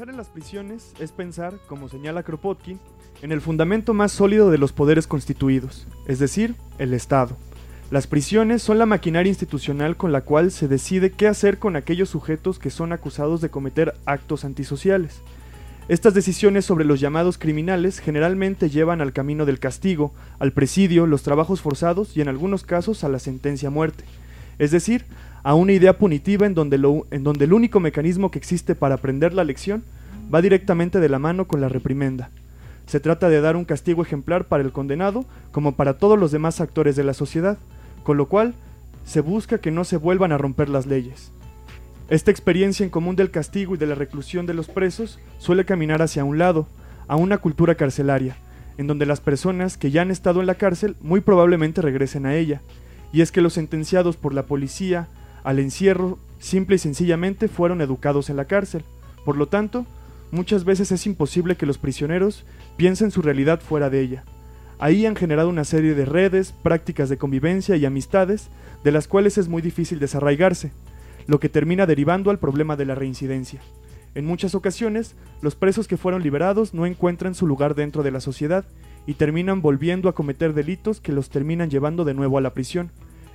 [0.00, 2.80] Pensar en las prisiones es pensar, como señala Kropotkin,
[3.20, 7.36] en el fundamento más sólido de los poderes constituidos, es decir, el Estado.
[7.90, 12.08] Las prisiones son la maquinaria institucional con la cual se decide qué hacer con aquellos
[12.08, 15.20] sujetos que son acusados de cometer actos antisociales.
[15.88, 21.24] Estas decisiones sobre los llamados criminales generalmente llevan al camino del castigo, al presidio, los
[21.24, 24.04] trabajos forzados y en algunos casos a la sentencia a muerte.
[24.58, 25.04] Es decir,
[25.42, 26.76] a una idea punitiva en donde,
[27.10, 29.82] en donde el único mecanismo que existe para aprender la lección
[30.32, 32.30] va directamente de la mano con la reprimenda.
[32.86, 36.60] Se trata de dar un castigo ejemplar para el condenado como para todos los demás
[36.60, 37.58] actores de la sociedad,
[38.02, 38.54] con lo cual
[39.04, 41.32] se busca que no se vuelvan a romper las leyes.
[42.08, 46.02] Esta experiencia en común del castigo y de la reclusión de los presos suele caminar
[46.02, 46.66] hacia un lado,
[47.06, 48.36] a una cultura carcelaria,
[48.78, 52.34] en donde las personas que ya han estado en la cárcel muy probablemente regresen a
[52.34, 52.62] ella,
[53.12, 55.08] y es que los sentenciados por la policía,
[55.44, 58.84] al encierro simple y sencillamente fueron educados en la cárcel.
[59.24, 59.86] Por lo tanto,
[60.30, 62.44] muchas veces es imposible que los prisioneros
[62.76, 64.24] piensen su realidad fuera de ella.
[64.78, 68.48] Ahí han generado una serie de redes, prácticas de convivencia y amistades
[68.82, 70.72] de las cuales es muy difícil desarraigarse,
[71.26, 73.60] lo que termina derivando al problema de la reincidencia.
[74.14, 78.20] En muchas ocasiones, los presos que fueron liberados no encuentran su lugar dentro de la
[78.20, 78.64] sociedad
[79.06, 82.90] y terminan volviendo a cometer delitos que los terminan llevando de nuevo a la prisión.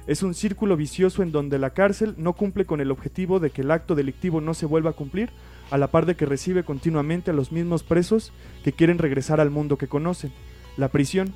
[0.08, 3.62] Es un círculo vicioso en donde la cárcel no cumple con el objetivo de que
[3.62, 5.30] el acto delictivo no se vuelva a cumplir,
[5.72, 8.32] a la par de que recibe continuamente a los mismos presos
[8.64, 10.32] que quieren regresar al mundo que conocen,
[10.78, 11.34] la prisión.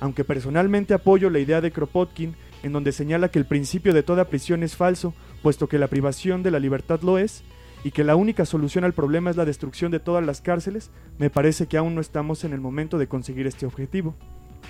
[0.00, 4.28] Aunque personalmente apoyo la idea de Kropotkin, en donde señala que el principio de toda
[4.28, 7.44] prisión es falso, puesto que la privación de la libertad lo es,
[7.84, 11.30] y que la única solución al problema es la destrucción de todas las cárceles, me
[11.30, 14.14] parece que aún no estamos en el momento de conseguir este objetivo.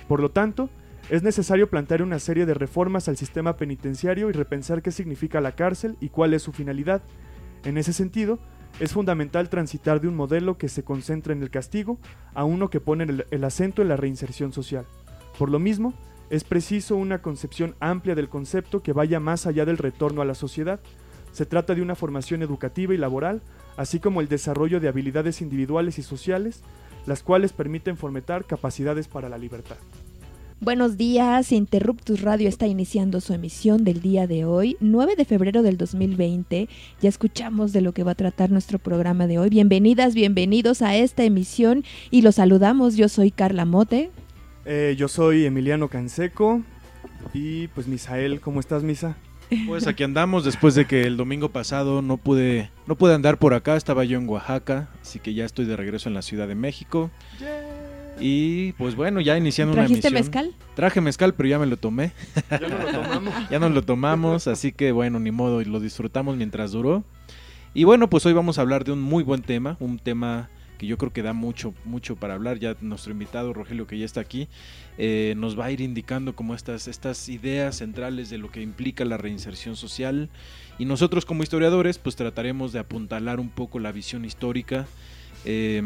[0.06, 0.70] Por lo tanto,
[1.08, 5.52] es necesario plantear una serie de reformas al sistema penitenciario y repensar qué significa la
[5.52, 7.02] cárcel y cuál es su finalidad.
[7.64, 8.38] En ese sentido,
[8.78, 11.98] es fundamental transitar de un modelo que se concentra en el castigo
[12.34, 14.86] a uno que pone el, acento en la reinserción social.
[15.38, 15.94] Por lo mismo,
[16.30, 20.34] es preciso una concepción amplia del concepto que vaya más allá del retorno a la
[20.34, 20.80] sociedad.
[21.32, 23.42] Se trata de una formación educativa y laboral,
[23.76, 26.62] así como el desarrollo de habilidades individuales y sociales,
[27.06, 29.76] las cuales permiten fomentar capacidades para la libertad.
[30.62, 35.62] Buenos días, Interruptus Radio está iniciando su emisión del día de hoy, 9 de febrero
[35.62, 36.68] del 2020.
[37.00, 39.48] Ya escuchamos de lo que va a tratar nuestro programa de hoy.
[39.48, 42.96] Bienvenidas, bienvenidos a esta emisión y los saludamos.
[42.96, 44.10] Yo soy Carla Mote.
[44.66, 46.60] Eh, yo soy Emiliano Canseco
[47.32, 49.16] y pues Misael, ¿cómo estás Misa?
[49.66, 53.54] Pues aquí andamos después de que el domingo pasado no pude no pude andar por
[53.54, 56.54] acá, estaba yo en Oaxaca, así que ya estoy de regreso en la Ciudad de
[56.54, 57.10] México.
[58.20, 60.00] Y pues bueno, ya iniciando una emisión.
[60.00, 60.54] ¿Trajiste mezcal?
[60.74, 62.12] Traje mezcal, pero ya me lo tomé.
[62.50, 63.34] Ya no lo tomamos.
[63.50, 67.04] ya nos lo tomamos, así que bueno, ni modo, y lo disfrutamos mientras duró.
[67.74, 70.86] Y bueno, pues hoy vamos a hablar de un muy buen tema, un tema que
[70.86, 72.58] yo creo que da mucho, mucho para hablar.
[72.58, 74.48] Ya nuestro invitado Rogelio, que ya está aquí,
[74.98, 79.04] eh, nos va a ir indicando como estas, estas ideas centrales de lo que implica
[79.04, 80.30] la reinserción social.
[80.78, 84.86] Y nosotros como historiadores, pues trataremos de apuntalar un poco la visión histórica.
[85.44, 85.82] Eh,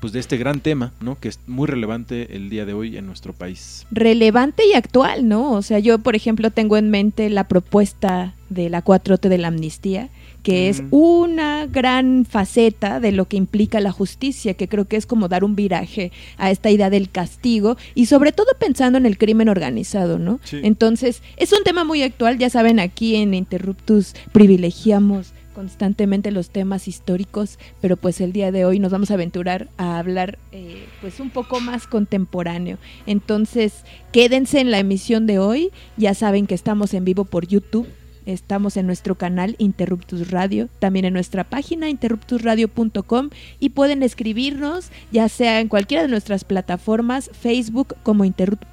[0.00, 1.18] pues de este gran tema, ¿no?
[1.18, 3.86] Que es muy relevante el día de hoy en nuestro país.
[3.90, 5.52] Relevante y actual, ¿no?
[5.52, 9.48] O sea, yo, por ejemplo, tengo en mente la propuesta de la 4T de la
[9.48, 10.08] amnistía,
[10.42, 15.04] que es una gran faceta de lo que implica la justicia, que creo que es
[15.04, 19.18] como dar un viraje a esta idea del castigo y sobre todo pensando en el
[19.18, 20.40] crimen organizado, ¿no?
[20.52, 26.86] Entonces, es un tema muy actual, ya saben, aquí en Interruptus privilegiamos constantemente los temas
[26.86, 31.18] históricos, pero pues el día de hoy nos vamos a aventurar a hablar eh, pues
[31.18, 32.78] un poco más contemporáneo.
[33.06, 33.82] Entonces,
[34.12, 37.88] quédense en la emisión de hoy, ya saben que estamos en vivo por YouTube
[38.28, 45.30] Estamos en nuestro canal Interruptus Radio, también en nuestra página interruptusradio.com y pueden escribirnos ya
[45.30, 48.26] sea en cualquiera de nuestras plataformas, Facebook como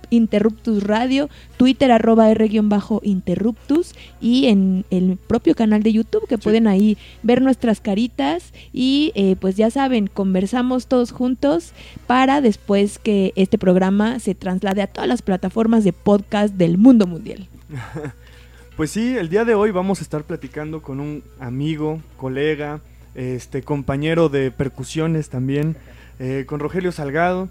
[0.10, 6.98] Interruptus Radio, Twitter arroba R-Interruptus y en el propio canal de YouTube que pueden ahí
[7.24, 11.72] ver nuestras caritas y eh, pues ya saben, conversamos todos juntos
[12.08, 17.08] para después que este programa se traslade a todas las plataformas de podcast del mundo
[17.08, 17.48] mundial.
[18.76, 22.82] Pues sí, el día de hoy vamos a estar platicando con un amigo, colega,
[23.16, 25.78] este compañero de percusiones también,
[26.20, 27.48] eh, con Rogelio Salgado.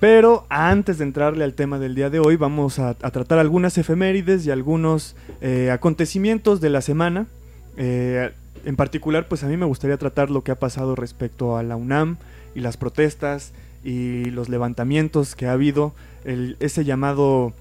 [0.00, 4.46] Pero antes de entrarle al tema del día de hoy, vamos a, tratar algunas efemérides
[4.46, 7.26] y algunos eh, acontecimientos de la semana.
[7.76, 8.30] Eh,
[8.64, 11.76] en particular, pues a mí me gustaría tratar lo que ha pasado respecto a la
[11.76, 12.16] UNAM
[12.54, 13.52] y las protestas
[13.84, 15.92] y los levantamientos que ha habido,
[16.24, 17.52] ese llamado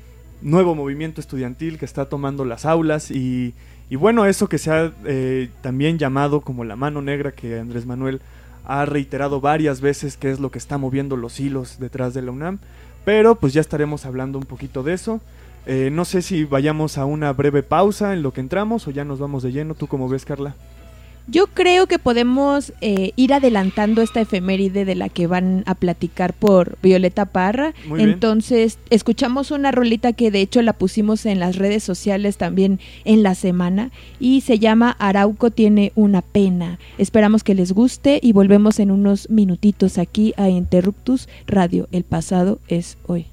[0.42, 3.54] nuevo movimiento estudiantil que está tomando las aulas y,
[3.92, 8.22] bueno, eso que se ha eh, también llamado como la mano negra que Andrés Manuel
[8.66, 12.32] ha reiterado varias veces que es lo que está moviendo los hilos detrás de la
[12.32, 12.60] UNAM,
[13.06, 15.22] pero pues ya estaremos hablando un poquito de eso.
[15.66, 19.06] Eh, no sé si vayamos a una breve pausa en lo que entramos o ya
[19.06, 19.76] nos vamos de lleno.
[19.76, 20.56] ¿Tú cómo ves, Carla?
[21.32, 26.34] Yo creo que podemos eh, ir adelantando esta efeméride de la que van a platicar
[26.34, 27.74] por Violeta Parra.
[27.98, 33.24] Entonces, escuchamos una rolita que de hecho la pusimos en las redes sociales también en
[33.24, 36.80] la semana y se llama Arauco tiene una pena.
[36.98, 41.88] Esperamos que les guste y volvemos en unos minutitos aquí a Interruptus Radio.
[41.94, 43.28] El pasado es hoy.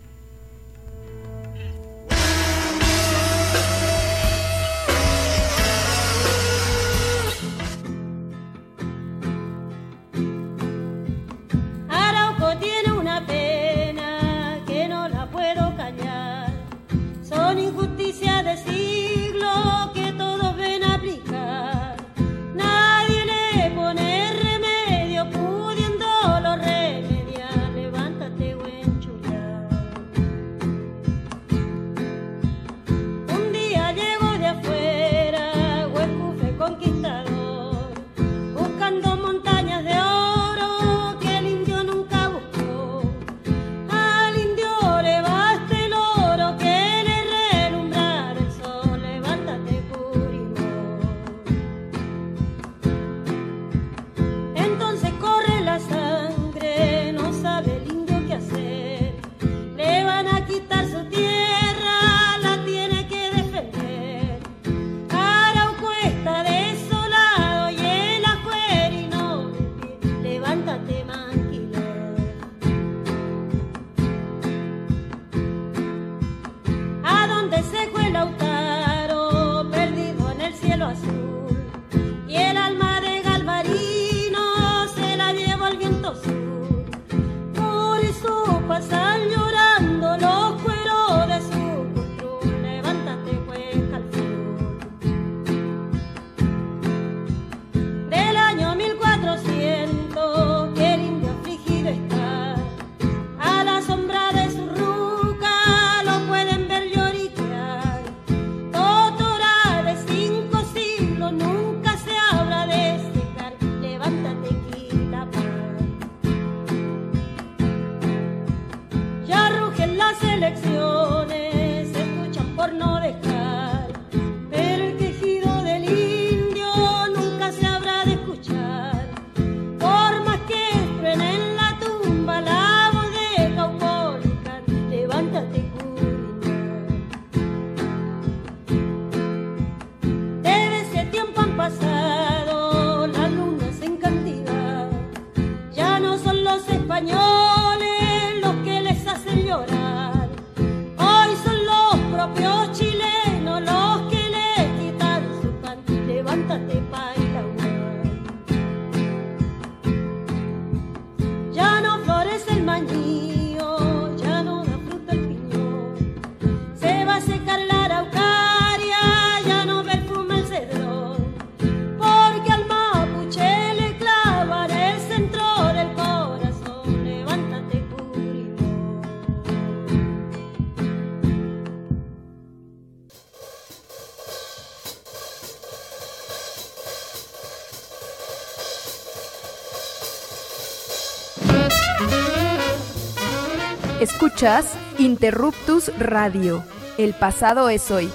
[194.39, 196.63] Escuchas Interruptus Radio.
[196.97, 198.09] El pasado es hoy.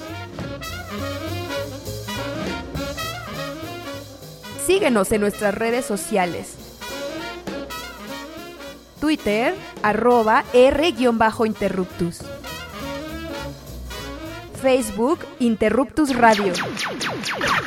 [4.66, 6.56] Síguenos en nuestras redes sociales.
[9.02, 12.20] Twitter, arroba R-Interruptus.
[14.62, 16.54] Facebook, Interruptus Radio.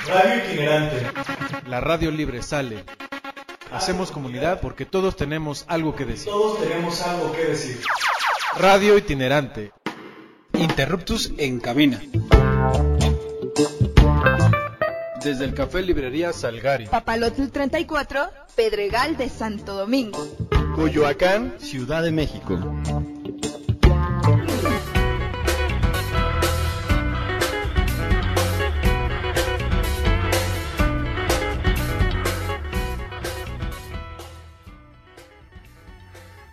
[0.08, 1.10] Radio itinerante.
[1.66, 2.86] La radio libre sale.
[3.70, 6.32] Hacemos comunidad porque todos tenemos algo que decir.
[6.32, 7.82] Todos tenemos algo que decir.
[8.58, 9.72] Radio itinerante.
[10.54, 12.00] Interruptus en cabina.
[15.22, 16.86] Desde el Café Librería Salgari.
[16.86, 20.26] Papalotl 34, Pedregal de Santo Domingo.
[20.74, 22.58] Coyoacán, Ciudad de México.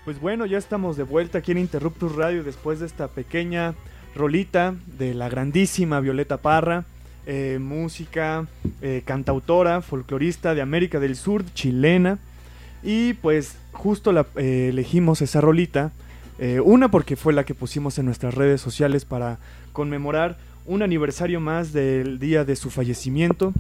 [0.05, 3.74] Pues bueno, ya estamos de vuelta aquí en Interruptus Radio después de esta pequeña
[4.13, 6.83] rolita de la grandísima Violeta Parra,
[7.25, 8.45] eh, música,
[8.81, 12.19] eh, cantautora, folclorista de América del Sur, chilena.
[12.83, 15.91] Y pues justo la, eh, elegimos esa rolita,
[16.65, 19.38] una porque fue la que pusimos en nuestras redes sociales para
[19.72, 23.53] conmemorar un aniversario más del día de su fallecimiento.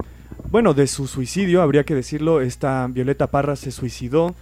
[0.51, 4.35] Bueno, de su suicidio, habría que decirlo, esta Violeta Parra se suicidó.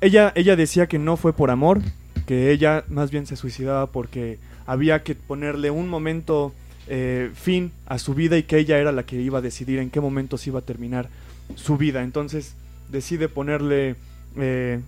[0.00, 1.80] Ella, ella decía que no fue por amor,
[2.26, 6.52] que ella más bien se suicidaba porque había que ponerle un momento
[6.86, 9.90] eh, fin a su vida y que ella era la que iba a decidir en
[9.90, 11.08] qué momento se iba a terminar
[11.54, 12.02] su vida.
[12.02, 12.54] Entonces
[12.88, 13.96] decide ponerle
[14.36, 14.80] eh,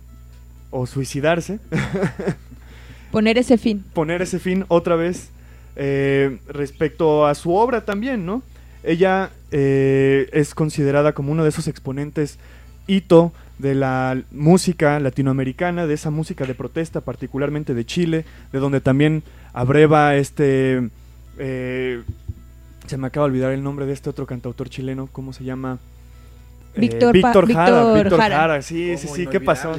[0.70, 1.58] o suicidarse.
[3.12, 3.84] Poner ese fin.
[3.92, 5.28] Poner ese fin otra vez
[5.76, 8.42] eh, respecto a su obra también, ¿no?
[8.82, 12.38] Ella es considerada como uno de esos exponentes
[12.86, 18.80] hito de la música latinoamericana, de esa música de protesta, particularmente de Chile, de donde
[18.80, 20.88] también abreva este...
[21.38, 22.02] Eh,
[22.86, 25.78] se me acaba de olvidar el nombre de este otro cantautor chileno, ¿cómo se llama?
[26.74, 28.62] Eh, Víctor, Víctor, Jara, Víctor Jara.
[28.62, 29.78] sí, sí, sí, ¿qué pasó?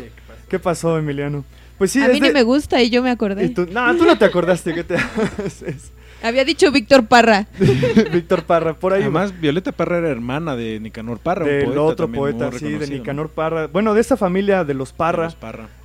[0.50, 1.44] ¿Qué pasó, Emiliano?
[1.78, 3.50] Pues sí, a mí ni me gusta y yo me acordé.
[3.50, 4.96] no, tú no te acordaste, ¿qué te
[6.24, 7.48] Había dicho Víctor Parra.
[8.14, 9.02] Víctor Parra, por ahí.
[9.02, 11.46] Además, Violeta Parra era hermana de Nicanor Parra.
[11.46, 13.68] Del otro poeta, sí, de Nicanor Parra.
[13.68, 15.30] Bueno, de esa familia de los Parra.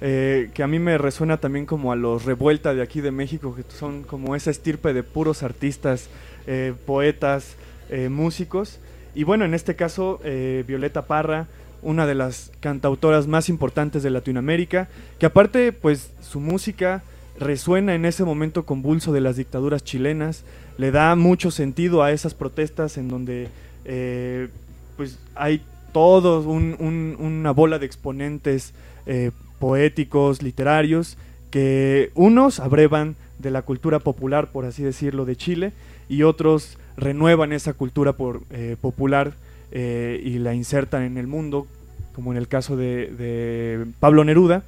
[0.01, 3.57] Eh, que a mí me resuena también como a los Revuelta de aquí de México,
[3.57, 6.09] que son como esa estirpe de puros artistas,
[6.47, 7.57] eh, poetas,
[7.91, 8.79] eh, músicos.
[9.17, 10.21] Y bueno, en este caso,
[10.67, 11.49] Violeta Parra
[11.83, 17.03] una de las cantautoras más importantes de Latinoamérica, que aparte, pues su música
[17.39, 20.45] resuena en ese momento convulso de las dictaduras chilenas,
[20.77, 23.49] le da mucho sentido a esas protestas en donde
[23.85, 24.49] eh,
[24.97, 28.75] pues hay todos una bola de exponentes
[29.07, 31.17] eh, poéticos, literarios,
[31.51, 35.73] que unos abrevan de la cultura popular, por así decirlo, de Chile,
[36.09, 38.15] y otros renuevan esa cultura
[38.51, 39.35] eh, popular
[39.71, 41.67] y la insertan en el mundo,
[42.15, 44.63] como en el caso de Pablo Neruda,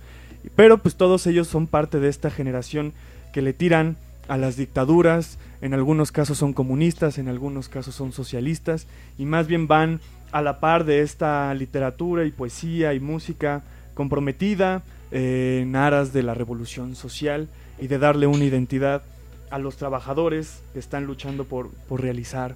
[0.56, 2.92] pero pues todos ellos son parte de esta generación
[3.32, 3.96] que le tiran
[4.28, 8.86] a las dictaduras, en algunos casos son comunistas, en algunos casos son socialistas,
[9.18, 10.00] y más bien van
[10.32, 13.62] a la par de esta literatura y poesía y música
[13.94, 17.48] comprometida eh, en aras de la revolución social
[17.80, 19.02] y de darle una identidad
[19.50, 22.54] a los trabajadores que están luchando por, realizar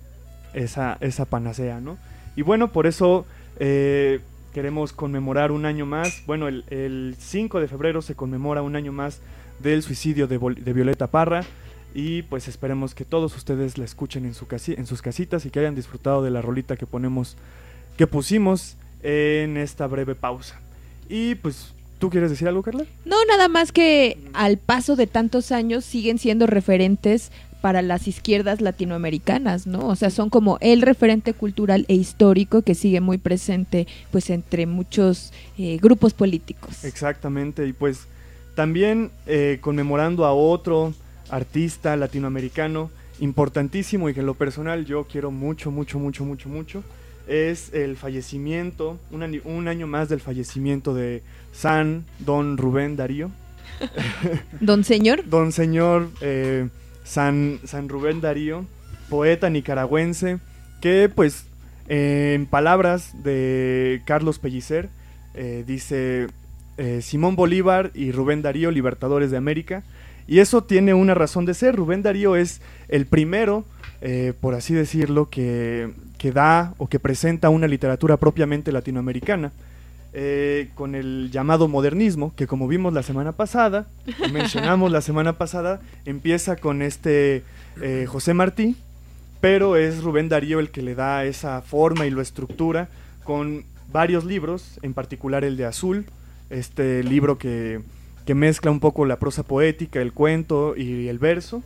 [0.53, 1.99] esa, esa panacea, ¿no?
[2.37, 3.26] Y bueno, por eso
[3.59, 4.21] eh,
[4.54, 6.23] queremos conmemorar un año más.
[6.26, 9.20] Bueno, el, 5 de febrero se conmemora un año más
[9.58, 11.44] del suicidio de, Violeta Parra.
[11.92, 15.61] Y pues esperemos que todos ustedes la escuchen en, su en sus casitas y que
[15.61, 17.37] hayan disfrutado de la rolita que ponemos,
[17.99, 20.58] que pusimos en esta breve pausa.
[21.08, 22.84] Y pues ¿Tú quieres decir algo, Carla?
[23.06, 27.30] No, nada más que al paso de tantos años siguen siendo referentes
[27.64, 29.88] para las izquierdas latinoamericanas, ¿no?
[29.88, 34.66] O sea, son como el referente cultural e histórico que sigue muy presente, pues, entre
[34.66, 36.85] muchos eh, grupos políticos.
[36.85, 38.00] Exactamente, y pues
[38.54, 40.92] también eh, conmemorando a otro
[41.30, 42.90] artista latinoamericano
[43.21, 46.85] importantísimo y que en lo personal yo quiero mucho, mucho, mucho, mucho, mucho,
[47.26, 51.23] es el fallecimiento, un un año más del fallecimiento de
[51.54, 53.30] San Don Rubén Darío.
[54.61, 55.26] Don Señor.
[55.26, 56.11] Don Señor.
[56.21, 56.68] Eh,
[57.04, 58.64] San, San Rubén Darío,
[59.08, 60.38] poeta nicaragüense,
[60.80, 61.46] que pues
[61.88, 64.88] en palabras de Carlos Pellicer,
[65.34, 66.28] eh, dice
[66.76, 69.84] eh, Simón Bolívar y Rubén Darío, libertadores de América,
[70.26, 71.76] y eso tiene una razón de ser.
[71.76, 73.64] Rubén Darío es el primero,
[74.00, 79.52] eh, por así decirlo, que, que da o que presenta una literatura propiamente latinoamericana.
[80.16, 83.88] Eh, con el llamado modernismo, que como vimos la semana pasada,
[84.33, 87.42] mencionamos la semana pasada, empieza con este
[87.83, 88.76] eh, José Martí,
[89.40, 92.88] pero es Rubén Darío el que le da esa forma y lo estructura
[93.25, 96.06] con varios libros, en particular el de Azul,
[96.49, 97.80] este libro que,
[98.25, 101.62] que mezcla un poco la prosa poética, el cuento y el verso.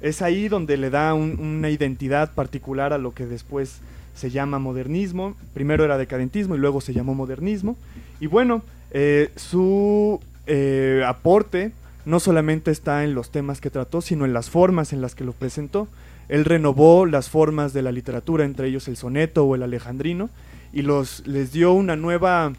[0.00, 3.80] Es ahí donde le da un- una identidad particular a lo que después
[4.14, 5.36] se llama modernismo.
[5.54, 7.76] Primero era decadentismo y luego se llamó modernismo.
[8.20, 11.72] Y bueno, eh, su eh, aporte
[12.04, 15.24] no solamente está en los temas que trató, sino en las formas en las que
[15.24, 15.88] lo presentó.
[16.28, 20.30] Él renovó las formas de la literatura, entre ellos el soneto o el alejandrino,
[20.72, 22.52] y los, les dio una nueva,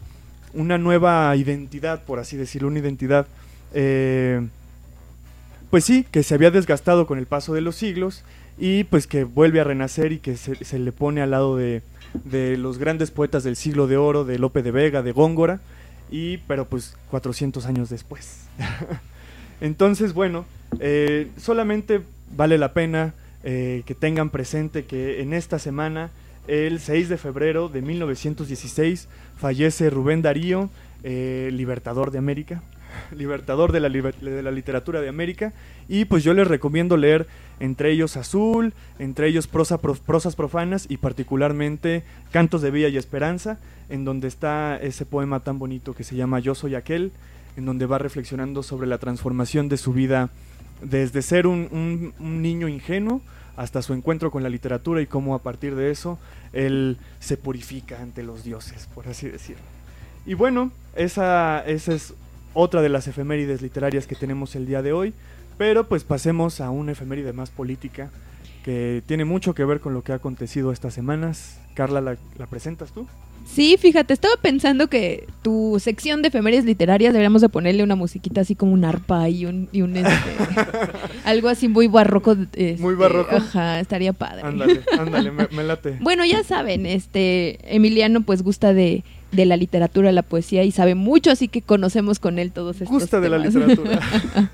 [0.52, 3.26] una nueva identidad, por así decirlo, una identidad,
[3.72, 4.46] eh,
[5.70, 8.24] pues sí, que se había desgastado con el paso de los siglos
[8.62, 11.82] y pues que vuelve a renacer y que se, le pone al lado de,
[12.22, 15.60] de los grandes poetas del siglo de oro, de Lope de Vega, de Góngora,
[16.12, 18.46] y pero pues 400 años después.
[19.60, 20.44] Entonces, bueno,
[20.78, 22.02] eh, solamente
[22.36, 26.10] vale la pena eh, que tengan presente que en esta semana,
[26.46, 30.70] el 6 de febrero de 1916, fallece Rubén Darío,
[31.02, 32.62] eh, libertador de América,
[33.16, 35.52] libertador de la, de la literatura de América,
[35.88, 37.26] y pues yo les recomiendo leer
[37.60, 42.96] entre ellos Azul, entre ellos prosa, pro- prosas profanas y particularmente Cantos de Villa y
[42.96, 43.58] Esperanza,
[43.88, 47.12] en donde está ese poema tan bonito que se llama Yo soy aquel,
[47.56, 50.30] en donde va reflexionando sobre la transformación de su vida
[50.80, 53.20] desde ser un niño ingenuo
[53.56, 56.18] hasta su encuentro con la literatura y cómo a partir de eso
[56.54, 59.62] él se purifica ante los dioses, por así decirlo.
[60.24, 62.14] Y bueno, esa, esa es
[62.54, 65.14] otra de las efemérides literarias que tenemos el día de hoy,
[65.58, 68.10] pero pues pasemos a una efeméride más política
[68.64, 71.58] que tiene mucho que ver con lo que ha acontecido estas semanas.
[71.74, 73.06] Carla, ¿la, la presentas tú?
[73.44, 78.42] Sí, fíjate, estaba pensando que tu sección de efemérides literarias deberíamos de ponerle una musiquita
[78.42, 80.10] así como un arpa y un, y un este,
[81.24, 82.32] algo así muy barroco.
[82.32, 83.34] este, Muy barroco.
[83.36, 84.42] Ajá, estaría padre.
[84.44, 85.98] Ándale, ándale, me, me late.
[86.00, 90.94] Bueno, ya saben, este Emiliano pues gusta de, de la literatura, la poesía y sabe
[90.94, 93.54] mucho, así que conocemos con él todos estos Gusta de la temas.
[93.54, 94.00] literatura.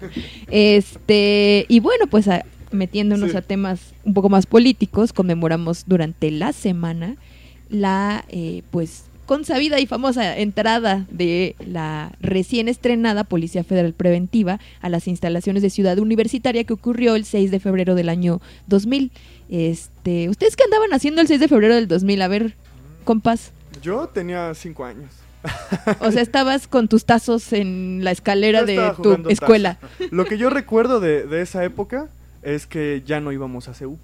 [0.50, 3.36] Este, y bueno, pues a- metiéndonos Sí.
[3.36, 7.16] a temas un poco más políticos, conmemoramos durante la semana
[7.70, 14.88] la eh, pues consabida y famosa entrada de la recién estrenada Policía Federal Preventiva a
[14.88, 19.10] las instalaciones de Ciudad Universitaria que ocurrió el 6 de febrero del año 2000.
[19.50, 22.22] Este, ¿ustedes qué andaban haciendo el 6 de febrero del 2000?
[22.22, 22.54] A ver,
[23.04, 23.52] compas.
[23.82, 25.10] Yo tenía cinco años.
[26.00, 29.78] O sea, estabas con tus tazos en la escalera de tu escuela.
[30.10, 32.08] Lo que yo recuerdo de, de esa época
[32.42, 33.98] es que ya no íbamos a CEU.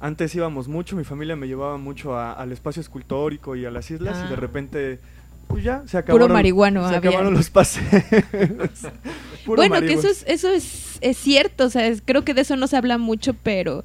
[0.00, 3.90] Antes íbamos mucho, mi familia me llevaba mucho a- al espacio escultórico y a las
[3.90, 4.30] islas y Ah.
[4.30, 5.00] de repente
[5.48, 7.08] pues ya se acabaron, marihuano se había.
[7.10, 7.84] acabaron los paseos.
[9.46, 12.42] Puro bueno, que eso es, eso es, es cierto, o sea, es- creo que de
[12.42, 13.82] eso no se habla mucho, pero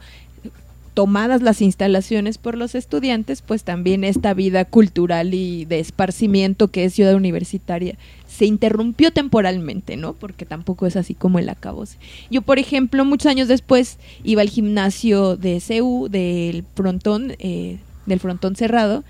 [0.94, 6.86] tomadas las instalaciones por los estudiantes, pues también esta vida cultural y de esparcimiento que
[6.86, 10.14] es ciudad universitaria se interrumpió temporalmente, ¿no?
[10.14, 11.98] Porque tampoco es así como el acabose.
[12.32, 17.78] Yo, por ejemplo, muchos años después iba al gimnasio de CU, del frontón, eh,
[18.08, 19.04] del frontón cerrado,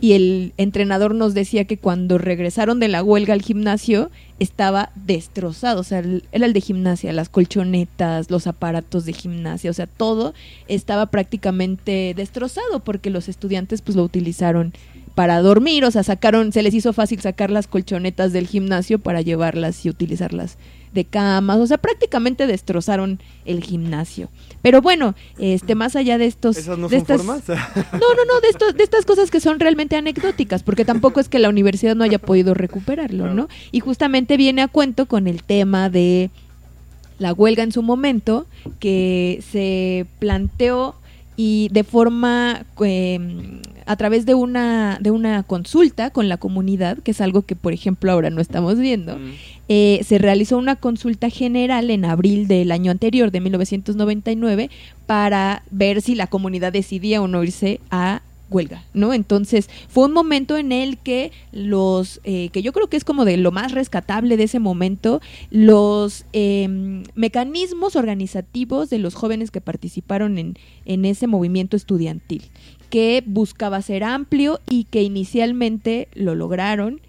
[0.00, 5.80] Y el entrenador nos decía que cuando regresaron de la huelga al gimnasio estaba destrozado,
[5.80, 9.86] o sea, el- era el de gimnasia, las colchonetas, los aparatos de gimnasia, o sea,
[9.86, 10.32] todo
[10.68, 14.72] estaba prácticamente destrozado porque los estudiantes pues lo utilizaron
[15.18, 19.20] para dormir, o sea, sacaron, se les hizo fácil sacar las colchonetas del gimnasio para
[19.20, 20.58] llevarlas y utilizarlas
[20.92, 24.28] de camas, o sea, prácticamente destrozaron el gimnasio.
[24.62, 27.48] Pero bueno, este más allá de estos ¿Esas no de son estas- formas?
[27.48, 31.28] no, no, no, de, estos, de estas cosas que son realmente anecdóticas, porque tampoco es
[31.28, 33.48] que la universidad no haya podido recuperarlo, ¿no?
[33.72, 36.30] Y justamente viene a cuento con el tema de
[37.18, 38.46] la huelga en su momento,
[38.78, 40.94] que se planteó
[41.40, 47.12] y de forma eh, a través de una de una consulta con la comunidad, que
[47.12, 49.30] es algo que por ejemplo ahora no estamos viendo, Mm.
[49.68, 54.68] eh, se realizó una consulta general en abril del año anterior, de 1999,
[55.06, 59.12] para ver si la comunidad decidía o no irse a huelga, ¿no?
[59.12, 63.24] Entonces fue un momento en el que los, eh, que yo creo que es como
[63.24, 69.60] de lo más rescatable de ese momento, los eh, mecanismos organizativos de los jóvenes que
[69.60, 72.44] participaron en, en ese movimiento estudiantil,
[72.90, 77.00] que buscaba ser amplio y que inicialmente lo lograron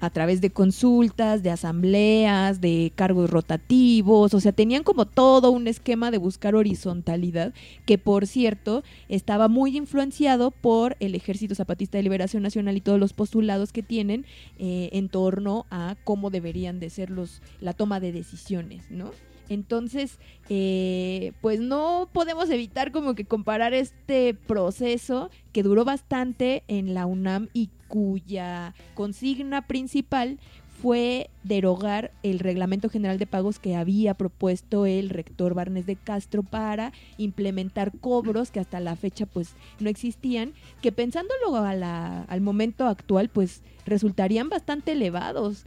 [0.00, 5.66] a través de consultas, de asambleas, de cargos rotativos, o sea, tenían como todo un
[5.66, 7.52] esquema de buscar horizontalidad,
[7.86, 12.98] que por cierto estaba muy influenciado por el Ejército Zapatista de Liberación Nacional y todos
[12.98, 14.24] los postulados que tienen
[14.58, 19.10] eh, en torno a cómo deberían de ser los, la toma de decisiones, ¿no?
[19.50, 26.94] Entonces, eh, pues no podemos evitar como que comparar este proceso que duró bastante en
[26.94, 30.38] la UNAM y cuya consigna principal
[30.80, 36.42] fue derogar el reglamento general de pagos que había propuesto el rector Barnes de Castro
[36.42, 43.28] para implementar cobros que hasta la fecha pues no existían, que pensándolo al momento actual
[43.28, 45.66] pues resultarían bastante elevados.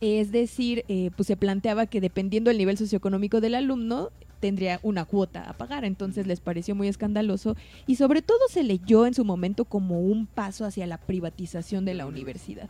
[0.00, 5.04] Es decir, eh, pues se planteaba que dependiendo del nivel socioeconómico del alumno tendría una
[5.04, 9.24] cuota a pagar, entonces les pareció muy escandaloso y sobre todo se leyó en su
[9.24, 12.68] momento como un paso hacia la privatización de la universidad.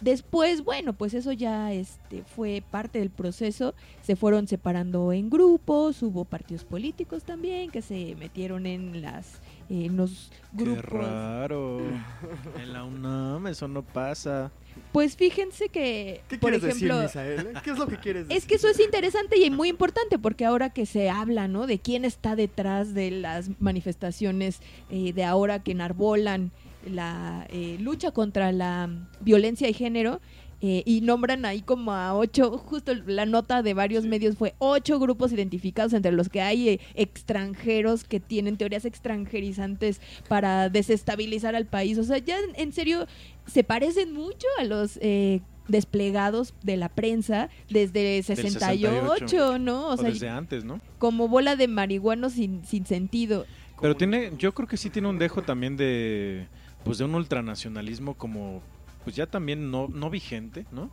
[0.00, 3.74] Después, bueno, pues eso ya este, fue parte del proceso.
[4.02, 9.96] Se fueron separando en grupos, hubo partidos políticos también que se metieron en las en
[9.96, 10.84] los Qué grupos.
[10.84, 11.80] raro.
[12.60, 14.50] En la UNAM eso no pasa.
[14.92, 17.62] Pues fíjense que, ¿Qué por quieres ejemplo, decir, Misael?
[17.62, 18.38] ¿Qué es lo que quieres decir?
[18.38, 21.66] es que eso es interesante y muy importante porque ahora que se habla, ¿no?
[21.66, 24.60] De quién está detrás de las manifestaciones
[24.90, 26.52] eh, de ahora que enarbolan
[26.88, 28.88] la eh, lucha contra la
[29.20, 30.20] violencia de género
[30.66, 34.98] eh, y nombran ahí como a ocho, justo la nota de varios medios fue ocho
[34.98, 41.66] grupos identificados entre los que hay eh, extranjeros que tienen teorías extranjerizantes para desestabilizar al
[41.66, 41.98] país.
[41.98, 43.06] O sea, ya en, en serio
[43.46, 49.88] se parecen mucho a los eh, desplegados de la prensa desde 68, 68, ¿no?
[49.88, 50.80] O O sea, desde antes, ¿no?
[50.98, 53.46] como bola de marihuanos sin, sin sentido.
[53.80, 56.46] Pero tiene, yo creo que sí tiene un dejo también de,
[56.84, 58.62] pues de un ultranacionalismo como,
[59.02, 60.90] pues ya también no, no vigente, ¿no?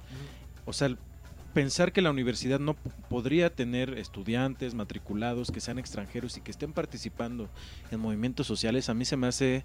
[0.66, 0.96] O sea,
[1.54, 2.76] pensar que la universidad no
[3.10, 7.50] podría tener estudiantes matriculados que sean extranjeros y que estén participando
[7.92, 9.64] en movimientos sociales, a mí se me hace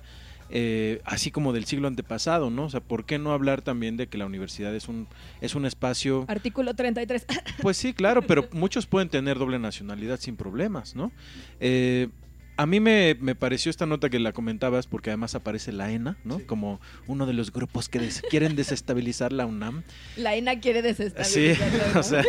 [0.51, 2.65] eh, así como del siglo antepasado, ¿no?
[2.65, 5.09] O sea, ¿por qué no hablar también de que la universidad es un,
[5.41, 7.27] es un espacio Artículo 33.
[7.63, 11.13] pues sí, claro, pero muchos pueden tener doble nacionalidad sin problemas, ¿no?
[11.61, 12.09] Eh,
[12.57, 16.17] a mí me, me pareció esta nota que la comentabas porque además aparece la ENA,
[16.25, 16.39] ¿no?
[16.39, 16.45] Sí.
[16.45, 19.83] Como uno de los grupos que des- quieren desestabilizar la UNAM.
[20.17, 22.01] La ENA quiere Sí, desestabilizarlo, ¿no?
[22.01, 22.23] o sea,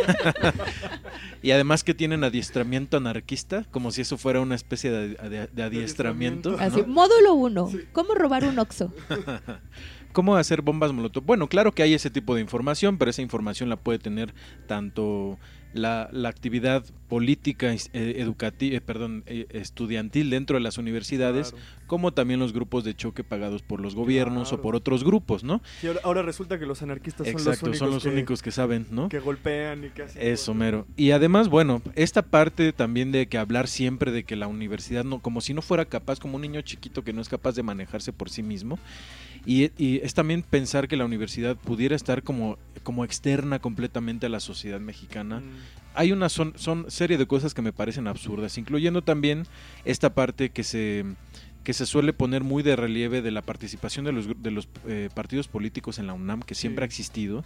[1.41, 5.63] y además que tienen adiestramiento anarquista, como si eso fuera una especie de, de- de
[5.63, 6.51] adiestramiento.
[6.51, 6.57] ¿no?
[6.59, 7.71] Así, módulo 1.
[7.93, 8.93] ¿Cómo robar un Oxxo?
[10.13, 11.23] ¿Cómo hacer bombas molotov?
[11.25, 14.33] Bueno, claro que hay ese tipo de información, pero esa información la puede tener
[14.65, 15.37] tanto
[15.73, 21.65] la, la actividad política, educativa, perdón, eh, estudiantil dentro de las universidades, Claro.
[21.87, 24.59] como también los grupos de choque pagados por los gobiernos Claro.
[24.59, 25.61] o por otros grupos, ¿no?
[25.79, 28.41] Sí, ahora, ahora resulta que los anarquistas Exacto, son los únicos, son los que, únicos
[28.41, 29.07] que saben, ¿no?
[29.09, 30.85] que golpean y que hacen Eso, mero.
[30.97, 35.19] Y además, bueno, esta parte también de que hablar siempre de que la universidad no,
[35.19, 38.11] como si no fuera capaz, como un niño chiquito que no es capaz de manejarse
[38.11, 38.79] por sí mismo.
[39.47, 44.29] Y, y es también pensar que la universidad pudiera estar como, como externa completamente a
[44.29, 45.39] la sociedad mexicana.
[45.39, 45.43] Mm,
[45.95, 49.47] Hay una son, son serie de cosas que me parecen absurdas, incluyendo también
[49.85, 51.05] esta parte que se
[51.63, 55.09] que se suele poner muy de relieve de la participación de los, de los eh,
[55.13, 56.83] partidos políticos en la UNAM, que siempre Sí.
[56.83, 57.43] ha existido,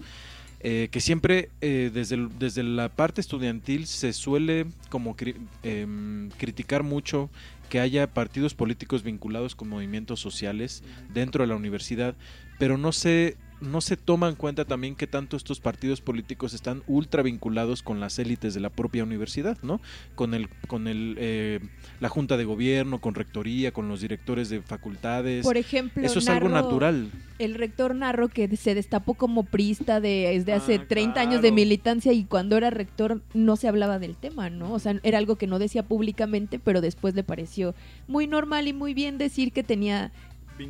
[0.59, 6.29] eh, que siempre eh, desde, el- desde la parte estudiantil se suele como cri- em,
[6.37, 7.31] criticar mucho
[7.71, 12.17] que haya partidos políticos vinculados con movimientos sociales dentro de la universidad,
[12.59, 16.83] pero no se no se toma en cuenta también que tanto estos partidos políticos están
[16.87, 19.79] ultra vinculados con las élites de la propia universidad, ¿no?
[20.15, 21.59] Con el con el eh,
[21.99, 25.45] la junta de gobierno, con rectoría, con los directores de facultades.
[25.45, 27.11] Por ejemplo, Eso es algo natural.
[27.39, 31.29] El rector Narro que se destapó como priista de, desde hace Ah, 30 claro.
[31.29, 34.73] años de militancia y cuando era rector no se hablaba del tema, ¿no?
[34.73, 37.73] O sea, era algo que no decía públicamente, pero después le pareció
[38.07, 40.11] muy normal y muy bien decir que tenía.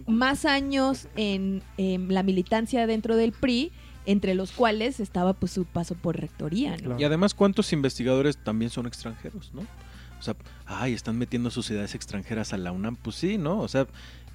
[0.08, 3.72] Más años en, en la militancia dentro del PRI,
[4.06, 6.78] entre los cuales estaba pues su paso por rectoría, ¿no?
[6.78, 7.00] Claro.
[7.00, 9.62] Y además, ¿cuántos investigadores también son extranjeros, no?
[9.62, 12.96] O sea, ay, están metiendo sociedades extranjeras a la UNAM.
[12.96, 13.60] Pues sí, ¿no?
[13.60, 13.88] O sea,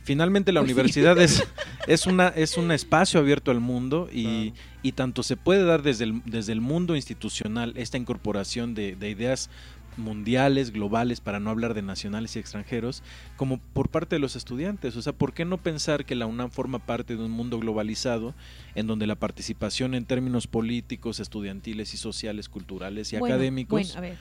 [0.03, 0.73] finalmente la Pues sí.
[0.75, 1.43] universidad es,
[1.87, 4.67] es, una, es un espacio abierto al mundo y, Claro.
[4.83, 9.11] y tanto se puede dar desde el, desde el mundo institucional esta incorporación de, de
[9.11, 9.49] ideas
[9.97, 13.03] mundiales, globales, para no hablar de nacionales y extranjeros,
[13.37, 14.97] como por parte de los estudiantes.
[14.97, 18.35] O sea, ¿por qué no pensar que la UNAM forma parte de un mundo globalizado
[18.75, 23.99] en donde la participación en términos políticos, estudiantiles y sociales, culturales y Bueno, académicos bueno,
[23.99, 24.17] a ver.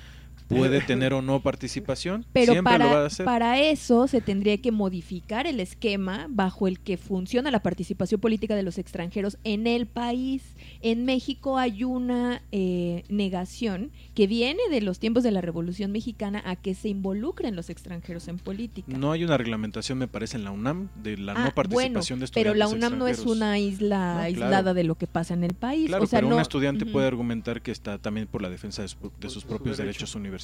[0.47, 2.25] Puede tener o no participación?
[2.33, 3.25] Pero Siempre lo va a para, hacer.
[3.25, 8.55] para eso se tendría que modificar el esquema bajo el que funciona la participación política
[8.55, 10.43] de los extranjeros en el país.
[10.81, 16.41] En México hay una eh, negación que viene de los tiempos de la Revolución Mexicana
[16.45, 18.95] a que se involucren los extranjeros en política.
[18.97, 21.99] No hay una reglamentación, me parece, en la UNAM de la Ah, no participación bueno,
[21.99, 24.19] de estudiantes pero la UNAM no es una isla No, claro.
[24.23, 25.87] aislada de lo que pasa en el país.
[25.87, 28.81] Claro, o sea, pero no, un estudiante puede argumentar que está también por la defensa
[28.83, 29.85] de, su- de sus propios derechos.
[29.95, 30.34] derechos universitarios,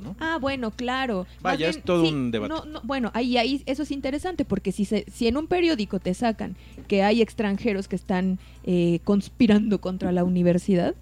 [0.00, 0.16] ¿no?
[0.20, 1.26] Ah, bueno, claro.
[1.40, 2.54] Vaya, es todo un debate.
[2.54, 6.00] no, no, bueno, ahí, ahí eso es interesante porque si, se, si en un periódico
[6.00, 6.56] te sacan
[6.88, 10.94] que hay extranjeros que están eh, conspirando contra la universidad,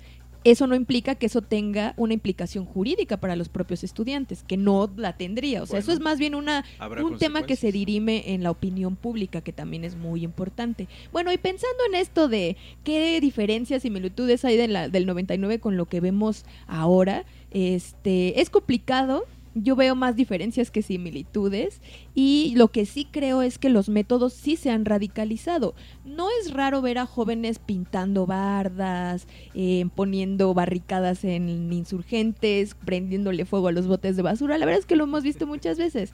[0.45, 4.91] eso no implica que eso tenga una implicación jurídica para los propios estudiantes, que no
[4.97, 5.63] la tendría.
[5.63, 6.65] O sea, eso es más bien una,
[7.03, 10.87] un tema que se dirime en la opinión pública, que también es muy importante.
[11.13, 15.79] Bueno, y pensando en esto de qué diferencias, similitudes hay de la, del 99 con
[15.79, 19.25] lo que vemos ahora, este, es complicado.
[19.57, 21.81] Yo veo más diferencias que similitudes
[22.13, 25.77] y lo que sí creo es que los métodos sí se han radicalizado.
[26.05, 33.69] No es raro ver a jóvenes pintando bardas, eh, poniendo barricadas en insurgentes, prendiéndole fuego
[33.69, 34.59] a los botes de basura.
[34.59, 36.13] La verdad es que lo hemos visto muchas veces.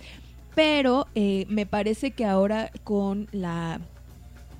[0.54, 3.80] Pero eh, me parece que ahora con la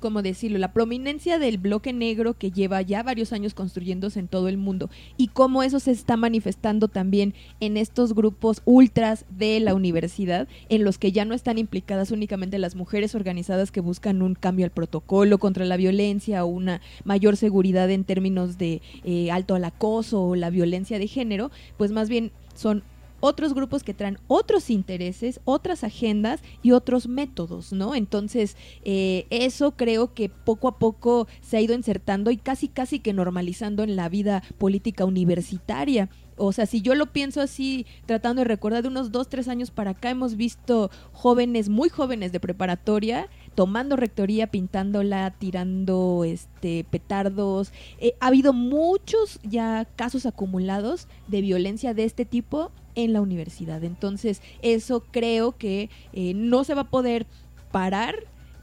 [0.00, 4.48] como decirlo, la prominencia del bloque negro que lleva ya varios años construyéndose en todo
[4.48, 9.74] el mundo y cómo eso se está manifestando también en estos grupos ultras de la
[9.74, 14.34] universidad, en los que ya no están implicadas únicamente las mujeres organizadas que buscan un
[14.34, 19.54] cambio al protocolo contra la violencia o una mayor seguridad en términos de eh, alto
[19.54, 22.82] al acoso o la violencia de género, pues más bien son
[23.20, 27.94] otros grupos que traen otros intereses, otras agendas y otros métodos, ¿no?
[27.94, 32.98] Entonces, eh, eso creo que poco a poco se ha ido insertando y casi, casi
[33.00, 36.08] que normalizando en la vida política universitaria.
[36.42, 39.70] O sea, si yo lo pienso así, tratando de recordar de unos dos, tres años
[39.70, 47.72] para acá, hemos visto jóvenes, muy jóvenes de preparatoria, tomando rectoría, pintándola, tirando este petardos.
[47.98, 53.84] Eh, ha habido muchos ya casos acumulados de violencia de este tipo en la universidad.
[53.84, 57.26] Entonces, eso creo que eh, no se va a poder
[57.72, 58.14] parar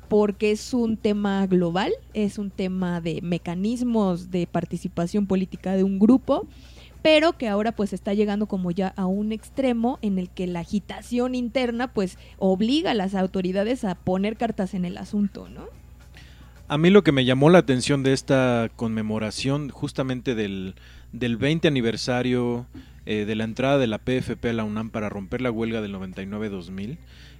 [0.07, 5.99] porque es un tema global, es un tema de mecanismos de participación política de un
[5.99, 6.47] grupo
[7.01, 10.59] pero que ahora pues está llegando como ya a un extremo en el que la
[10.59, 15.65] agitación interna pues obliga a las autoridades a poner cartas en el asunto, ¿no?
[16.67, 20.75] A mí lo que me llamó la atención de esta conmemoración justamente del,
[21.13, 22.65] del 20 aniversario
[23.07, 25.95] eh, de la entrada de la PFP a la UNAM para romper la huelga del
[25.95, 26.97] 99-2000,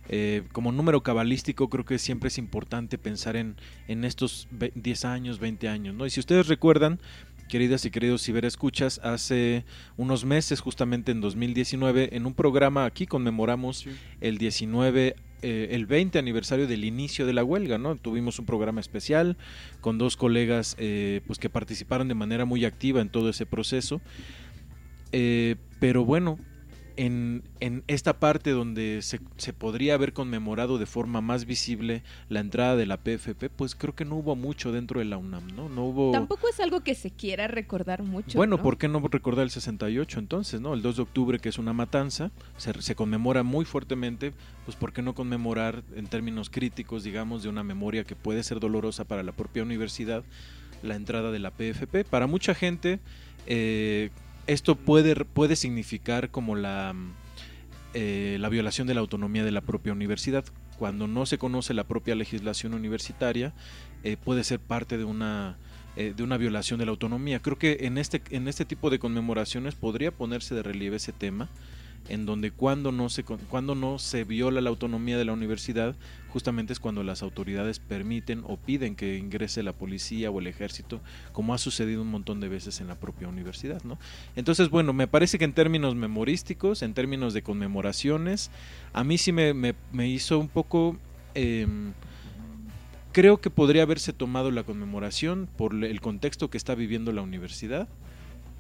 [0.10, 3.56] eh, como número cabalístico creo que siempre es importante pensar en,
[3.88, 6.06] en estos ve- 10 años, 20 años, ¿no?
[6.06, 7.00] Y si ustedes recuerdan,
[7.50, 9.66] queridas y queridos ciberescuchas, hace
[9.98, 13.90] unos meses, justamente en 2019, en un programa aquí conmemoramos Sí.
[14.22, 17.96] el 19 eh, el 20 aniversario del inicio de la huelga, ¿no?
[17.96, 19.38] Tuvimos un programa especial
[19.82, 24.02] con dos colegas eh, pues que participaron de manera muy activa en todo ese proceso.
[25.12, 26.38] Eh, pero bueno,
[26.98, 32.40] en, en esta parte donde se, se podría haber conmemorado de forma más visible la
[32.40, 35.70] entrada de la PFP, pues creo que no hubo mucho dentro de la UNAM, ¿no?
[35.70, 36.12] No hubo...
[36.12, 38.38] Tampoco es algo que se quiera recordar mucho.
[38.38, 38.64] Bueno, ¿no?
[38.64, 40.74] ¿por qué no recordar el 68 entonces, no?
[40.74, 44.34] El 2 de octubre, que es una matanza, se, se conmemora muy fuertemente,
[44.66, 48.60] pues ¿por qué no conmemorar en términos críticos, digamos, de una memoria que puede ser
[48.60, 50.24] dolorosa para la propia universidad,
[50.82, 52.06] la entrada de la PFP?
[52.10, 53.00] Para mucha gente,
[53.46, 54.10] eh,
[54.48, 57.14] esto puede, puede significar como la, mm,
[57.94, 60.46] eh, la violación de la autonomía de la propia universidad.
[60.78, 63.54] Cuando no se conoce la propia legislación universitaria,
[64.04, 65.58] eh, puede ser parte de una
[66.00, 67.40] eh, de una violación de la autonomía.
[67.42, 71.50] Creo que en este, en este tipo de conmemoraciones podría ponerse de relieve ese tema,
[72.10, 75.96] en donde cuando no se cuando no se viola la autonomía de la universidad,
[76.30, 81.02] justamente es cuando las autoridades permiten o piden que ingrese la policía o el ejército,
[81.34, 83.98] como ha sucedido un montón de veces en la propia universidad, ¿no?
[84.36, 88.52] Entonces, bueno, me parece que en términos memorísticos, en términos de conmemoraciones,
[88.94, 90.98] a mí sí me, me- me hizo un poco
[91.36, 91.94] em,
[93.12, 97.88] creo que podría haberse tomado la conmemoración por el contexto que está viviendo la universidad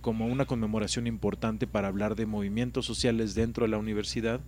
[0.07, 4.39] como una conmemoración importante para hablar de movimientos sociales dentro de la universidad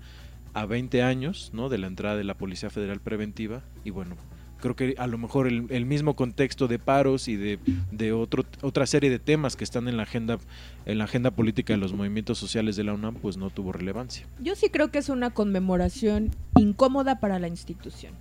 [0.54, 1.68] a 20 años ¿no?
[1.68, 4.16] de la entrada de la Policía Federal Preventiva y bueno,
[4.62, 7.60] creo que a lo mejor el, el mismo contexto de paros y de,
[7.92, 10.38] de otro, otra serie de temas que están en la agenda
[10.86, 14.28] en la agenda política de los movimientos sociales de la UNAM pues no tuvo relevancia.
[14.42, 18.14] Yo sí creo que es una conmemoración incómoda para la institución.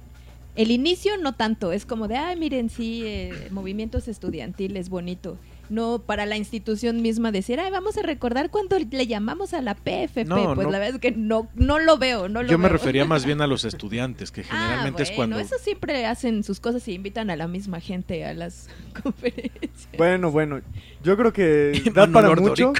[0.56, 5.38] El inicio no tanto, es como de, ay, miren, sí, eh, movimientos estudiantiles, bonito.
[5.70, 9.74] No para la institución misma decir, ay, vamos a recordar cuando le llamamos a la
[9.74, 10.24] PFP.
[10.24, 10.72] No, pues no.
[10.72, 13.40] la verdad es que no, no lo veo, no lo Yo me refería más bien
[13.40, 15.38] a los estudiantes, que generalmente ah, es bueno, cuando...
[15.38, 18.68] eso siempre hacen sus cosas y invitan a la misma gente a las
[19.02, 19.88] conferencias.
[19.96, 20.60] Bueno, bueno,
[21.02, 22.72] yo creo que da para mucho.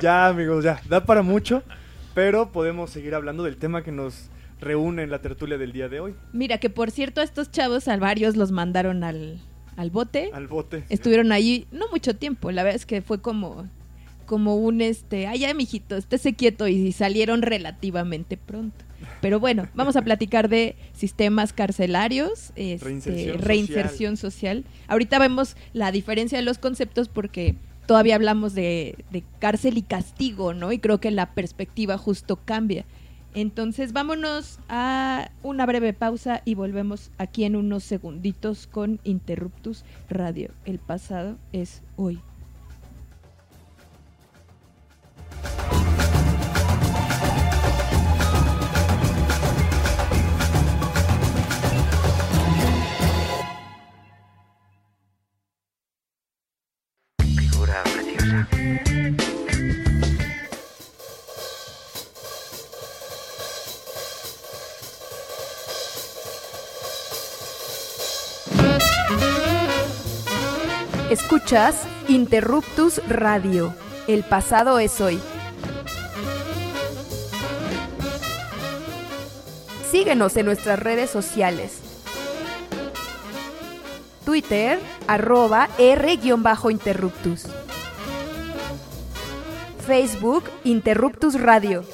[0.00, 1.62] ya, amigos, ya, da para mucho.
[2.14, 4.28] Pero podemos seguir hablando del tema que nos
[4.60, 6.14] reúne en la tertulia del día de hoy.
[6.32, 9.40] Mira, que por cierto, a estos chavos a varios los mandaron al,
[9.78, 10.30] al bote.
[10.34, 10.82] Al bote.
[10.88, 13.66] Estuvieron ahí no mucho tiempo, la verdad es que fue como
[14.26, 18.84] como un este, ay ya mijito, estése quieto y salieron relativamente pronto.
[19.22, 24.64] Pero bueno, vamos a platicar de sistemas carcelarios, este, Reinserción reinserción, social.
[24.86, 27.54] Ahorita vemos la diferencia de los conceptos porque
[27.86, 30.72] todavía hablamos de, de cárcel y castigo, ¿no?
[30.72, 32.84] Y creo que la perspectiva justo cambia.
[33.34, 40.50] Entonces vámonos a una breve pausa y volvemos aquí en unos segunditos con Interruptus Radio.
[40.64, 42.20] El pasado es hoy.
[57.36, 59.27] Figura preciosa.
[71.10, 71.74] Escuchas
[72.06, 73.74] Interruptus Radio.
[74.08, 75.18] El pasado es hoy.
[79.90, 81.78] Síguenos en nuestras redes sociales.
[84.26, 87.46] Twitter, arroba R-Interruptus.
[89.86, 91.84] Facebook, Interruptus Radio.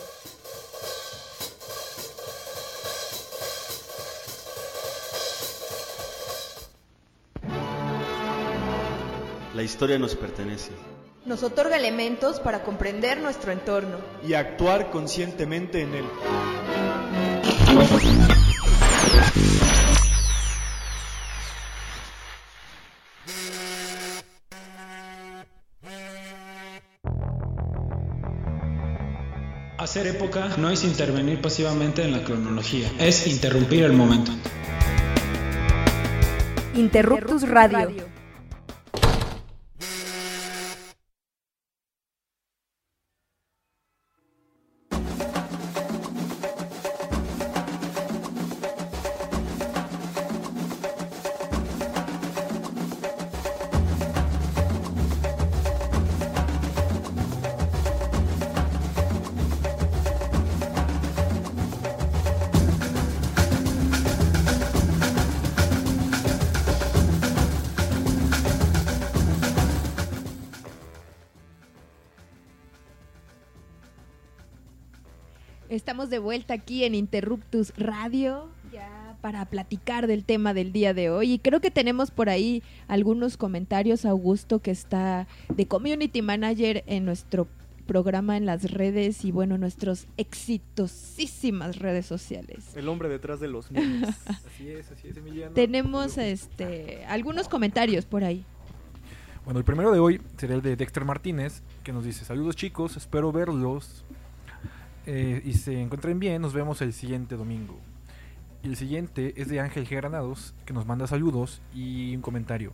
[9.64, 10.70] Historia nos pertenece.
[11.27, 13.96] Nos otorga elementos para comprender nuestro entorno.
[14.27, 16.05] Y actuar conscientemente en él.
[29.79, 34.33] Hacer época no es intervenir pasivamente en la cronología, es interrumpir el momento.
[36.74, 38.13] Interruptus Radio.
[76.05, 81.09] Estamos de vuelta aquí en Interruptus Radio ya para platicar del tema del día de
[81.09, 86.85] hoy y creo que tenemos por ahí algunos comentarios Augusto que está de community manager
[86.87, 87.49] en nuestro
[87.87, 92.77] programa en las redes y bueno nuestros exitosísimas redes sociales.
[92.77, 94.14] El hombre detrás de los memes.
[94.27, 95.55] Así es, así es, Emiliano.
[95.55, 98.45] Tenemos este algunos comentarios por ahí.
[99.47, 102.99] Bueno, el primero de hoy sería el de Dexter Martínez, que nos dice, saludos chicos,
[102.99, 104.05] espero verlos
[105.07, 107.79] eh, y se encuentren bien, nos vemos el siguiente domingo.
[108.62, 109.97] Y el siguiente es de Ángel G.
[109.97, 112.73] Granados, que nos manda saludos y un comentario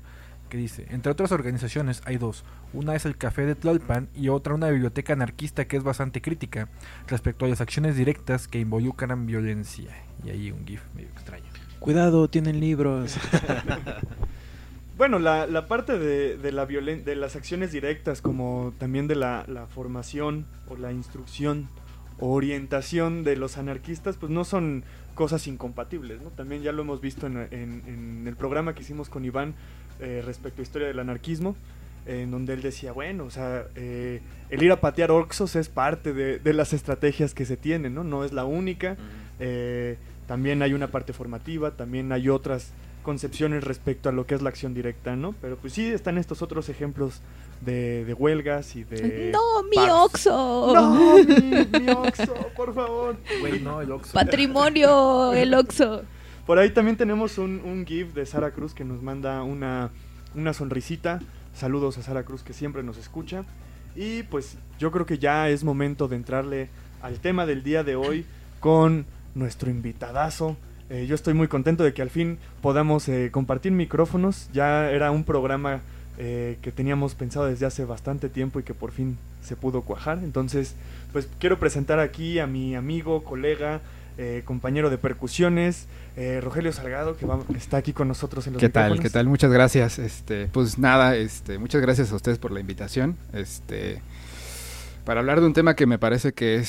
[0.49, 4.53] que dice, entre otras organizaciones hay dos, una es el Café de Tlalpan y otra
[4.55, 6.69] una biblioteca anarquista que es bastante crítica
[7.07, 9.91] respecto a las acciones directas que involucran violencia.
[10.25, 11.45] Y ahí un GIF medio extraño.
[11.79, 13.17] Cuidado, tienen libros.
[14.97, 19.15] Bueno, la, la parte de, de la violen- de las acciones directas, como también de
[19.15, 21.69] la, la formación o la instrucción
[22.21, 26.31] orientación de los anarquistas, pues no son cosas incompatibles, ¿no?
[26.31, 29.55] También ya lo hemos visto en, en- en el programa que hicimos con Iván
[30.01, 31.57] eh, respecto a historia del anarquismo,
[32.07, 35.69] eh, en donde él decía, bueno, o sea, eh, el ir a patear Oxos es
[35.69, 38.05] parte de, de las estrategias que se tienen, ¿no?
[38.05, 38.97] No es la única.
[39.39, 42.71] Eh, también hay una parte formativa, también hay otras
[43.03, 45.35] concepciones respecto a lo que es la acción directa, ¿no?
[45.41, 47.21] Pero pues sí están estos otros ejemplos
[47.61, 49.31] de, de huelgas y de...
[49.33, 49.77] No, mi.
[49.91, 50.73] Oxo.
[50.75, 53.17] No, mi, mi Oxxo, por favor.
[53.41, 54.13] Güey, no, el Oxxo.
[54.13, 56.03] Patrimonio, el Oxo.
[56.47, 59.91] Por ahí también tenemos un, un GIF de Sara Cruz que nos manda una,
[60.35, 61.21] una sonrisita.
[61.55, 63.45] Saludos a Sara Cruz que siempre nos escucha.
[63.95, 66.69] Y pues yo creo que ya es momento de entrarle
[67.03, 68.25] al tema del día de hoy
[68.61, 70.57] con nuestro invitadazo.
[70.91, 74.49] Eh, yo estoy muy contento de que al fin podamos eh, compartir micrófonos.
[74.53, 75.81] Ya era un programa
[76.19, 80.19] eh, que teníamos pensado desde hace bastante tiempo y que por fin se pudo cuajar.
[80.19, 80.75] Entonces,
[81.13, 83.81] pues quiero presentar aquí a mi amigo, colega,
[84.45, 85.87] compañero de percusiones,
[86.43, 89.01] Rogelio Salgado, que va- está aquí con nosotros en los ¿Qué tal?
[89.01, 89.27] ¿Qué tal?
[89.29, 89.99] Muchas gracias.
[89.99, 93.17] Este, pues nada, este, muchas gracias a ustedes por la invitación.
[93.33, 94.03] Este,
[95.07, 96.69] para hablar de un tema que me parece que es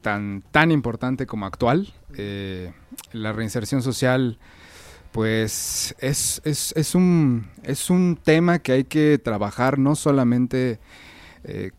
[0.00, 2.72] tan tan importante como actual, eh,
[3.12, 4.38] la reinserción social,
[5.12, 10.78] pues es, es, es un es un tema que hay que trabajar no solamente
[11.44, 11.70] eh,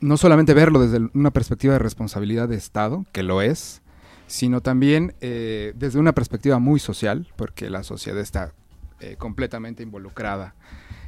[0.00, 3.82] no solamente verlo desde una perspectiva de responsabilidad de Estado, que lo es,
[4.26, 8.52] sino también eh, desde una perspectiva muy social, porque la sociedad está
[9.18, 10.54] completamente involucrada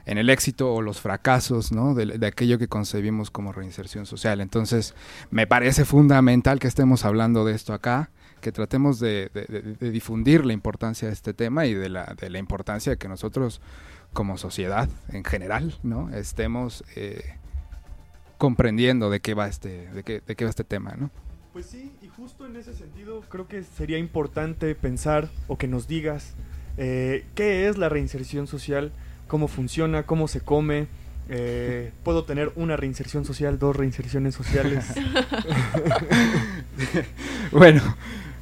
[0.08, 1.94] en el éxito o los fracasos ¿no?
[1.94, 4.40] de, aquello que concebimos como reinserción social.
[4.40, 4.94] Entonces,
[5.30, 9.30] me parece fundamental que estemos hablando de esto acá, que tratemos de,
[9.80, 13.60] difundir la importancia de este tema y de la, la, importancia que nosotros
[14.14, 16.08] como sociedad en general ¿no?
[16.10, 17.34] estemos eh,
[18.38, 20.94] comprendiendo de qué va este, de qué, de qué va este tema.
[20.96, 21.10] ¿no?
[21.52, 25.86] Pues sí, y justo en ese sentido creo que sería importante pensar o que nos
[25.86, 26.34] digas
[26.78, 28.92] eh, qué es la reinserción social,
[29.28, 30.88] cómo funciona, cómo se come.
[31.28, 34.86] Eh, puedo tener una reinserción social, dos reinserciones sociales.
[37.52, 37.82] bueno,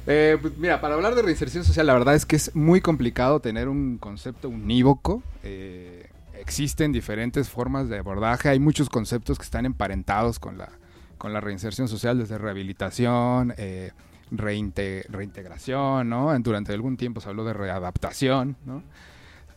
[0.07, 3.41] eh, pues mira, para hablar de reinserción social, la verdad es que es muy complicado
[3.41, 5.21] tener un concepto unívoco.
[5.43, 6.09] Eh,
[6.39, 10.69] existen diferentes formas de abordaje, hay muchos conceptos que están emparentados con la,
[11.17, 13.91] con la reinserción social, desde rehabilitación, eh,
[14.31, 16.37] reinte reintegración, ¿no?
[16.39, 18.83] Durante algún tiempo se habló de readaptación, ¿no?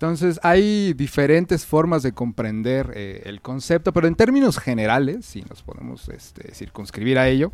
[0.00, 5.62] Entonces hay diferentes formas de comprender eh, el concepto, pero en términos generales, si nos
[5.62, 7.52] podemos este, circunscribir a ello,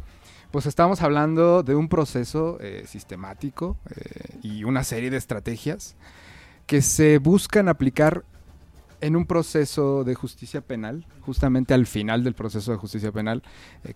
[0.52, 5.96] pues estamos hablando de un proceso eh, sistemático eh, y una serie de estrategias
[6.66, 8.24] que se buscan aplicar
[9.00, 13.42] en un proceso de justicia penal, justamente al final del proceso de justicia penal,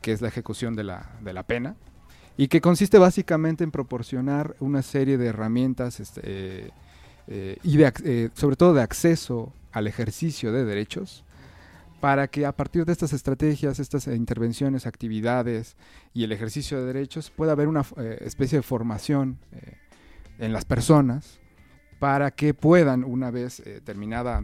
[0.01, 1.77] que es la ejecución de la, de la, pena,
[2.37, 6.73] y que consiste básicamente en proporcionar una serie de herramientas este,
[7.31, 11.25] eh, eh, y de, sobre todo de acceso al ejercicio de derechos,
[12.01, 15.77] para que a partir de estas estrategias, estas intervenciones, actividades
[16.13, 17.85] y el ejercicio de derechos pueda haber una
[18.21, 19.39] especie de formación
[20.39, 21.41] en las personas
[22.01, 24.43] para que puedan, una vez eh, terminada,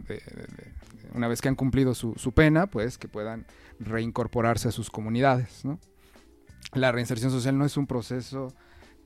[1.13, 3.47] una vez que han cumplido su, pena, pues que puedan
[3.79, 5.63] reincorporarse a sus comunidades.
[6.73, 8.53] La reinserción social no es un proceso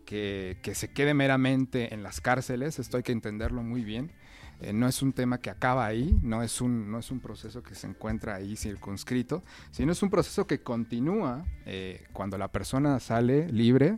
[0.05, 4.11] que, que, se quede meramente en las cárceles, esto hay que entenderlo muy bien.
[4.59, 7.63] Eh, no es un tema que acaba ahí, no es, un, no es un proceso
[7.63, 9.41] que se encuentra ahí circunscrito,
[9.71, 13.97] sino es un proceso que continúa eh, cuando la persona sale libre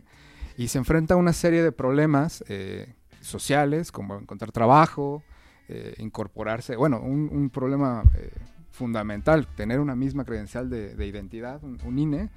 [0.56, 5.22] y se enfrenta a una serie de problemas eh, sociales, como encontrar trabajo,
[5.68, 8.30] eh, incorporarse, bueno, un, un problema eh,
[8.70, 12.30] fundamental, tener una misma credencial de, de identidad, un, un, INE,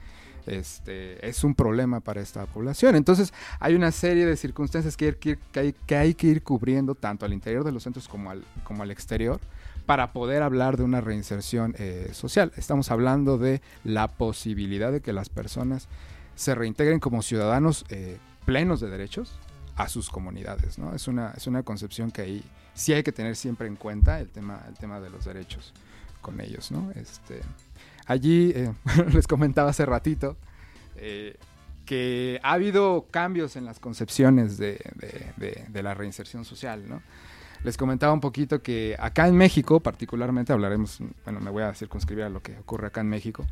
[0.48, 2.96] este, es un problema para esta población.
[2.96, 6.96] Entonces, hay una serie de circunstancias que, que, que, hay, que hay que ir cubriendo
[6.96, 9.40] tanto al interior de los centros como al, como al exterior
[9.86, 12.52] para poder hablar de una reinserción eh, social.
[12.58, 15.88] Estamos hablando de la posibilidad de que las personas
[16.36, 19.40] se reintegren como ciudadanos eh, plenos de derechos,
[19.78, 20.94] a sus comunidades, ¿no?
[20.94, 22.44] Es una, es una concepción que ahí
[22.74, 25.72] sí hay que tener siempre en cuenta el tema, el tema de los derechos
[26.22, 26.92] con ellos, ¿no?
[26.96, 27.42] Este,
[28.08, 28.74] allí eh,
[29.14, 30.38] les comentaba hace ratito
[30.96, 31.36] eh,
[31.86, 34.80] que ha habido cambios en las concepciones de,
[35.74, 37.02] la reinserción social, ¿no?
[37.64, 42.26] Les comentaba un poquito que acá en México, particularmente, hablaremos, bueno, me voy a circunscribir
[42.26, 43.46] a lo que ocurre acá en México,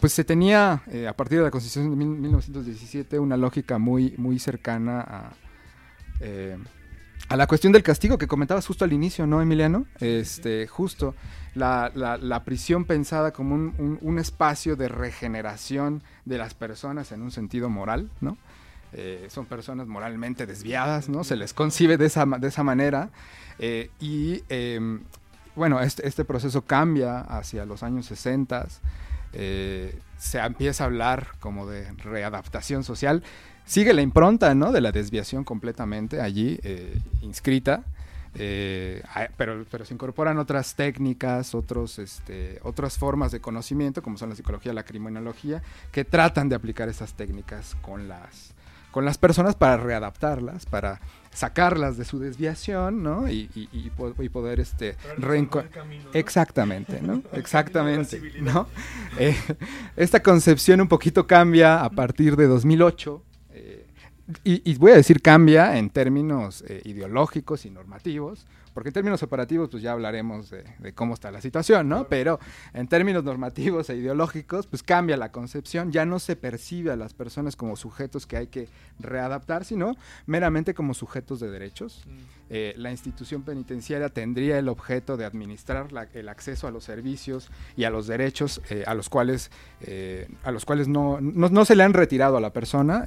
[0.00, 4.38] pues se tenía, eh, a partir de la Constitución de 1917, una lógica muy, muy
[4.38, 5.32] cercana a,
[7.28, 9.86] a la cuestión del castigo que comentabas justo al inicio, ¿no, Emiliano?
[10.00, 11.14] Este, justo
[11.58, 18.10] la, prisión pensada como un, espacio de regeneración de las personas en un sentido moral,
[18.20, 18.36] ¿no?
[18.94, 21.22] Eh, son personas moralmente desviadas, ¿no?
[21.22, 23.10] Se les concibe de esa, de esa manera.
[23.58, 24.80] Eh, y eh,
[25.54, 28.66] bueno, este, este, proceso cambia hacia los años 60.
[29.32, 33.22] se empieza a hablar como de readaptación social
[33.68, 34.72] sigue la impronta ¿no?
[34.72, 37.84] de la desviación completamente allí eh, inscrita,
[38.34, 39.02] eh,
[39.36, 44.36] pero, pero, se incorporan otras técnicas, otros, este, otras formas de conocimiento, como son la
[44.36, 45.62] psicología, la criminología,
[45.92, 48.54] que tratan de aplicar esas técnicas con las,
[48.90, 51.00] con las personas para readaptarlas, para
[51.32, 53.28] sacarlas de su desviación, ¿no?
[53.28, 54.96] Y, y, y, y poder este
[55.70, 56.10] camino, ¿no?
[56.12, 57.22] exactamente, ¿no?
[57.32, 58.66] exactamente, ¿no?
[59.18, 59.36] Eh,
[59.96, 63.22] esta concepción un poquito cambia a partir de 2008
[64.44, 69.22] y, y, voy a decir cambia en términos eh, ideológicos y normativos, porque en términos
[69.22, 72.08] operativos pues ya hablaremos de, de cómo está la situación, ¿no?
[72.08, 72.38] Pero
[72.74, 77.14] en términos normativos e ideológicos pues cambia la concepción, ya no se percibe a las
[77.14, 78.68] personas como sujetos que hay que
[78.98, 82.04] readaptar, sino meramente como sujetos de derechos.
[82.06, 82.10] Mm.
[82.50, 87.50] Eh, la institución penitenciaria tendría el objeto de administrar la, el acceso a los servicios
[87.76, 89.50] y a los derechos eh, a los cuales,
[90.44, 93.06] a los cuales no, no, no, se le han retirado a la persona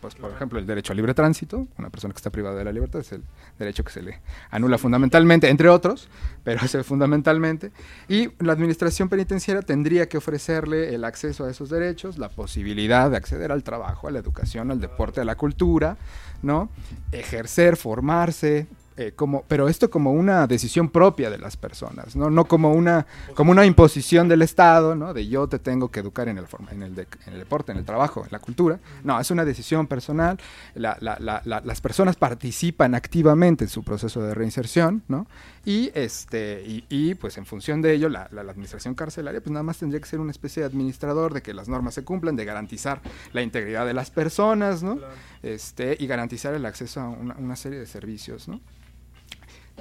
[0.00, 2.72] pues, por ejemplo, el derecho al libre tránsito, una persona que está privada de la
[2.72, 3.24] libertad es el
[3.58, 4.20] derecho que se le
[4.50, 6.08] anula fundamentalmente, entre otros,
[6.44, 7.72] pero ese fundamentalmente.
[8.08, 13.16] Y la administración penitenciaria tendría que ofrecerle el acceso a esos derechos, la posibilidad de
[13.16, 15.96] acceder al trabajo, a la educación, al deporte, a la cultura,
[16.42, 16.68] ¿no?
[17.10, 18.68] Ejercer, formarse,
[18.98, 23.06] eh, como, pero esto como una decisión propia de las personas, no, no como, una,
[23.34, 25.14] como una imposición del Estado, ¿no?
[25.14, 27.72] de yo te tengo que educar en el, forma- en, el de- en el deporte,
[27.72, 28.80] en el trabajo, en la cultura.
[29.04, 30.38] No, es una decisión personal.
[30.74, 35.26] La- la- la- la- las personas participan activamente en su proceso de reinserción, ¿no?
[35.64, 39.52] Y, este, y, y, pues en función de ello, la, la- la administración carcelaria pues
[39.52, 42.36] nada más tendría que ser una especie de administrador de que las normas se cumplan,
[42.36, 43.00] de garantizar
[43.32, 44.98] la integridad de las personas, ¿no?
[45.42, 48.60] Este, y garantizar el acceso a una, una serie de servicios, ¿no?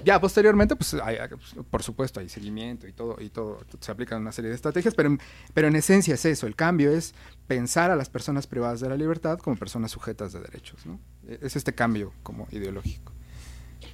[0.06, 4.22] Ya posteriormente, pues, hay- pues, por supuesto, hay seguimiento y todo, y todo, se aplican
[4.22, 5.18] una serie de estrategias, pero,
[5.54, 7.14] pero en esencia es eso, el cambio es
[7.48, 11.00] pensar a las personas privadas de la libertad como personas sujetas de derechos, ¿no?
[11.28, 13.12] E- Es este cambio como ideológico.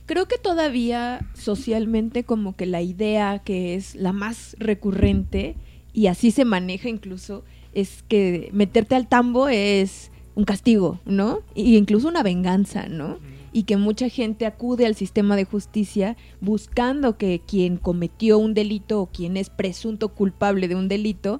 [0.05, 5.55] Creo que todavía socialmente como que la idea que es la más recurrente
[5.93, 7.43] y así se maneja incluso
[7.73, 11.39] es que meterte al tambo es un castigo, ¿no?
[11.55, 13.19] Y incluso una venganza, ¿no?
[13.53, 18.99] Y que mucha gente acude al sistema de justicia buscando que quien cometió un delito
[18.99, 21.39] o quien es presunto culpable de un delito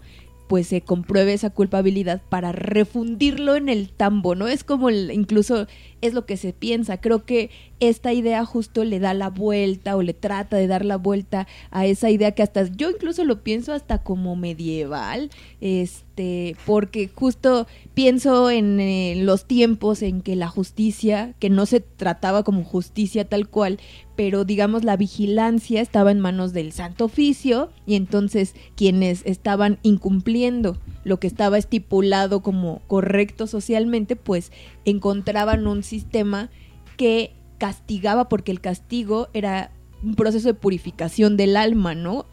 [0.54, 4.48] pues se compruebe esa culpabilidad para refundirlo en el tambo, ¿no?
[4.48, 5.66] Es como el- incluso
[6.02, 7.02] es lo que se piensa.
[7.02, 7.50] Creo que
[7.80, 11.88] esta idea justo le da la vuelta o le trata de dar la vuelta a
[11.88, 18.52] esa idea que hasta yo incluso lo pienso hasta como medieval, este, porque justo pienso
[18.52, 23.48] en eh, los tiempos en que la justicia, que no se trataba como justicia tal
[23.50, 23.80] cual,
[24.16, 30.78] pero digamos la vigilancia estaba en manos del Santo Oficio y entonces quienes estaban incumpliendo
[31.04, 34.52] lo que estaba estipulado como correcto socialmente, pues
[34.86, 36.50] encontraban un sistema
[36.98, 39.72] que castigaba porque el castigo era
[40.04, 42.26] un proceso de purificación del alma, ¿no?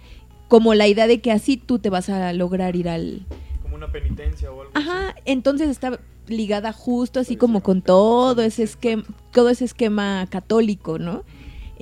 [0.49, 3.27] Como la idea de que así tú te vas a lograr ir al...
[3.63, 8.63] Como una penitencia o algo Ajá, entonces está ligada justo así como con todo ese
[8.63, 11.25] esquema, todo ese esquema católico, ¿no?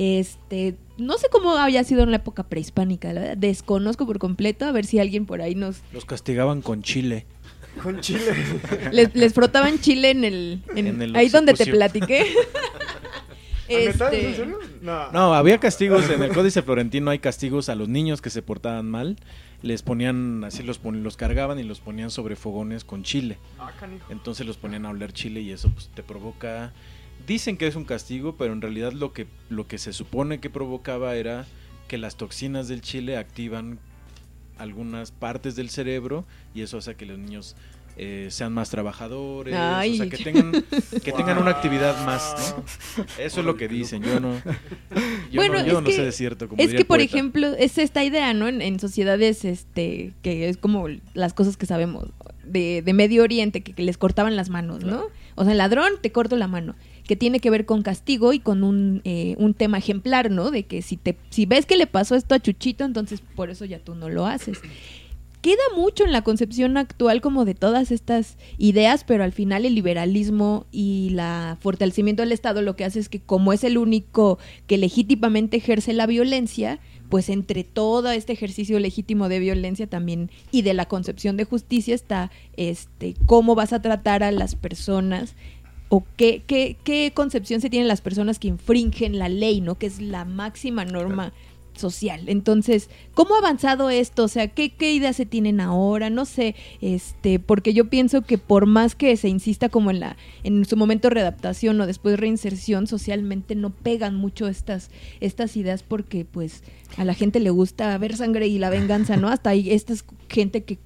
[0.00, 4.64] Este, no sé cómo había sido en la época prehispánica, la verdad, desconozco por completo,
[4.64, 7.26] a ver si alguien por ahí nos Los castigaban con chile.
[7.82, 8.32] Con chile.
[8.92, 12.26] les, les frotaban chile en el, en- En el ahí donde te platiqué.
[13.68, 14.46] Este.
[14.80, 15.12] No.
[15.12, 18.88] No, había castigos en el Códice Florentino, hay castigos a los niños que se portaban
[18.90, 19.16] mal.
[19.60, 23.36] Les ponían, así los, pon- los cargaban y los ponían sobre fogones con chile.
[23.58, 23.70] Ah.
[24.08, 26.72] Entonces los ponían a oler chile y eso pues, te provoca...
[27.28, 30.50] Dicen que es un castigo, pero en realidad lo que, lo que se supone que
[30.50, 31.46] provocaba era
[31.86, 33.78] que las toxinas del chile activan
[34.58, 36.24] algunas partes del cerebro
[36.54, 37.54] y eso hace que los niños
[37.96, 39.94] eh, sean más trabajadores, Ay.
[39.94, 40.52] o sea, que tengan,
[41.04, 43.04] que tengan una actividad más, ¿no?
[43.18, 44.42] Eso es lo que dicen, yo no, yo
[45.34, 46.48] Bueno, no, yo es no que- sé de cierto.
[46.48, 48.46] Como es que, por ejemplo, es esta idea, ¿no?
[48.48, 52.08] En, en sociedades, este, que es como las cosas que sabemos
[52.44, 55.06] de, de Medio Oriente, que, que les cortaban las manos, ¿no?
[55.34, 56.76] O sea, el ladrón, te corto la mano.
[57.08, 60.52] Que tiene que ver con castigo y con un, eh, un tema ejemplar, ¿no?
[60.52, 63.64] De que si, te, si ves que le pasó esto a Chuchito, entonces por eso
[63.64, 64.60] ya tú no lo haces.
[65.40, 69.74] Queda mucho en la concepción actual como de todas estas ideas, pero al final el
[69.74, 74.38] liberalismo y la fortalecimiento del Estado lo que hace es que como es el único
[74.66, 80.62] que legítimamente ejerce la violencia, pues entre todo este ejercicio legítimo de violencia también y
[80.62, 85.34] de la concepción de justicia está este cómo vas a tratar a las personas
[85.88, 89.76] o qué, qué, qué concepción se tienen las personas que infringen la ley, ¿no?
[89.76, 91.32] Que es la máxima norma
[91.78, 92.24] social.
[92.26, 94.24] Entonces, ¿cómo ha avanzado esto?
[94.24, 96.10] O sea, ¿qué, qué ideas se tienen ahora?
[96.10, 100.16] No sé, este, porque yo pienso que por más que se insista como en la,
[100.42, 106.24] en su momento readaptación o después reinserción, socialmente no pegan mucho estas, estas ideas porque
[106.24, 106.62] pues
[106.96, 109.28] a la gente le gusta ver sangre y la venganza, ¿no?
[109.28, 110.78] Hasta hay esta es gente que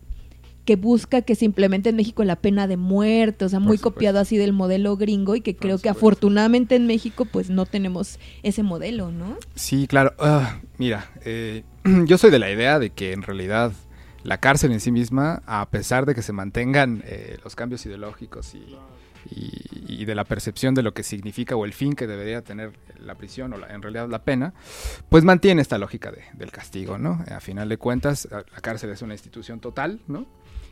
[0.65, 4.21] que busca que se implemente en México la pena de muerte, o sea, muy copiado
[4.21, 8.63] así del modelo gringo y que creo que afortunadamente en México pues no tenemos ese
[8.63, 9.37] modelo, ¿no?
[9.57, 10.13] Sí, claro.
[10.21, 11.65] Ah, mira, eh,
[12.07, 13.73] yo soy de la idea de que en realidad
[14.23, 18.55] la cárcel en sí misma, a pesar de que se mantengan eh, los cambios ideológicos
[18.55, 18.77] y,
[19.31, 22.73] y- y de la percepción de lo que significa o el fin que debería tener
[23.01, 24.55] la prisión o la- en realidad la pena,
[25.09, 27.25] pues mantiene esta lógica de- del castigo, ¿no?
[27.31, 30.27] A final de cuentas, la cárcel es una institución total, ¿no?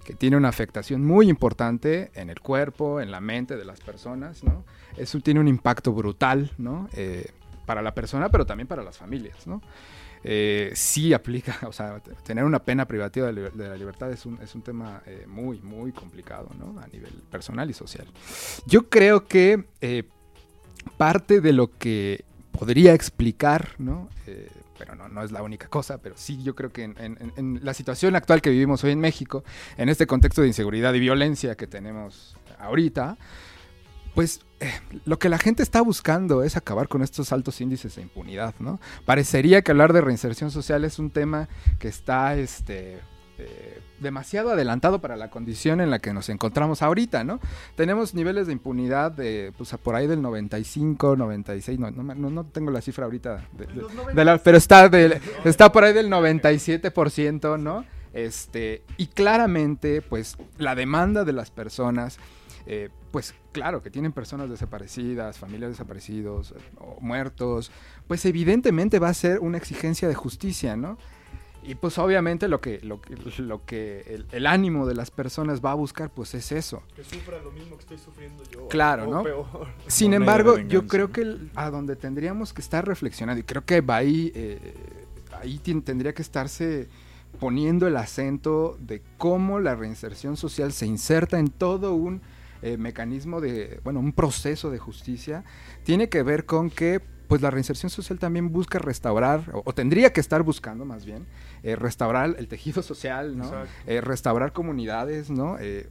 [0.04, 4.42] Que tiene una afectación muy importante en el cuerpo, en la mente de las personas,
[4.42, 4.64] ¿no?
[4.96, 6.88] Eso tiene un impacto brutal, ¿no?
[6.94, 7.30] Eh,
[7.66, 9.60] para la persona, pero también para las familias, ¿no?
[10.22, 14.38] eh, sí aplica, o sea, tener una pena privativa de, de la libertad es un,
[14.42, 16.78] es un tema eh, muy, muy complicado, ¿no?
[16.80, 18.06] A nivel personal y social.
[18.66, 20.04] Yo creo que eh,
[20.96, 24.08] parte de lo que podría explicar, ¿no?
[24.80, 28.16] Pero no, no es la única cosa, pero sí yo creo que en la situación
[28.16, 29.44] actual que vivimos hoy en México,
[29.76, 33.18] en este contexto de inseguridad y violencia que tenemos ahorita,
[34.14, 34.72] pues eh,
[35.04, 38.80] lo que la gente está buscando es acabar con estos altos índices de impunidad, ¿no?
[39.04, 42.98] Parecería que hablar de reinserción social es un tema que está este,
[43.38, 47.38] eh, demasiado adelantado para la condición en la que nos encontramos ahorita, ¿no?
[47.76, 53.04] Tenemos niveles de impunidad de, pues, por ahí del 95, 96, no, tengo la cifra
[53.04, 53.84] ahorita, de- de-
[54.14, 57.84] de la- pero está, del- está por ahí del 97%, ¿no?
[58.12, 62.18] Este, y claramente, pues, la demanda de las personas
[62.66, 67.72] eh, pues claro, que tienen personas desaparecidas, familias desaparecidos eh, o muertos,
[68.06, 70.98] pues evidentemente va a ser una exigencia de justicia, ¿no?
[71.62, 75.60] Y pues obviamente lo que, lo, que- lo que el, el ánimo de las personas
[75.62, 76.82] va a buscar, pues es eso.
[76.96, 78.66] Que sufra lo mismo que estoy sufriendo yo.
[78.68, 79.22] Claro, o ¿no?
[79.22, 79.46] peor.
[79.86, 83.82] Sin embargo, yo creo que el- a donde tendríamos que estar reflexionando, y creo que
[83.82, 84.74] va ahí, eh,
[85.38, 86.88] ahí tendría que estarse
[87.38, 92.22] poniendo el acento de cómo la reinserción social se inserta en todo un
[92.62, 95.44] eh, mecanismo de, bueno, un proceso de justicia,
[95.84, 97.00] tiene que ver con que
[97.30, 101.26] pues la reinserción social también busca restaurar, o, o tendría que estar buscando más bien,
[101.62, 103.48] eh, restaurar el tejido social, ¿no?
[103.86, 105.56] Eh, restaurar comunidades, ¿no?
[105.60, 105.88] Eh,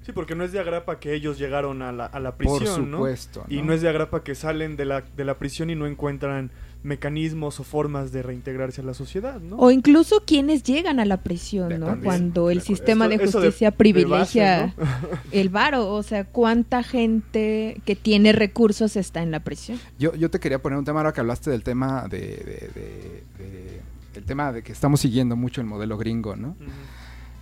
[0.00, 2.90] Sí, porque no es de agrapa que ellos llegaron a la, a la por prisión,
[2.90, 2.96] ¿no?
[2.96, 3.44] supuesto.
[3.48, 6.50] Y no es de agrapa que salen de la, de la prisión y no encuentran
[6.84, 9.56] mecanismos o formas de reintegrarse a la sociedad, ¿no?
[9.56, 11.86] O incluso quienes llegan a la prisión, ¿no?
[11.86, 14.90] También, Cuando el sistema de Esto- eso de- justicia de privilegia base,
[15.32, 15.90] el varo.
[15.92, 19.80] O sea, ¿cuánta gente que tiene recursos está en la prisión?
[19.98, 23.44] Yo, yo te quería poner un tema ahora que hablaste del tema de, de- de-
[23.44, 23.80] de-
[24.14, 26.54] el tema de que estamos siguiendo mucho el modelo gringo, ¿no?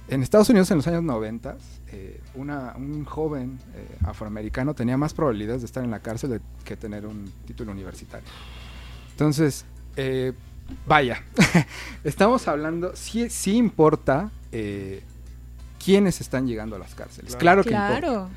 [0.08, 1.56] En Estados Unidos en los años 90,
[1.92, 6.40] eh, una, un joven eh, afroamericano tenía más probabilidades de estar en la cárcel de-
[6.64, 8.26] que tener un título universitario.
[9.22, 9.64] Entonces,
[9.96, 10.32] eh,
[10.84, 11.22] vaya,
[12.04, 15.02] estamos hablando, sí, sí importa eh,
[15.82, 17.36] quiénes están llegando a las cárceles.
[17.36, 17.94] Claro, Claro.
[17.94, 18.28] que importa.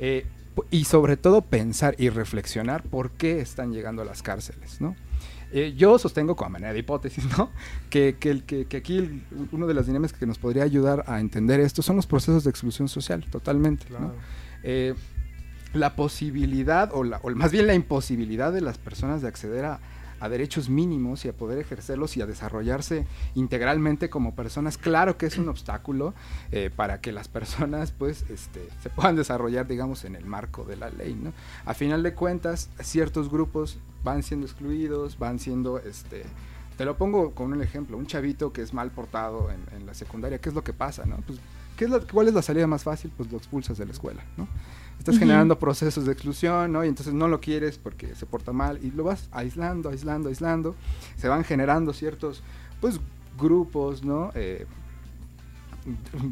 [0.00, 0.26] Eh,
[0.72, 4.96] y sobre todo pensar y reflexionar por qué están llegando a las cárceles, ¿no?
[5.52, 7.50] Eh, yo sostengo con manera de hipótesis, ¿no?
[7.90, 9.22] Que, que, que, que aquí el-
[9.52, 12.50] uno de las dinámicas que nos podría ayudar a entender esto son los procesos de
[12.50, 13.86] exclusión social, totalmente.
[14.64, 14.94] Eh,
[15.74, 19.80] la posibilidad, o, la, o más bien la imposibilidad de las personas de acceder a,
[20.20, 25.26] a derechos mínimos y a poder ejercerlos y a desarrollarse integralmente como personas, claro que
[25.26, 26.14] es un obstáculo
[26.52, 30.76] eh, para que las personas pues este, se puedan desarrollar, digamos, en el marco de
[30.76, 31.32] la ley, ¿no?
[31.64, 36.24] A final de cuentas, ciertos grupos van siendo excluidos, van siendo, este,
[36.76, 40.38] te lo pongo con un ejemplo, un chavito que es mal portado en, la secundaria,
[40.40, 41.16] ¿qué es lo que pasa, no?
[41.26, 41.38] Pues,
[41.76, 43.12] ¿qué es la- ¿cuál es la salida más fácil?
[43.16, 44.48] Pues lo expulsas de la escuela, ¿no?
[44.98, 46.82] Estás generando procesos de exclusión, ¿no?
[46.84, 50.74] Y entonces no lo quieres porque se porta mal y lo vas aislando, aislando, aislando.
[51.16, 52.42] Se van generando ciertos,
[52.80, 52.98] pues,
[53.38, 54.30] grupos, ¿no?
[54.34, 54.66] Eh,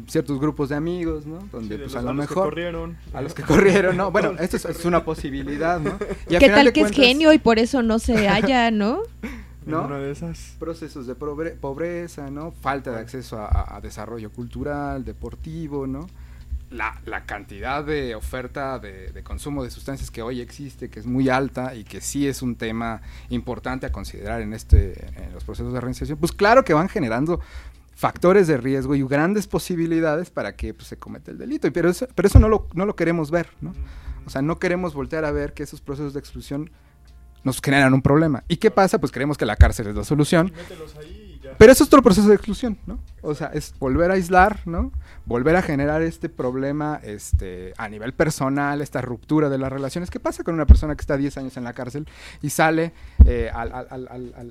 [0.07, 1.37] ciertos grupos de amigos, ¿no?
[1.51, 2.49] Donde, Sí, pues, los- a lo los que mejor...
[2.49, 2.97] corrieron.
[3.13, 4.11] a los que corrieron, ¿no?
[4.11, 5.97] Bueno, esto es, una posibilidad, ¿no?
[6.29, 9.01] Y ¿Qué tal que es genio y por eso no se halla, no?
[9.67, 9.79] ¿no?
[9.81, 10.55] En una de esas.
[10.59, 12.51] procesos de pobre- pobreza, ¿no?
[12.51, 16.07] Falta de acceso a, a- a desarrollo cultural, deportivo, ¿no?
[16.73, 21.29] La, la cantidad de oferta de, consumo de sustancias que hoy existe, que es muy
[21.29, 25.71] alta y que sí es un tema importante a considerar en, este, en los procesos
[25.71, 27.39] de reinserción, pues claro que van generando
[27.95, 31.71] factores de riesgo y grandes posibilidades para que pues, se cometa el delito.
[31.71, 33.73] Pero eso, pero eso no, lo, no lo queremos ver, ¿no?
[34.25, 36.71] O sea, no queremos voltear a ver que esos procesos de exclusión
[37.43, 38.43] nos generan un problema.
[38.47, 38.99] ¿Y qué pasa?
[38.99, 40.51] Pues creemos que la cárcel es la solución.
[40.55, 41.22] Mételos ahí.
[41.63, 42.99] Pero eso es otro proceso de exclusión, ¿no?
[43.21, 44.91] O sea, es volver a aislar, ¿no?
[45.25, 50.09] Volver a generar este problema este, a nivel personal, esta ruptura de las relaciones.
[50.09, 52.05] ¿Qué pasa con una persona que está 10 años en la cárcel
[52.41, 52.91] y sale
[53.25, 53.71] eh, al,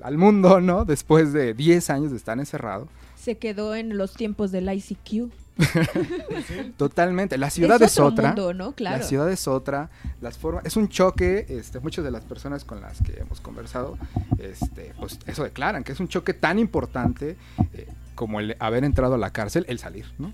[0.02, 0.86] al- mundo, ¿no?
[0.86, 2.88] Después de 10 años de estar encerrado.
[3.14, 5.30] Se quedó en los tiempos del ICQ.
[6.76, 7.38] Totalmente.
[7.38, 8.28] La ciudad es, otra.
[8.28, 8.72] mundo, ¿no?
[8.72, 8.98] Claro.
[8.98, 9.90] La ciudad es otra,
[10.20, 13.98] las formas, es un choque, este, muchas de las personas con las que hemos conversado,
[14.38, 17.36] este, pues eso declaran, que es un choque tan importante
[17.72, 20.32] eh, como el haber entrado a la cárcel, el salir, ¿no?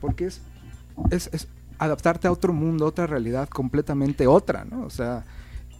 [0.00, 0.40] Porque es,
[1.10, 1.48] es, es
[1.78, 4.84] adaptarte a otro mundo, otra realidad completamente otra, ¿no?
[4.84, 5.24] O sea,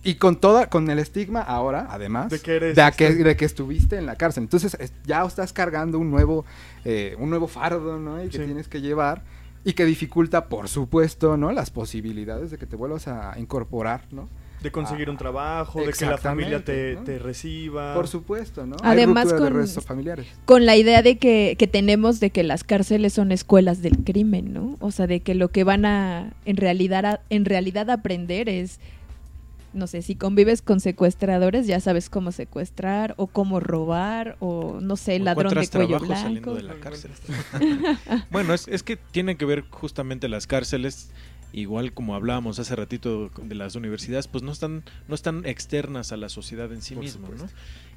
[0.05, 3.25] y con toda, con el estigma ahora, además, De que eres de, a que, este-
[3.25, 4.43] de que estuviste en la cárcel.
[4.45, 6.45] Entonces es- ya estás cargando un nuevo,
[6.85, 8.23] eh, un nuevo fardo, ¿no?
[8.23, 8.45] Y que Sí.
[8.45, 9.23] tienes que llevar
[9.65, 11.53] y que dificulta, por supuesto, ¿no?
[11.53, 14.29] Las posibilidades de que te vuelvas a incorporar, ¿no?
[14.61, 17.95] De conseguir Ah, un trabajo, de que la familia te, te reciba.
[17.95, 18.77] Por supuesto, ¿no?
[18.83, 20.27] Hay Además, de con- redes familiares.
[20.45, 24.53] con la idea de que, que tenemos de que las cárceles son escuelas del crimen,
[24.53, 24.77] ¿no?
[24.81, 28.79] O sea, de que lo que van a en realidad a- en realidad aprender es
[29.73, 34.97] no sé, si convives con secuestradores, ya sabes cómo secuestrar o cómo robar o no
[34.97, 36.55] sé, O ladrón de cuello saliendo blanco.
[36.55, 37.11] de la cárcel.
[38.31, 41.11] bueno, es, es que tienen que ver justamente las cárceles,
[41.53, 46.17] igual como hablábamos hace ratito de las universidades, pues no están, no están externas a
[46.17, 47.49] la sociedad en sí Por misma, ¿no?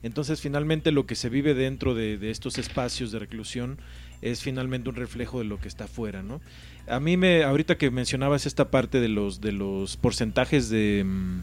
[0.03, 3.79] Entonces, finalmente, lo que se vive dentro de, de estos espacios de reclusión
[4.21, 6.41] es finalmente un reflejo de lo que está afuera, ¿no?
[6.87, 11.39] A mí me, ahorita que mencionabas esta parte de los, de los porcentajes de, mm,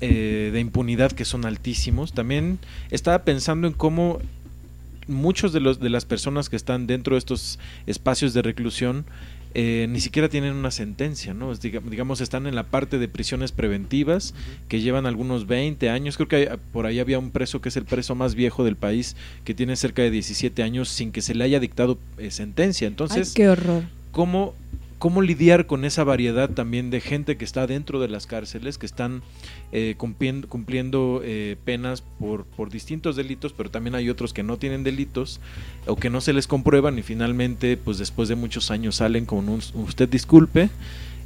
[0.00, 2.58] eh, de impunidad que son altísimos, también
[2.90, 4.18] estaba pensando en cómo
[5.08, 9.04] muchos de los de las personas que están dentro de estos espacios de reclusión
[9.52, 11.50] eh, ni siquiera tienen una sentencia, ¿no?
[11.50, 14.32] Es, digamos, están en la parte de prisiones preventivas
[14.68, 16.16] que llevan algunos 20 años.
[16.16, 18.76] Creo que hay- por ahí había un preso que es el preso más viejo del
[18.76, 22.86] país que tiene cerca de 17 años sin que se le haya dictado eh, sentencia.
[22.86, 23.82] Ay, Entonces, qué horror.
[24.12, 24.54] Cómo,
[24.98, 28.86] cómo lidiar con esa variedad también de gente que está dentro de las cárceles, que
[28.86, 29.22] están
[29.72, 34.58] eh, cumpliendo, cumpliendo eh, penas por, por distintos delitos, pero también hay otros que no
[34.58, 35.40] tienen delitos
[35.86, 39.48] o que no se les comprueban y finalmente, pues después de muchos años salen con
[39.48, 40.70] un usted disculpe.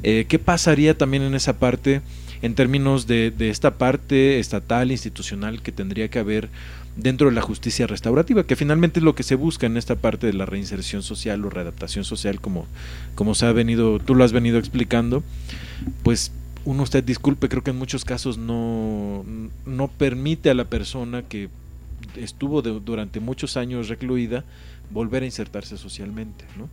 [0.03, 2.03] Eh, ¿Qué pasaría también en esa parte
[2.43, 6.51] en términos de, de esta parte estatal, institucional que tendría que haber
[6.97, 10.26] dentro de la justicia restaurativa, que finalmente es lo que se busca en esta parte
[10.26, 12.66] de la reinserción social o readaptación social, como,
[13.14, 15.22] como se ha venido, tú lo has venido explicando,
[16.03, 16.32] pues
[16.64, 19.24] uno usted disculpe, creo que en muchos casos no,
[19.66, 21.49] no permite a la persona que
[22.16, 24.45] estuvo durante muchos años recluida
[24.91, 26.68] volver a insertarse socialmente, ¿no?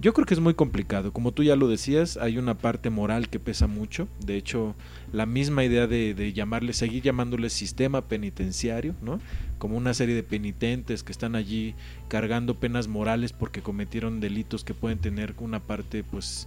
[0.00, 3.28] Yo creo que es muy complicado, como tú ya lo decías, hay una parte moral
[3.28, 4.74] que pesa mucho, de hecho,
[5.12, 9.20] la misma idea de, llamarle, seguir llamándole sistema penitenciario, ¿no?
[9.58, 11.74] Como una serie de penitentes que están allí
[12.08, 16.46] cargando penas morales porque cometieron delitos que pueden tener una parte, pues,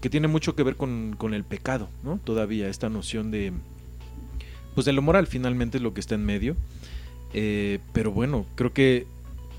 [0.00, 2.18] que tiene mucho que ver con, con el pecado, ¿no?
[2.22, 3.52] Todavía esta noción de,
[4.74, 6.56] pues, de lo moral finalmente es lo que está en medio,
[7.36, 9.08] Eh, pero bueno, creo que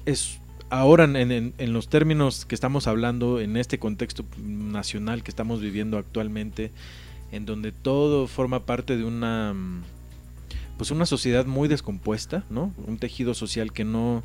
[0.06, 5.32] es ahora en, en- en los términos que estamos hablando, en este contexto nacional que
[5.32, 6.72] estamos viviendo actualmente,
[7.32, 9.84] en donde todo forma parte de una mm,
[10.78, 12.74] pues una sociedad muy descompuesta, ¿no?
[12.88, 14.24] Un tejido social que no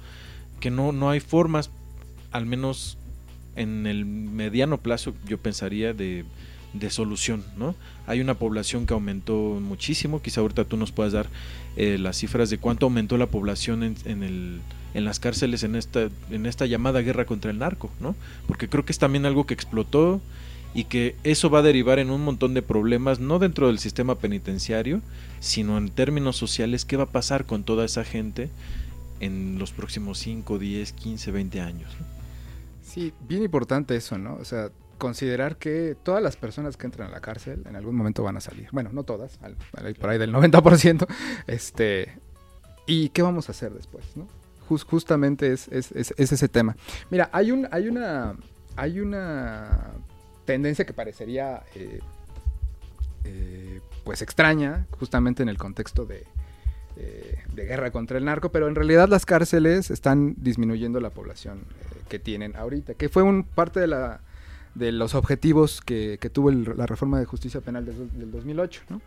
[0.61, 1.71] que no no hay formas
[2.33, 2.99] al menos
[3.57, 6.25] en el mediano plazo yo pensaría de
[6.73, 7.75] de solución, ¿no?
[8.07, 11.27] Hay una población que aumentó muchísimo, quizá ahorita tú nos puedas dar
[11.77, 14.61] eh, las cifras de cuánto aumentó la población en, en el,
[14.95, 18.15] en las cárceles en esta, en esta llamada guerra contra el narco, ¿no?
[18.47, 20.21] Porque creo que es también algo que explotó
[20.75, 24.17] y que eso va a derivar en un montón de problemas, no dentro del sistema
[24.17, 25.01] penitenciario,
[25.41, 28.51] sino en términos sociales, ¿qué va a pasar con toda esa gente
[29.21, 31.91] en los próximos 5, 10, 15, 20 años?
[32.83, 34.35] Sí, bien importante eso, ¿no?
[34.35, 38.23] O sea, considerar que todas las personas que entran a la cárcel en algún momento
[38.23, 38.69] van a salir.
[38.71, 39.39] Bueno, no todas,
[39.99, 41.07] por ahí del 90%.
[41.47, 42.19] Este,
[42.87, 44.29] ¿Y qué vamos a hacer después, no?
[44.71, 46.77] Jus- justamente es, es- es- es ese tema.
[47.11, 48.37] Mira, hay, un, hay, una,
[50.45, 51.99] tendencia que parecería eh,
[53.25, 56.25] eh, pues extraña, justamente en el contexto de,
[56.97, 61.65] eh, de guerra contra el narco, pero en realidad las cárceles están disminuyendo la población
[62.09, 67.27] que tienen ahorita, que fue un parte de los objetivos que, tuvo la reforma de
[67.27, 69.01] justicia penal del, del 2008, ¿no?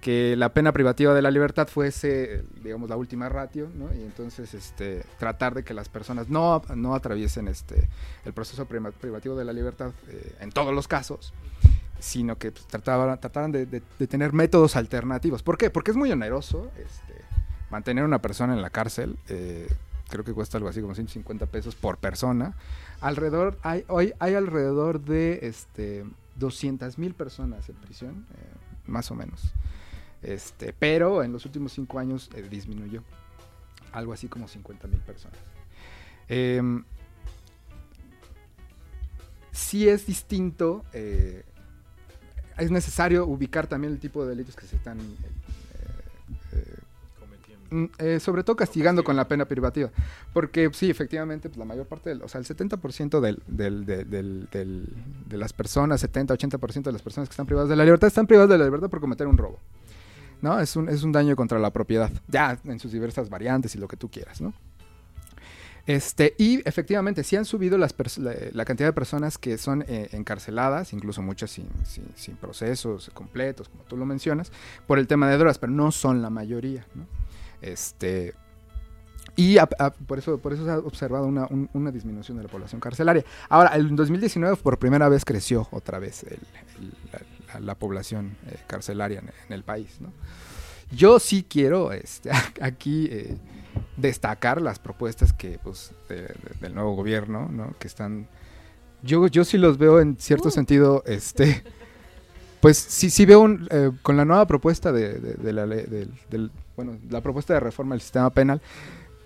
[0.00, 3.92] Que la pena privativa de la libertad fuese, digamos, la última ratio, ¿no?
[3.94, 7.88] y entonces este, tratar de que las personas no, no atraviesen este,
[8.24, 11.32] el proceso privativo de la libertad eh, en todos los casos,
[11.98, 13.66] sino que pues, trataban, trataran de
[14.06, 15.42] tener métodos alternativos.
[15.42, 15.70] ¿Por qué?
[15.70, 17.14] Porque es muy oneroso este,
[17.70, 19.16] mantener a una persona en la cárcel.
[19.28, 19.68] eh,
[20.08, 22.54] creo que cuesta algo así como 150 pesos por persona.
[23.00, 26.04] Alrededor, hay, hoy hay alrededor de este,
[26.36, 28.54] 200 mil personas en prisión, eh,
[28.86, 29.52] más o menos.
[30.22, 33.02] Este, pero en los últimos cinco años eh, disminuyó.
[33.92, 35.38] Algo así como 50 mil personas.
[36.28, 36.84] Em,
[39.52, 40.84] sí es distinto.
[40.92, 41.44] eh,
[42.58, 44.98] es necesario ubicar también el tipo de delitos que se están.
[44.98, 45.04] eh,
[46.52, 46.74] eh,
[47.70, 49.90] mm, eh, sobre todo castigando con la pena privativa.
[50.32, 54.08] Porque sí, efectivamente, pues, la mayor parte, del, o sea, el 70% del, del, del-
[54.10, 54.88] del- del-
[55.28, 58.50] de las personas, 70-80% de las personas que están privadas de la libertad, están privadas
[58.50, 59.58] de la libertad por cometer un robo.
[60.46, 60.60] ¿No?
[60.60, 62.08] Es un, es un daño contra la propiedad.
[62.28, 64.54] Ya en sus diversas variantes y lo que tú quieras, ¿no?
[65.86, 67.92] Este, y efectivamente, sí han subido las
[68.52, 73.82] la, cantidad de personas que son eh, encarceladas, incluso muchas sin, sin- procesos completos, como
[73.84, 74.52] tú lo mencionas,
[74.86, 76.86] por el tema de drogas, pero no son la mayoría.
[76.94, 77.06] ¿no?
[77.60, 78.34] Este,
[79.34, 79.56] y
[80.06, 83.24] por, eso, por eso se ha observado una, un- una disminución de la población carcelaria.
[83.48, 86.38] Ahora, en 2019 por primera vez creció otra vez el-
[87.58, 89.96] la- la población eh, carcelaria en, en el país.
[90.00, 90.12] ¿no?
[90.90, 92.30] Yo sí quiero este,
[92.60, 93.36] aquí eh,
[93.96, 97.74] destacar las propuestas que pues, de- de- del nuevo gobierno, ¿no?
[97.78, 98.28] que están...
[99.02, 101.62] Yo, yo sí los veo en cierto sentido, este,
[102.60, 105.84] pues sí, sí veo un, eh, con la nueva propuesta de, de- la ley,
[106.74, 108.60] bueno, la propuesta de reforma del sistema penal,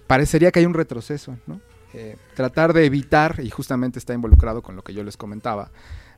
[0.07, 1.61] parecería que hay un retroceso, ¿no?
[1.95, 5.71] Eh, tratar de evitar, y justamente está involucrado con lo que yo les comentaba,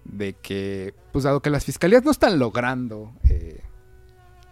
[0.05, 3.62] de que, pues dado que las fiscalías no están logrando eh,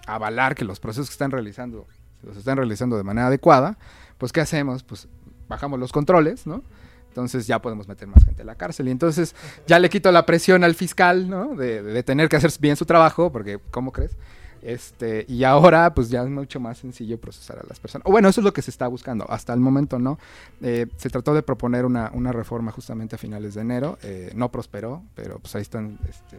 [0.06, 1.86] avalar que los procesos que están realizando
[2.22, 3.78] los están realizando de manera adecuada,
[4.18, 4.82] pues ¿qué hacemos?
[4.82, 5.08] Pues
[5.48, 6.62] bajamos los controles, ¿no?
[7.08, 8.88] Entonces ya podemos meter más gente a la cárcel.
[8.88, 9.34] Y entonces
[9.66, 11.56] ya le quito la presión al fiscal, ¿no?
[11.56, 14.16] De, de tener que hacer bien su trabajo, porque ¿cómo crees?
[14.62, 18.06] Este, y ahora pues ya es mucho más sencillo procesar a las personas.
[18.06, 19.24] O bueno, eso es lo que se está buscando.
[19.30, 20.18] Hasta el momento no.
[20.60, 23.98] Eh, se trató de proponer una, una reforma justamente a finales de enero.
[24.02, 26.38] eh, no prosperó, pero pues ahí están, este,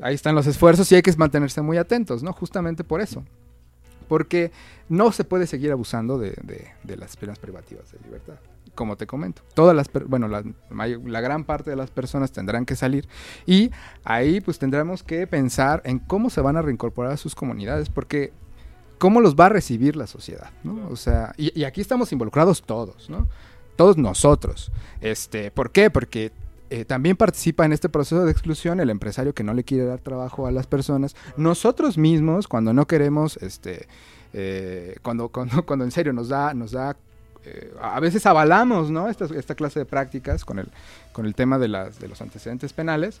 [0.00, 2.32] ahí están los esfuerzos y hay que mantenerse muy atentos, ¿no?
[2.32, 3.24] Justamente por eso.
[4.08, 4.52] Porque
[4.88, 8.36] no se puede seguir abusando de, de- de las penas privativas de libertad.
[8.74, 13.08] Como te comento, todas las, bueno, la, gran parte de las personas tendrán que salir
[13.46, 13.70] y
[14.04, 18.32] ahí pues tendremos que pensar en cómo se van a reincorporar a sus comunidades, porque
[18.98, 20.88] cómo los va a recibir la sociedad, ¿no?
[20.90, 23.28] O sea, y, y aquí estamos involucrados todos, ¿no?
[23.76, 24.72] Todos nosotros.
[25.00, 25.90] Este, ¿por qué?
[25.90, 26.32] Porque
[26.70, 30.00] eh, también participa en este proceso de exclusión el empresario que no le quiere dar
[30.00, 31.16] trabajo a las personas.
[31.36, 33.88] Nosotros mismos, cuando no queremos, este,
[34.34, 36.96] eh, cuando, cuando, cuando en serio nos da, nos da,
[37.44, 38.90] eh, a veces avalamos.
[39.34, 40.68] Esta, clase de prácticas con el,
[41.12, 43.20] con el tema de, las, de los antecedentes penales.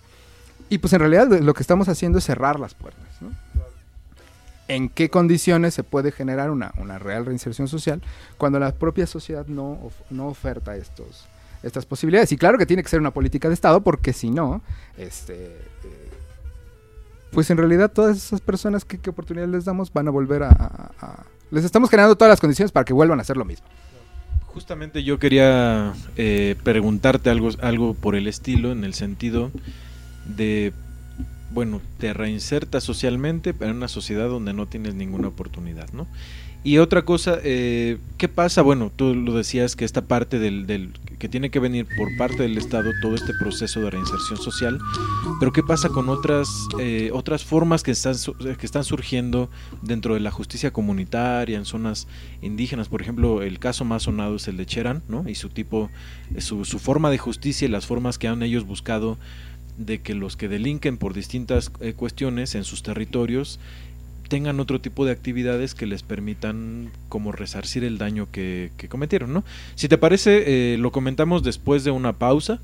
[0.68, 3.02] Y pues en realidad lo que estamos haciendo es cerrar las puertas,
[4.66, 8.02] en qué condiciones se puede generar una, real reinserción social
[8.36, 11.26] cuando la propia sociedad no, of- no oferta estos,
[11.62, 12.32] estas posibilidades.
[12.32, 14.60] Y claro que tiene que ser una política de Estado porque si no,
[14.98, 16.10] este, eh,
[17.30, 20.90] pues en realidad todas esas personas que, oportunidades les damos van a volver a-
[21.50, 23.66] Les estamos generando todas las condiciones para que vuelvan a hacer lo mismo.
[24.52, 29.50] Justamente yo quería eh, preguntarte algo, algo por el estilo, en el sentido
[30.36, 30.72] de,
[31.50, 36.06] bueno, te reinsertas socialmente, pero en una sociedad donde no tienes ninguna oportunidad, ¿no?
[36.64, 38.62] Y otra cosa, eh, ¿qué pasa?
[38.62, 42.42] Bueno, tú lo decías que esta parte del, del que tiene que venir por parte
[42.42, 44.78] del Estado todo este proceso de reinserción social,
[45.38, 46.48] pero ¿qué pasa con otras
[46.80, 48.14] eh, otras formas que están
[48.58, 49.50] que están surgiendo
[49.82, 52.08] dentro de la justicia comunitaria en zonas
[52.42, 52.88] indígenas?
[52.88, 55.28] Por ejemplo, el caso más sonado es el de Cherán, ¿no?
[55.28, 55.90] Y su tipo,
[56.38, 59.16] su, su forma de justicia y las formas que han ellos buscado
[59.78, 63.60] de que los que delinquen por distintas eh, cuestiones en sus territorios
[64.28, 69.32] tengan otro tipo de actividades que les permitan como resarcir el daño que, que cometieron,
[69.32, 69.42] ¿no?
[69.74, 72.60] Si te parece, eh, lo comentamos después de una pausa.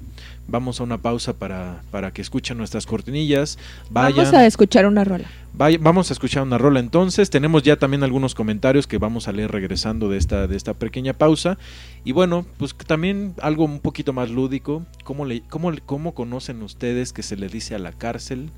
[0.47, 3.59] Vamos a una pausa para, para que escuchen nuestras cortinillas.
[3.91, 5.25] Vayan, Vamos a escuchar una rola.
[5.55, 7.31] vaya- vamos a escuchar una rola entonces.
[7.31, 11.15] Tenemos ya también algunos comentarios que vamos a leer regresando de esta, de esta pequeña
[11.15, 11.57] pausa.
[12.05, 14.85] Y bueno, pues también algo un poquito más lúdico.
[15.03, 18.51] ¿Cómo, le, cómo, ¿Cómo conocen ustedes que se le dice a la cárcel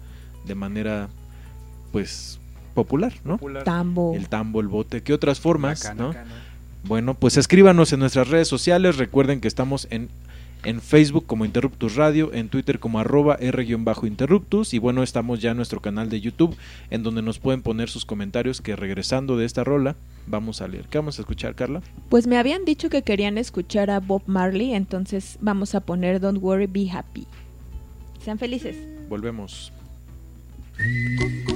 [0.44, 1.08] de manera,
[1.92, 2.40] pues,
[2.76, 3.40] popular, ¿no?
[3.64, 4.14] Tambo.
[4.14, 5.02] El tambo, el bote.
[5.02, 6.14] ¿Qué otras formas, ¿no?
[6.84, 8.96] Bueno, pues escríbanos en nuestras redes sociales.
[8.96, 10.08] Recuerden que estamos en,
[10.62, 14.74] en Facebook como Interruptus Radio, en Twitter como arroba R-Interruptus.
[14.74, 16.56] Y bueno, estamos ya en nuestro canal de YouTube,
[16.90, 18.60] en donde nos pueden poner sus comentarios.
[18.60, 19.96] Que regresando de esta rola,
[20.28, 20.84] vamos a leer.
[20.88, 21.82] ¿Qué vamos a escuchar, Carla?
[22.08, 26.40] Pues me habían dicho que querían escuchar a Bob Marley, entonces vamos a poner Don't
[26.40, 27.26] Worry, Be Happy.
[28.22, 28.76] Sean felices.
[29.08, 29.72] Volvemos.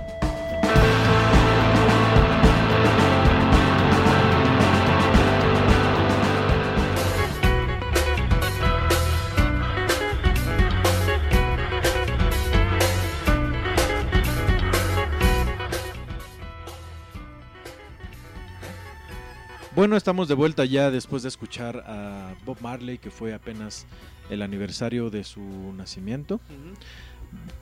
[19.77, 23.87] Bueno, estamos de vuelta ya después de escuchar a Bob Marley, que fue apenas
[24.31, 25.43] el aniversario de su
[25.77, 26.41] nacimiento.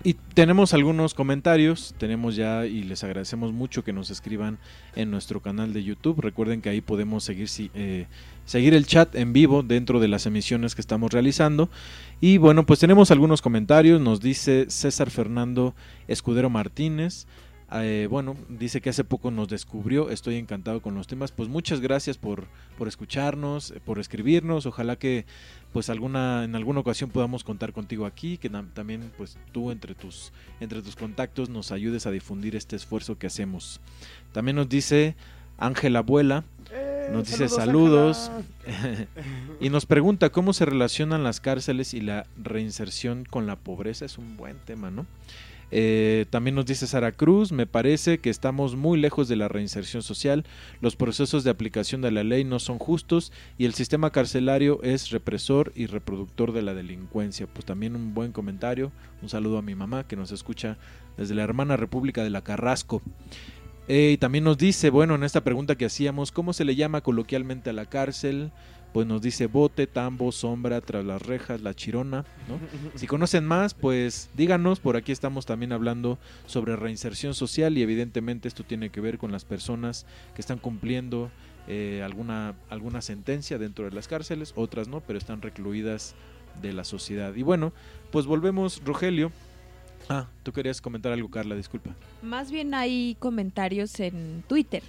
[0.04, 4.58] Y tenemos algunos comentarios, tenemos ya y les agradecemos mucho que nos escriban
[4.94, 6.20] en nuestro canal de YouTube.
[6.20, 8.06] Recuerden que ahí podemos seguir, eh,
[8.44, 11.68] seguir el chat en vivo dentro de las emisiones que estamos realizando.
[12.20, 14.00] Y bueno, pues tenemos algunos comentarios.
[14.00, 15.74] Nos dice César Fernando
[16.06, 17.26] Escudero Martínez.
[17.76, 21.32] Eh, bueno, dice que hace poco nos descubrió, estoy encantado con los temas.
[21.32, 22.44] Pues muchas gracias por,
[22.78, 24.66] por escucharnos, eh, por escribirnos.
[24.66, 25.26] Ojalá que
[25.72, 29.94] pues alguna en alguna ocasión podamos contar contigo aquí, que tam- también pues tú entre
[29.96, 33.80] tus entre tus contactos nos ayudes a difundir este esfuerzo que hacemos.
[34.32, 35.16] También nos dice
[35.58, 39.08] Ángela Abuela, Eh, nos dice saludos, saludos
[39.60, 44.04] y nos pregunta cómo se relacionan las cárceles y la reinserción con la pobreza.
[44.04, 45.06] Es un buen tema, ¿no?
[45.76, 50.04] Eh, también nos dice Sara Cruz, me parece que estamos muy lejos de la reinserción
[50.04, 50.44] social,
[50.80, 55.10] los procesos de aplicación de la ley no son justos y el sistema carcelario es
[55.10, 57.48] represor y reproductor de la delincuencia.
[57.48, 60.78] Pues también un buen comentario, un saludo a mi mamá que nos escucha
[61.16, 63.02] desde la hermana República de la Carrasco.
[63.88, 67.00] Eh, y también nos dice, bueno, en esta pregunta que hacíamos, ¿cómo se le llama
[67.00, 68.52] coloquialmente a la cárcel?
[68.94, 72.60] Pues nos dice bote, tambo, sombra, tras las rejas, la chirona, ¿no?
[72.98, 76.16] Si conocen más, pues díganos, por aquí estamos también hablando
[76.46, 81.32] sobre reinserción social y evidentemente esto tiene que ver con las personas que están cumpliendo
[81.66, 86.14] eh, alguna, alguna sentencia dentro de las cárceles, otras no, pero están recluidas
[86.62, 87.34] de la sociedad.
[87.34, 87.72] Y bueno,
[88.12, 89.32] pues volvemos, Rogelio.
[90.08, 91.96] Ah, tú querías comentar algo, Carla, disculpa.
[92.22, 94.84] Más bien hay comentarios en Twitter.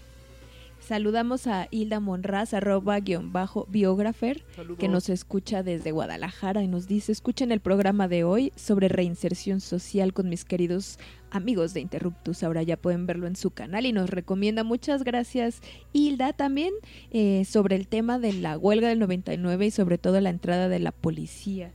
[0.87, 4.77] Saludamos a Hilda Monraz, arroba guion bajo biógrafer, Saludos.
[4.77, 9.61] que nos escucha desde Guadalajara y nos dice, escuchen el programa de hoy sobre reinserción
[9.61, 10.99] social con mis queridos
[11.31, 12.43] amigos de Interruptus.
[12.43, 14.63] Ahora ya pueden verlo en su canal y nos recomienda.
[14.63, 15.59] Muchas gracias,
[15.91, 16.33] Hilda.
[16.33, 16.71] También
[17.09, 20.77] eh, sobre el tema de la huelga del 99 y sobre todo la entrada de
[20.77, 21.73] la policía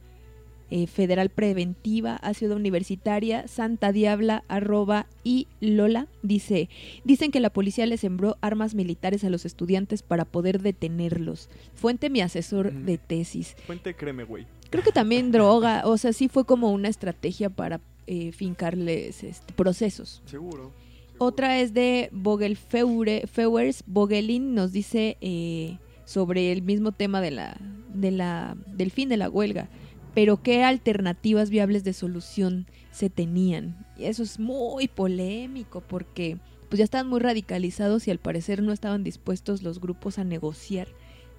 [0.70, 6.68] eh, federal preventiva a Ciudad Universitaria, Santa Diabla, arroba y Lola, dice,
[7.04, 11.48] dicen que la policía le sembró armas militares a los estudiantes para poder detenerlos.
[11.74, 13.56] Fuente mi asesor de tesis.
[13.66, 14.46] Fuente, créeme, güey.
[14.70, 19.52] Creo que también droga, o sea, sí fue como una estrategia para eh, fincarles este,
[19.52, 20.22] procesos.
[20.26, 20.72] Seguro.
[21.18, 23.84] Otra es de Vogel Feure, Feuers.
[23.86, 27.56] Vogelin nos dice eh, sobre el mismo tema de la,
[27.92, 29.68] de la, del fin de la huelga.
[30.14, 33.86] Pero qué alternativas viables de solución se tenían.
[33.96, 36.38] Y eso es muy polémico porque
[36.68, 40.88] pues ya estaban muy radicalizados y al parecer no estaban dispuestos los grupos a negociar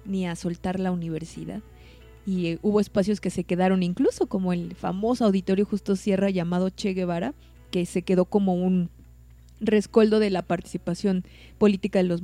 [0.04, 1.62] ni a soltar la universidad.
[2.26, 6.70] Y eh, hubo espacios que se quedaron incluso como el famoso auditorio Justo Sierra llamado
[6.70, 7.34] Che Guevara,
[7.70, 8.90] que se quedó como un
[9.60, 11.24] rescoldo de la participación
[11.58, 12.22] política de los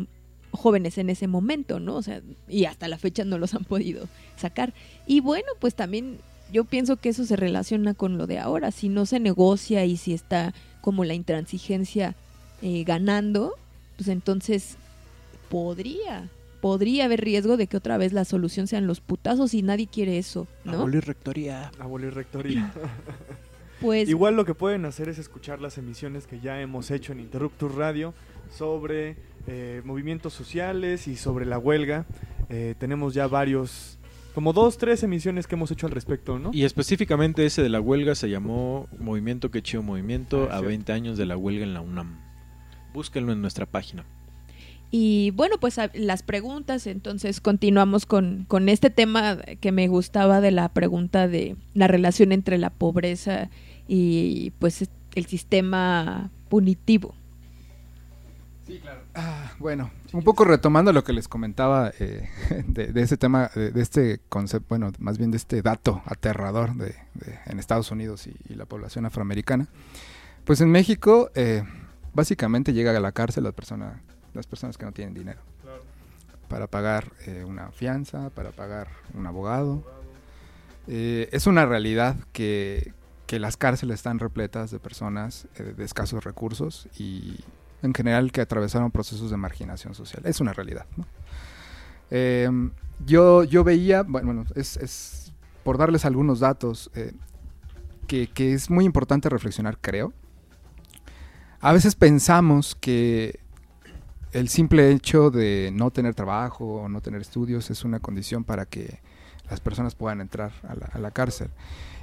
[0.51, 1.97] jóvenes en ese momento, ¿no?
[1.97, 4.75] O sea, y hasta la fecha no los han podido sacar.
[5.07, 6.19] Y bueno, pues también
[6.53, 8.71] yo pienso que eso se relaciona con lo de ahora.
[8.71, 12.15] Si no se negocia y si está como la intransigencia
[12.63, 13.55] eh, ganando,
[13.97, 14.77] pues entonces
[15.49, 16.29] podría,
[16.61, 20.19] podría haber riesgo de que otra vez la solución sean los putazos y nadie quiere
[20.19, 20.81] eso, ¿no?
[20.81, 21.71] Abolir rectoría.
[21.79, 22.73] Abolir rectoría.
[23.81, 27.21] Pues Igual lo que pueden hacer es escuchar las emisiones que ya hemos hecho en
[27.21, 28.13] Interruptus Radio
[28.51, 32.05] sobre eh, movimientos sociales y sobre la huelga.
[32.49, 33.98] Eh, tenemos ya varios,
[34.39, 36.51] como dos, tres emisiones que hemos hecho al respecto, ¿no?
[36.55, 40.69] Y específicamente ese de la huelga se llamó Movimiento Que Chido Movimiento Ah, a cierto.
[40.69, 42.21] 20 años de la huelga en la UNAM.
[42.95, 44.05] Búsquenlo en nuestra página.
[44.93, 50.53] Y bueno, pues las preguntas, entonces continuamos con, con este tema que me gustaba de
[50.53, 53.51] la pregunta de la relación entre la pobreza
[53.89, 57.13] y pues es- el sistema punitivo.
[59.21, 62.29] Ah, bueno, un poco retomando lo que les comentaba eh,
[62.69, 66.77] de, de ese tema, de, de este concepto, bueno, más bien de este dato aterrador
[66.77, 66.95] de,
[67.47, 69.67] en Estados Unidos y, y la población afroamericana.
[70.45, 71.65] Pues en México, eh,
[72.15, 74.01] básicamente llega a la cárcel la persona,
[74.35, 75.41] las personas que no tienen dinero
[76.47, 79.83] para pagar eh, una fianza, para pagar un abogado.
[80.87, 82.95] Es una realidad que,
[83.27, 87.45] que las cárceles están repletas de personas de escasos recursos y
[87.83, 90.23] en general que atravesaron procesos de marginación social.
[90.25, 90.87] Es una realidad.
[92.11, 92.51] Eh,
[93.05, 97.13] yo, yo veía, bueno, es, es por darles algunos datos, eh,
[98.07, 100.13] que, que es muy importante reflexionar, creo.
[101.61, 103.41] A veces pensamos que
[104.33, 108.67] el simple hecho de no tener trabajo o no tener estudios es una condición para
[108.67, 109.01] que
[109.51, 110.53] las personas puedan entrar
[110.93, 111.51] a la cárcel.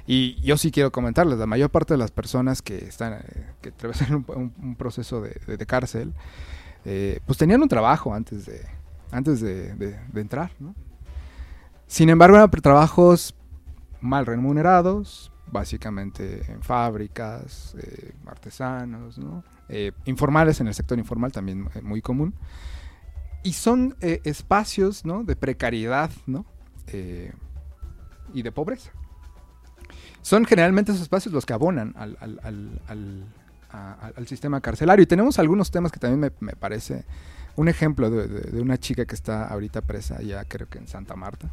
[0.06, 3.70] Y yo sí quiero comentarles, la mayor parte de las personas que están eh, que
[3.70, 6.14] atravesan un, proceso de, cárcel,
[6.84, 8.64] eh, pues tenían un trabajo antes de,
[9.10, 10.74] antes de, entrar, ¿no?
[11.88, 13.34] Sin embargo, eran trabajos
[14.00, 19.42] mal remunerados, básicamente en fábricas, eh, artesanos, ¿no?
[20.04, 22.34] Informales en el sector informal también muy común.
[23.42, 25.24] Y son espacios ¿no?
[25.24, 26.46] de precariedad ¿no?
[28.32, 28.92] Y de pobreza.
[30.26, 32.40] Son generalmente esos espacios los que abonan al, al-
[34.16, 35.04] al- sistema carcelario.
[35.04, 37.04] Y tenemos algunos temas que también me, me parece
[37.54, 40.88] un ejemplo de, de- de una chica que está ahorita presa ya creo que en
[40.88, 41.48] Santa Marta.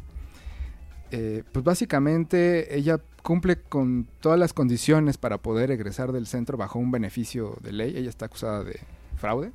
[1.12, 6.80] Eh, pues básicamente ella cumple con todas las condiciones para poder egresar del centro bajo
[6.80, 7.96] un beneficio de ley.
[7.96, 8.80] Ella está acusada de
[9.18, 9.52] fraude.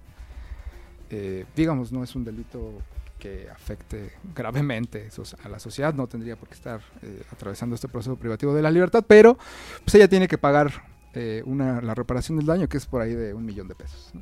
[1.10, 2.72] Eh, digamos, no es un delito
[3.20, 5.10] que afecte gravemente
[5.44, 8.72] a la sociedad, no tendría por qué estar eh, atravesando este proceso privativo de la
[8.72, 9.38] libertad, pero
[9.84, 10.72] pues ella tiene que pagar
[11.14, 14.12] eh, una, la reparación del daño que es por ahí de un millón de pesos.
[14.14, 14.22] ¿no?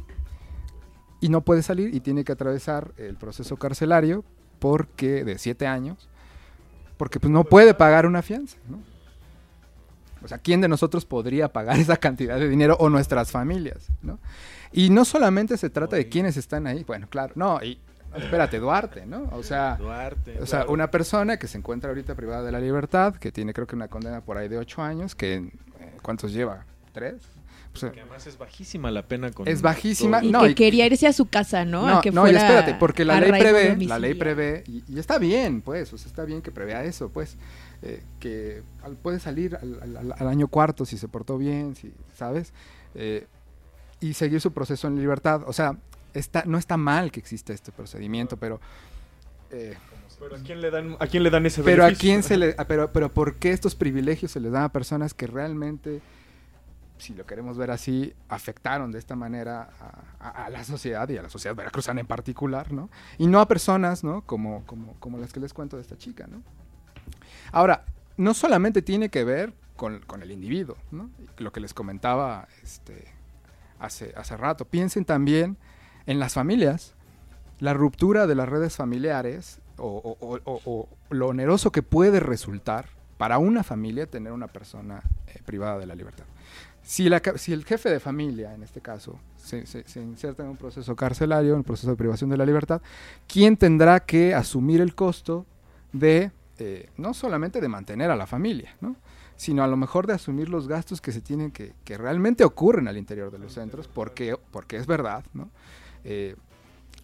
[1.22, 4.26] Y no puede salir y tiene que atravesar el proceso carcelario
[4.60, 6.10] porque de siete años,
[6.98, 8.58] porque pues no puede pagar una fianza.
[8.68, 8.80] ¿no?
[10.24, 13.90] O sea, ¿quién de nosotros podría pagar esa cantidad de dinero o nuestras familias?
[14.02, 14.20] ¿no?
[14.72, 17.80] Y no solamente se trata de quiénes están ahí, bueno, claro, no, y
[18.18, 19.30] espérate, Duarte, ¿no?
[19.32, 20.72] O sea, Duarte, o sea claro.
[20.74, 23.88] una persona que se encuentra ahorita privada de la libertad, que tiene creo que una
[23.88, 25.52] condena por ahí de ocho años, que eh,
[26.02, 26.66] ¿cuántos lleva?
[26.94, 27.16] ¿Tres?
[27.72, 30.30] Pues, eh, Que además es bajísima la pena con Es bajísima, todo.
[30.30, 31.86] Y no, que y- quería irse a su casa, ¿no?
[31.88, 34.98] no, a que no, y espérate, porque la ley prevé, la ley prevé, y, y
[35.00, 37.38] está bien, pues, o sea, está bien que prevea eso, pues,
[37.84, 41.76] eh, que al- puede salir al, al- al- al año cuarto si se portó bien,
[41.76, 42.52] si, ¿sabes?
[42.96, 43.28] Eh,
[44.00, 45.42] y seguir su proceso en libertad.
[45.46, 45.76] O sea,
[46.20, 48.60] está, no está mal que exista este procedimiento, pero...
[49.52, 49.76] eh,
[50.20, 52.10] Pero ¿a quién le dan, a quién le dan ese pero a beneficio?
[52.10, 55.28] quién se le, pero, pero ¿por qué estos privilegios se les dan a personas que
[55.28, 56.02] realmente,
[56.98, 59.70] si lo queremos ver así, afectaron de esta manera
[60.20, 62.90] a, a- a la sociedad y a la sociedad veracruzana en particular, ¿no?
[63.20, 64.22] Y no a personas, ¿no?
[64.24, 66.42] Como, como, como las que les cuento de esta chica, ¿no?
[67.52, 67.86] Ahora,
[68.18, 71.12] no solamente tiene que ver con, con el individuo, ¿no?
[71.38, 73.06] Lo que les comentaba este,
[73.80, 74.66] hace, hace rato.
[74.66, 75.56] Piensen también
[76.08, 76.94] en las familias,
[77.60, 82.20] la ruptura de las redes familiares o, o- o- o- o lo oneroso que puede
[82.20, 82.86] resultar
[83.18, 86.26] para una familia tener una persona eh, privada de la libertad.
[86.84, 90.44] Si, la ca- si el jefe de familia, en este caso, se, se- se inserta
[90.44, 92.82] en un proceso carcelario, en un proceso de privación de la libertad,
[93.28, 95.46] ¿quién tendrá que asumir el costo
[95.94, 98.96] de, eh, no solamente de mantener a la familia, ¿no?
[99.36, 102.88] sino a lo mejor de asumir los gastos que se tienen que, que realmente ocurren
[102.88, 105.50] al interior de los centros, porque, porque es verdad, ¿no?
[106.08, 106.36] Eh,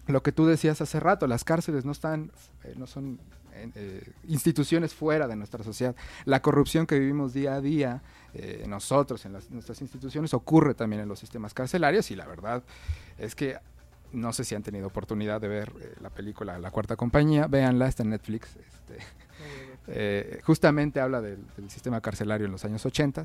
[0.06, 2.32] lo que tú decías hace rato, las cárceles no están,
[2.64, 3.20] eh, no son
[3.56, 5.94] eh, instituciones fuera de nuestra sociedad.
[6.24, 8.02] La corrupción que vivimos día a día,
[8.34, 12.64] eh, nosotros en las, nuestras instituciones, ocurre también en los sistemas carcelarios y la verdad
[13.16, 13.56] es que
[14.12, 17.86] no sé si han tenido oportunidad de ver eh, la película La Cuarta Compañía, véanla,
[17.86, 18.56] está en Netflix.
[19.86, 23.24] este, justamente habla del, del sistema carcelario en los años 80.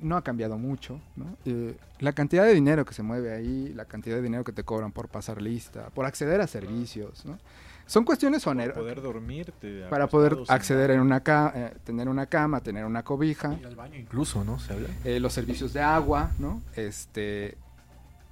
[0.00, 1.00] No ha cambiado mucho.
[1.16, 1.36] ¿no?
[1.44, 4.64] Eh, la cantidad de dinero que se mueve ahí, la cantidad de dinero que te
[4.64, 7.38] cobran por pasar lista, por acceder a servicios, ¿no?
[7.86, 8.82] son cuestiones Para onerosas.
[8.82, 9.86] poder dormirte.
[9.88, 13.54] Para poder acceder en una ca- eh, tener una cama, tener una cobija.
[13.54, 14.58] Ir al baño incluso, ¿no?
[14.58, 14.88] Se habla.
[15.04, 16.62] Eh, los servicios de agua, ¿no?
[16.74, 17.56] Este,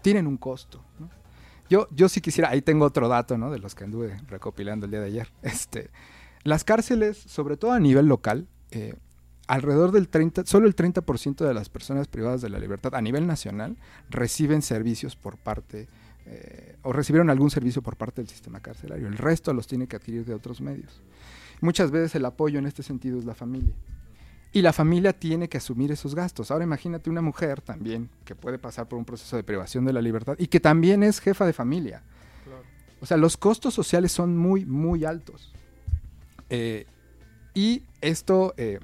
[0.02, 1.08] tienen un costo, ¿no?
[1.70, 3.50] Yo, yo sí quisiera, ahí tengo otro dato, ¿no?
[3.50, 5.28] De los que anduve recopilando el día de ayer.
[5.42, 5.90] Este,
[6.42, 8.94] las cárceles, sobre todo a nivel local, eh,
[9.46, 13.26] alrededor del 30, solo el 30% de las personas privadas de la libertad a nivel
[13.26, 13.76] nacional
[14.10, 15.88] reciben servicios por parte,
[16.26, 19.06] eh, o recibieron algún servicio por parte del sistema carcelario.
[19.06, 21.00] El resto los tiene que adquirir de otros medios.
[21.60, 23.74] Muchas veces el apoyo en este sentido es la familia.
[24.52, 26.50] Y la familia tiene que asumir esos gastos.
[26.50, 30.00] Ahora imagínate una mujer también que puede pasar por un proceso de privación de la
[30.00, 32.02] libertad y que también es jefa de familia.
[33.00, 35.52] O sea, los costos sociales son muy, muy altos.
[36.48, 36.86] Eh,
[37.52, 38.78] y esto eh,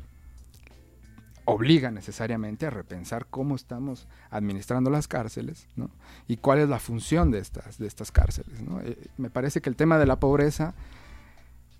[1.44, 5.90] obliga necesariamente a repensar cómo estamos administrando las cárceles ¿no?
[6.28, 8.60] y cuál es la función de estas, de estas cárceles.
[8.62, 8.80] ¿no?
[8.80, 10.74] Eh, me parece que el tema de la pobreza,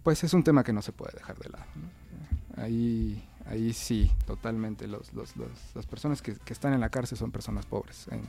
[0.03, 1.65] pues es un tema que no se puede dejar de lado.
[1.77, 2.63] ¿no?
[2.63, 4.87] Ahí, ahí sí, totalmente.
[4.89, 8.23] Los, los- los- las personas que, que están en la cárcel son personas pobres, en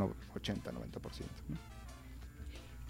[0.00, 0.74] un 80, 90%.
[1.48, 1.56] ¿no?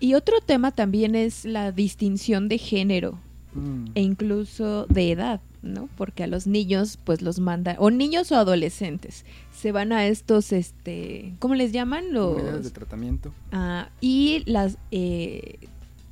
[0.01, 3.19] Y otro tema también es la distinción de género
[3.55, 3.87] Mm.
[3.95, 5.89] e incluso de edad, ¿no?
[5.97, 10.53] Porque a los niños, pues los mandan, o niños o adolescentes, se van a estos,
[10.53, 12.07] este, ¿cómo les llaman?
[12.07, 12.73] Unidades de Los...
[12.73, 13.33] tratamiento.
[13.53, 15.59] Ah, y las, eh,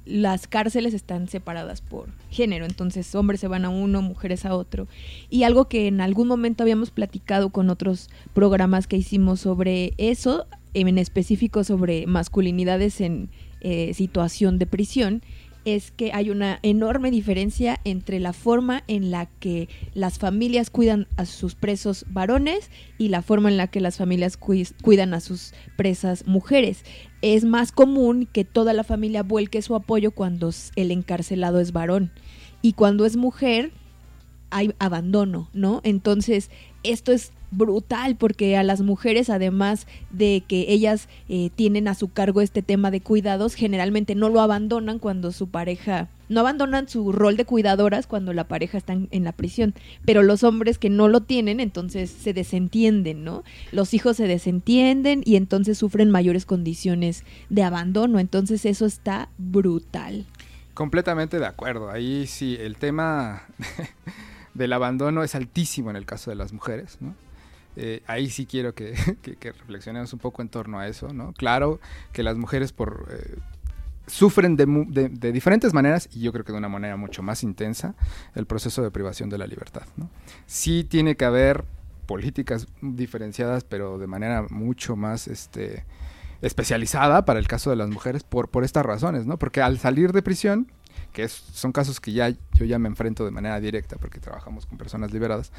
[0.05, 4.87] las cárceles están separadas por género, entonces hombres se van a uno, mujeres a otro.
[5.31, 10.47] Y algo que en algún momento habíamos platicado con otros programas que hicimos sobre eso,
[10.75, 15.23] en específico sobre masculinidades en eh, situación de prisión,
[15.67, 21.09] es que hay una enorme diferencia entre la forma en la que las familias cuidan
[21.17, 25.53] a sus presos varones y la forma en la que las familias cuidan a sus
[25.77, 26.85] presas mujeres.
[27.21, 32.13] Es más común que toda la familia vuelque su apoyo cuando el encarcelado es varón
[32.63, 33.73] y cuando es mujer
[34.51, 35.81] hay abandono, ¿no?
[35.83, 36.49] Entonces,
[36.85, 42.09] esto es brutal porque a las mujeres, además de que ellas eh, tienen a su
[42.09, 47.13] cargo este tema de cuidados, generalmente no lo abandonan cuando su pareja, no abandonan su
[47.13, 49.75] rol de cuidadoras cuando la pareja está en, la prisión,
[50.05, 53.45] pero los hombres que no lo tienen, entonces se desentienden, ¿no?
[53.73, 60.27] Los hijos se desentienden y entonces sufren mayores condiciones de abandono, entonces eso está brutal.
[60.75, 61.91] Completamente de acuerdo.
[61.91, 63.45] Ahí sí, el tema
[64.55, 67.15] del abandono es altísimo en el caso de las mujeres, ¿no?
[67.77, 68.95] Eh, ahí sí quiero que,
[69.41, 71.33] reflexionemos un poco en torno a eso, ¿no?
[71.35, 71.81] Claro
[72.13, 72.75] que las mujeres
[73.11, 73.37] eh,
[74.07, 77.95] sufren de, diferentes maneras y yo creo que de una manera mucho más intensa
[78.35, 79.83] el proceso de privación de la libertad.
[80.47, 81.65] Sí tiene que haber
[82.07, 85.85] políticas diferenciadas, pero de manera mucho más, este,
[86.41, 89.39] especializada para el caso de las mujeres por, estas razones, ¿no?
[89.39, 90.71] Porque al salir de prisión,
[91.13, 94.79] que son casos que ya yo ya me enfrento de manera directa porque trabajamos con
[94.79, 95.51] personas liberadas,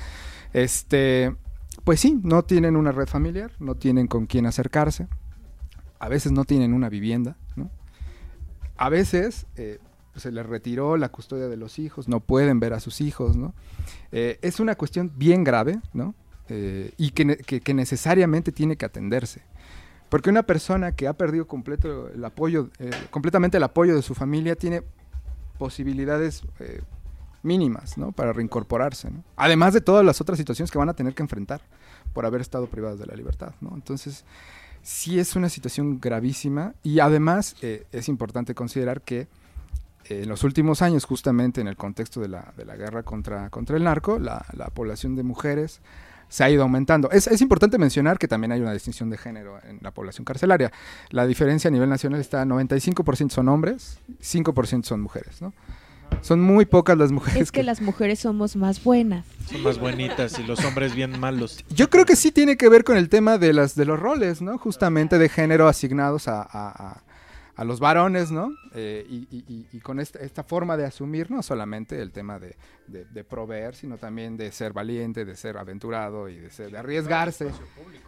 [0.53, 1.35] este,
[1.83, 5.07] pues sí, no tienen una red familiar, no tienen con quién acercarse,
[5.99, 7.69] a veces no tienen una vivienda, ¿no?
[8.75, 9.79] A veces eh,
[10.15, 13.53] se les retiró la custodia de los hijos, no pueden ver a sus hijos, ¿no?
[14.11, 16.13] Eh, es una cuestión bien grave, ¿no?
[16.49, 19.41] Eh, y que, que- necesariamente tiene que atenderse.
[20.09, 22.69] Porque una persona que ha perdido completo el apoyo,
[23.09, 24.83] completamente el apoyo de su familia tiene
[25.57, 26.43] posibilidades
[27.43, 28.11] mínimas ¿no?
[28.11, 29.11] para reincorporarse.
[29.11, 29.23] ¿no?
[29.35, 31.61] Además de todas las otras situaciones que van a tener que enfrentar
[32.13, 33.53] por haber estado privados de la libertad.
[33.61, 33.71] ¿no?
[33.75, 34.25] Entonces,
[34.81, 39.27] sí es una situación gravísima y además eh, es importante considerar que
[40.05, 43.49] eh, en los últimos años, justamente en el contexto de la, de la guerra contra,
[43.49, 45.81] contra el narco, la, la población de mujeres
[46.29, 47.09] se ha ido aumentando.
[47.11, 50.71] Es, es importante mencionar que también hay una distinción de género en la población carcelaria.
[51.09, 55.41] La diferencia a nivel nacional está 95% son hombres, 5% son mujeres.
[55.41, 55.53] ¿no?
[56.21, 59.25] Son muy pocas las mujeres Es que las mujeres somos más buenas.
[59.49, 61.63] Son más bonitas y los hombres bien malos.
[61.69, 64.41] Yo creo que sí tiene que ver con el tema de las de los roles,
[64.41, 64.57] ¿no?
[64.57, 67.03] Justamente de género asignados a, a- a-
[67.55, 68.51] a los varones, ¿no?
[68.75, 72.37] Eh, y, y- y- y con esta, esta forma de asumir no solamente el tema
[72.37, 76.69] de, de- de proveer, sino también de ser valiente, de ser aventurado y de, ser,
[76.69, 77.47] de arriesgarse,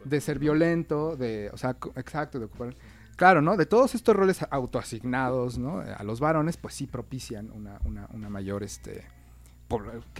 [0.05, 2.75] de ser violento, de, o sea, exacto, de ocupar...
[3.19, 3.57] Claro, ¿no?
[3.57, 5.81] De todos estos roles autoasignados, ¿no?
[5.81, 9.03] A los varones, pues sí propician una, una, una mayor, este,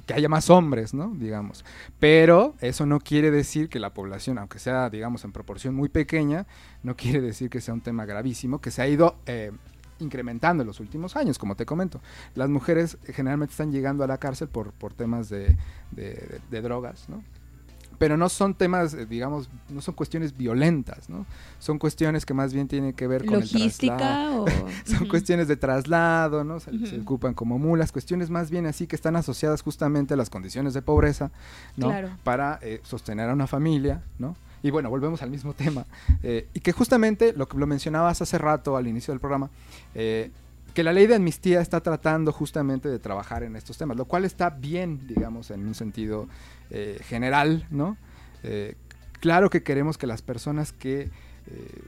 [0.06, 1.14] que- haya más hombres, ¿no?
[1.16, 1.64] Digamos.
[1.98, 6.46] Pero eso no quiere decir que la población, aunque sea, digamos, en proporción muy pequeña,
[6.84, 9.54] no quiere decir que sea un tema gravísimo, que se ha ido eh,
[10.00, 12.02] incrementando en los últimos años, como te comento.
[12.36, 15.56] Las mujeres eh, generalmente están llegando a la cárcel por, por temas de-
[15.94, 17.24] de drogas, ¿no?
[18.00, 21.28] Pero no son temas, eh, digamos, no son cuestiones violentas, ¿no?
[21.60, 24.44] Son cuestiones que más bien tienen que ver con ¿Logística el traslado.
[24.44, 24.48] o...?
[24.86, 26.60] Son cuestiones de traslado, ¿no?
[26.60, 30.74] Se, ocupan como mulas, cuestiones más bien así que están asociadas justamente a las condiciones
[30.74, 31.30] de pobreza,
[31.78, 31.90] ¿no?
[31.90, 32.10] Claro.
[32.24, 34.36] Para eh, sostener a una familia, ¿no?
[34.64, 35.86] Y bueno, volvemos al mismo tema.
[36.24, 39.50] eh, y que justamente, lo que lo mencionabas hace rato al inicio del programa,
[39.96, 40.32] eh,
[40.80, 44.24] que la ley de amnistía está tratando justamente de trabajar en estos temas, lo cual
[44.24, 46.30] está bien, digamos, en un sentido
[46.70, 47.98] eh, general, ¿no?
[48.44, 48.76] Eh,
[49.20, 51.82] claro que queremos que las personas que, eh,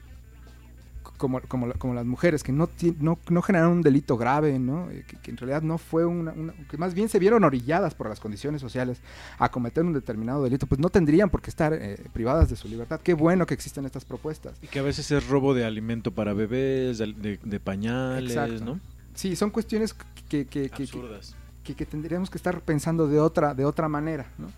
[1.22, 2.68] como, como, la- como las mujeres, que no,
[2.98, 4.90] no, no generaron un delito grave, ¿no?
[4.90, 7.94] Eh, que, que en realidad no fue una, una- que más bien se vieron orilladas
[7.94, 8.98] por las condiciones sociales
[9.38, 12.66] a cometer un determinado delito, pues no tendrían por qué estar eh, privadas de su
[12.66, 13.00] libertad.
[13.04, 14.58] Qué bueno que existen estas propuestas.
[14.62, 18.64] Y que a veces es robo de alimento para bebés, de, de- de pañales, Exacto.
[18.64, 18.80] ¿no?
[19.14, 21.36] Sí, son cuestiones que, que, que- que- Absurdas.
[21.62, 24.26] que, que tendríamos que estar pensando de otra, de otra manera.
[24.38, 24.48] ¿no?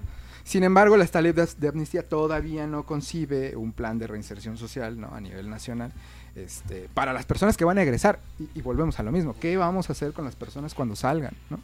[0.44, 5.00] Sin embargo, esta ley de, de amnistía todavía no concibe un plan de reinserción social
[5.00, 5.08] ¿no?
[5.14, 5.92] a nivel nacional
[6.36, 8.20] este, para las personas que van a egresar.
[8.39, 11.35] Y, y volvemos a lo mismo, ¿qué vamos a hacer con las personas cuando salgan?
[11.51, 11.59] ¿no?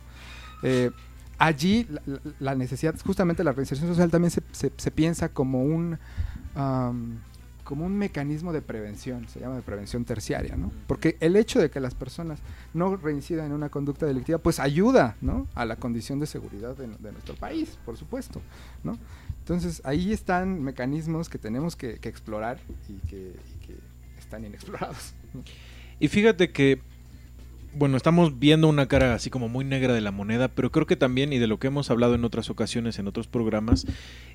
[0.63, 0.91] Eh,
[1.39, 1.87] allí
[2.39, 5.99] la, necesidad, justamente la reinserción social también se, se- se piensa como un...
[7.65, 10.73] como un mecanismo de prevención, se llama de prevención terciaria, ¿no?
[10.89, 12.41] Porque el hecho de que las personas
[12.75, 15.47] no reincidan en una conducta delictiva, pues ayuda, ¿no?
[15.55, 18.43] A la condición de seguridad de, de nuestro país, por supuesto,
[18.83, 18.99] ¿no?
[19.39, 23.37] Entonces, ahí están mecanismos que tenemos que, que explorar y que
[24.31, 25.13] están inexplorados.
[25.99, 26.81] Y fíjate que,
[27.75, 30.95] bueno, estamos viendo una cara así como muy negra de la moneda, pero creo que
[30.95, 33.87] también, y de lo que hemos hablado en otras ocasiones, en otros programas,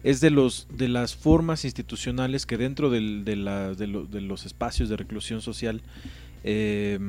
[0.03, 5.81] es de los de las formas institucionales que dentro de, los espacios de reclusión social
[6.43, 6.99] eh,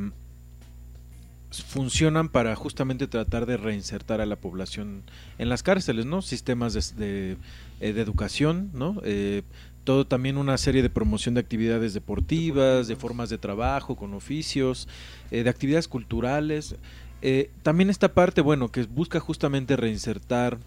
[1.50, 5.02] funcionan para justamente tratar de reinsertar a la población
[5.38, 6.22] en las cárceles, ¿no?
[6.22, 7.36] Sistemas de, eh,
[7.80, 9.00] educación, ¿no?
[9.04, 9.42] Eh,
[9.86, 14.88] todo también una serie de promoción de actividades deportivas, de formas de trabajo, con oficios,
[15.30, 16.74] eh, de actividades culturales.
[17.22, 20.58] Eh, también esta parte, bueno, que busca justamente reinsertar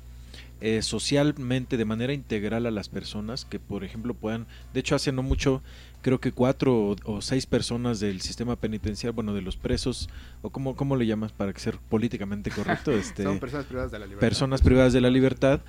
[0.61, 5.11] eh, socialmente de manera integral a las personas que, por ejemplo, puedan, de hecho, hace
[5.11, 5.61] no mucho,
[6.01, 10.09] creo que cuatro o, o seis personas del sistema penitenciario, bueno, de los presos,
[10.41, 13.99] o cómo, cómo le llamas para que ser políticamente correcto, este, Son personas privadas de
[13.99, 14.27] la libertad.
[14.27, 15.59] personas privadas de la libertad,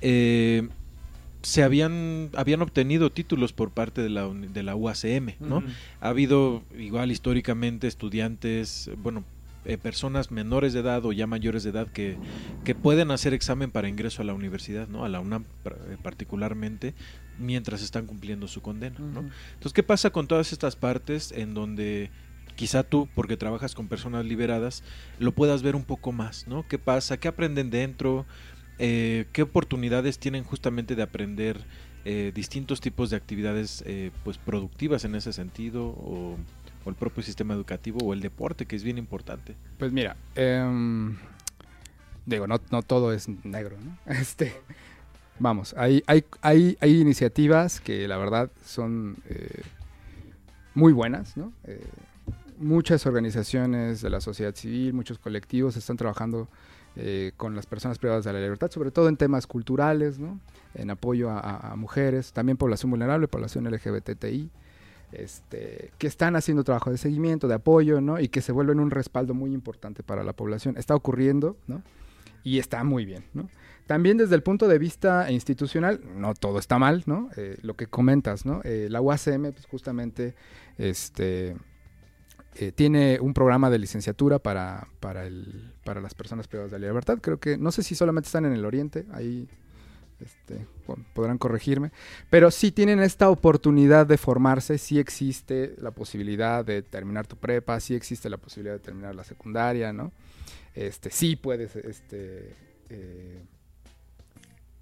[0.00, 0.68] eh,
[1.46, 5.62] se habían habían obtenido títulos por parte de la de la UACM, ¿no?
[6.00, 9.22] Ha habido igual históricamente estudiantes, bueno,
[9.64, 12.16] eh, personas menores de edad o ya mayores de edad que,
[12.64, 15.04] que pueden hacer examen para ingreso a la universidad, ¿no?
[15.04, 16.94] A la UNAM eh, particularmente,
[17.38, 19.20] mientras están cumpliendo su condena, ¿no?
[19.20, 22.10] Entonces, ¿qué pasa con todas estas partes en donde
[22.56, 24.82] quizá tú, porque trabajas con personas liberadas,
[25.20, 26.66] lo puedas ver un poco más, ¿no?
[26.66, 27.18] ¿Qué pasa?
[27.18, 28.26] ¿Qué aprenden dentro?
[28.78, 31.64] Eh, ¿Qué oportunidades tienen justamente de aprender
[32.04, 35.86] eh, distintos tipos de actividades eh, pues productivas en ese sentido?
[35.86, 36.36] O,
[36.86, 39.56] el propio sistema educativo o el deporte, que es bien importante.
[39.76, 41.16] Pues mira, em,
[42.24, 43.98] digo, no, no todo es negro, ¿no?
[44.12, 44.52] Este,
[45.40, 49.16] vamos, hay, hay, hay, hay iniciativas que la verdad son
[50.74, 51.52] muy buenas, ¿no?
[52.60, 56.46] Muchas organizaciones de la sociedad civil, muchos colectivos están trabajando
[56.96, 60.40] eh, con las personas privadas de la libertad, sobre todo en temas culturales, ¿no?
[60.74, 64.50] En apoyo a, mujeres, también población vulnerable, población LGBTI
[65.12, 68.20] este, que están haciendo trabajo de seguimiento, de apoyo, ¿no?
[68.20, 70.76] Y que se vuelven un respaldo muy importante para la población.
[70.76, 71.82] Está ocurriendo, ¿no?
[72.44, 73.24] Y está muy bien.
[73.86, 77.30] También desde el punto de vista institucional, no todo está mal, ¿no?
[77.36, 78.60] Eh, lo que comentas, ¿no?
[78.64, 80.34] Eh, la UACM, pues justamente,
[80.78, 81.56] este,
[82.58, 86.86] eh, tiene un programa de licenciatura para, para, el, para las personas privadas de la
[86.88, 87.18] libertad.
[87.20, 89.48] Creo que, no sé si solamente están en el oriente, ahí
[90.20, 91.90] este, po- podrán corregirme,
[92.30, 97.78] pero sí tienen esta oportunidad de formarse, sí existe la posibilidad de terminar tu prepa,
[97.80, 100.12] sí existe la posibilidad de terminar la secundaria, ¿no?
[100.74, 102.54] Este, sí puedes este,
[102.88, 103.42] eh,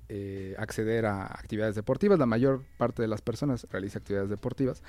[0.09, 4.83] eh, acceder a actividades deportivas, la mayor parte de las personas realiza actividades deportivas,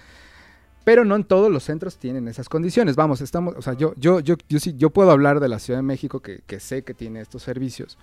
[0.86, 2.96] pero no en todos los centros tienen esas condiciones.
[2.96, 5.80] Vamos, estamos, o sea, yo, yo, yo, yo sí, yo puedo hablar de la Ciudad
[5.80, 7.98] de México que, que sé que tiene estos servicios.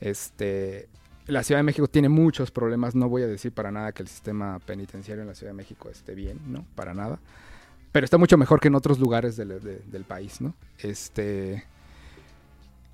[0.00, 0.88] Este,
[1.26, 2.94] la Ciudad de México tiene muchos problemas.
[2.96, 5.88] No voy a decir para nada que el sistema penitenciario en la Ciudad de México
[5.88, 7.20] esté bien, no, para nada.
[7.92, 10.54] Pero está mucho mejor que en otros lugares del, de- del país, ¿no?
[10.78, 11.64] Este,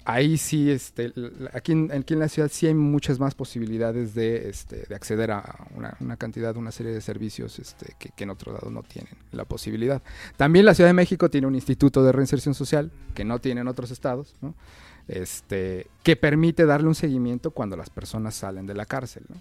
[0.09, 1.13] ahí sí, este,
[1.53, 5.31] aquí en, aquí en la ciudad sí hay muchas más posibilidades de, este, de acceder
[5.31, 8.83] a una, una cantidad, una serie de servicios este, que, que en otro lado no
[8.83, 10.01] tienen la posibilidad.
[10.39, 13.91] También la Ciudad de México tiene un instituto de reinserción social que no tienen otros
[13.91, 14.55] estados, ¿no?
[15.09, 19.25] este, que permite darle un seguimiento cuando las personas salen de la cárcel.
[19.29, 19.37] ¿no?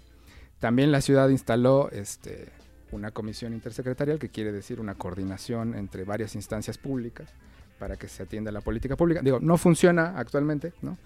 [0.58, 2.50] También la ciudad instaló este,
[2.92, 7.32] una comisión intersecretarial, que quiere decir una coordinación entre varias instancias públicas
[7.78, 9.20] para que se atienda la política pública.
[9.22, 10.96] Digo, no funciona actualmente, ¿no?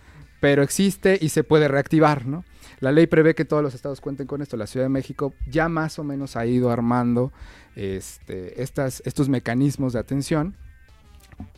[0.43, 2.27] pero existe y se puede reactivar.
[2.27, 2.45] ¿no?
[2.81, 4.57] La ley prevé que todos los estados cuenten con esto.
[4.57, 7.33] La Ciudad de México ya más o menos ha ido armando
[7.77, 10.57] este, estas, estos mecanismos de atención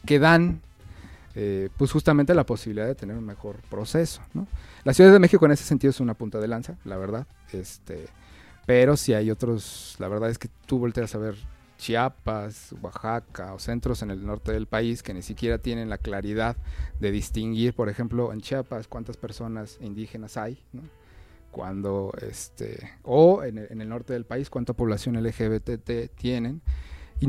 [0.05, 0.61] que dan
[1.35, 4.21] eh, pues justamente la posibilidad de tener un mejor proceso.
[4.35, 4.47] ¿no?
[4.85, 7.27] La Ciudad de México en ese sentido es una punta de lanza, la verdad.
[7.53, 8.07] Este,
[8.67, 11.37] pero si hay otros, la verdad es que tú volteas a ver
[11.79, 16.57] Chiapas, Oaxaca o centros en el norte del país que ni siquiera tienen la claridad
[17.01, 20.83] de distinguir, por ejemplo, en Chiapas cuántas personas indígenas hay, ¿no?
[21.51, 26.63] cuando este o en el, norte del país cuánta población LGBT tienen
[27.21, 27.29] y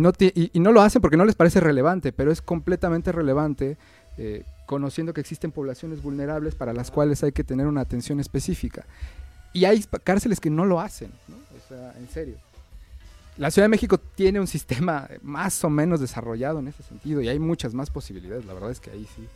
[0.59, 3.77] no, lo hacen porque no les parece relevante, pero es completamente relevante
[4.17, 8.85] eh, conociendo que existen poblaciones vulnerables para las cuales hay que tener una atención específica.
[9.53, 11.11] Y hay cárceles que no lo hacen,
[11.97, 12.35] en serio.
[13.37, 17.27] La Ciudad de México tiene un sistema más o menos desarrollado en ese sentido y
[17.27, 18.45] hay muchas más posibilidades.
[18.45, 19.27] La verdad es que ahí sí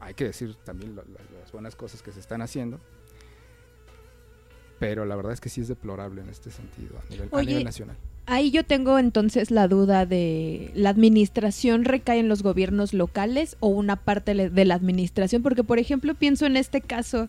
[0.00, 2.78] hay que decir también lo- lo- las buenas cosas que se están haciendo.
[4.78, 7.46] Pero la verdad es que sí es deplorable en este sentido a nivel, a Oye,
[7.48, 7.96] nivel nacional.
[8.26, 13.68] Ahí yo tengo entonces la duda de la administración recae en los gobiernos locales o
[13.68, 17.28] una parte de la administración, porque por ejemplo pienso en este caso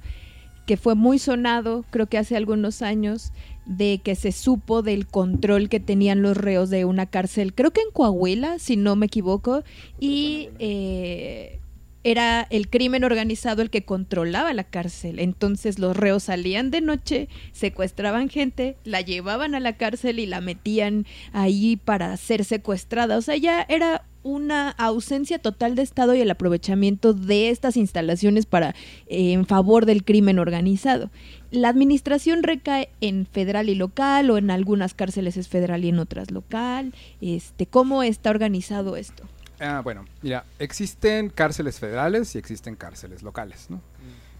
[0.65, 3.33] que fue muy sonado, creo que hace algunos años,
[3.77, 7.81] de que se supo del control que tenían los reos de una cárcel, creo que
[7.81, 9.64] en Coahuila, si no me equivoco,
[9.99, 11.60] y eh,
[12.03, 15.19] era el crimen organizado el que controlaba la cárcel.
[15.19, 20.41] Entonces los reos salían de noche, secuestraban gente, la llevaban a la cárcel y la
[20.41, 23.18] metían ahí para ser secuestrada.
[23.18, 28.45] O sea, ya era una ausencia total de Estado y el aprovechamiento de estas instalaciones
[28.45, 28.76] para
[29.07, 31.10] eh, en favor del crimen organizado.
[31.51, 35.99] La administración recae en federal y local o en algunas cárceles es federal y en
[35.99, 36.93] otras local.
[37.19, 39.23] Este, ¿cómo está organizado esto?
[39.59, 43.81] Ah, bueno, mira, existen cárceles federales y existen cárceles locales, ¿no?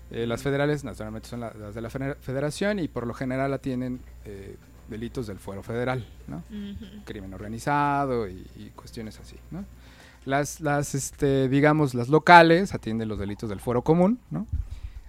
[0.09, 3.51] Eh, las federales naturalmente son la- las de la federa- federación y por lo general
[3.51, 4.55] la tienen eh,
[4.89, 6.43] delitos del fuero federal, ¿no?
[7.05, 9.63] Crimen organizado y, y cuestiones así, ¿no?
[10.25, 14.47] Las, las este, digamos, las locales atienden los delitos del fuero común, ¿no?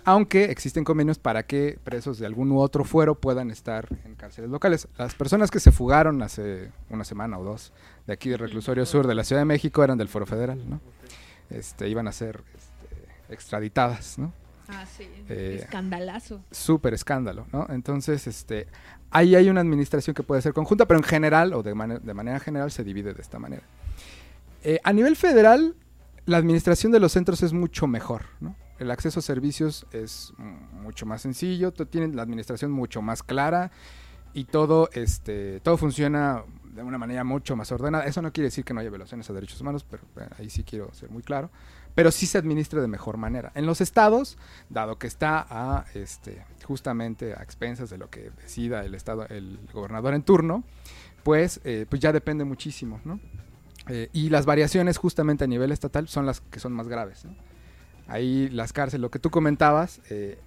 [0.05, 4.51] Aunque existen convenios para que presos de algún u otro fuero puedan estar en cárceles
[4.51, 4.89] locales.
[4.99, 7.73] Las personas que se fugaron hace una semana o dos
[8.07, 10.81] de aquí del reclusorio sur de la Ciudad de México eran del fuero federal, ¿no?
[11.51, 14.33] Este, iban a ser este, extraditadas, ¿no?
[14.69, 15.07] Ah, sí.
[15.29, 16.41] Eh, Escandalazo.
[16.51, 17.67] súper escándalo, ¿no?
[17.69, 18.67] Entonces, este,
[19.11, 22.15] ahí hay una administración que puede ser conjunta, pero en general, o de, mane- de
[22.15, 23.63] manera general, se divide de esta manera.
[24.65, 25.77] Eh, a nivel federal,
[26.25, 28.57] la administración de los centros es mucho mejor, ¿no?
[28.83, 30.33] El acceso a servicios es
[30.73, 33.71] mucho más sencillo, tienen la administración mucho más clara
[34.35, 36.43] y todo, este, todo funciona
[36.75, 38.07] de una manera mucho más ordenada.
[38.07, 40.65] Eso no quiere decir que no haya violaciones a derechos humanos, pero eh, ahí sí
[40.65, 41.51] quiero ser muy claro.
[41.95, 43.53] Pero sí se administra de mejor manera.
[43.55, 44.37] En los estados,
[44.69, 49.61] dado que está a, este, justamente a expensas de lo que decida el estado, el
[49.73, 50.65] gobernador en turno,
[51.23, 53.21] pues, eh, pues ya depende muchísimo, ¿no?
[53.89, 57.27] Eh, y las variaciones justamente a nivel estatal son las que son más graves.
[58.09, 60.39] Ahí las cárceles, lo que tú comentabas, eh,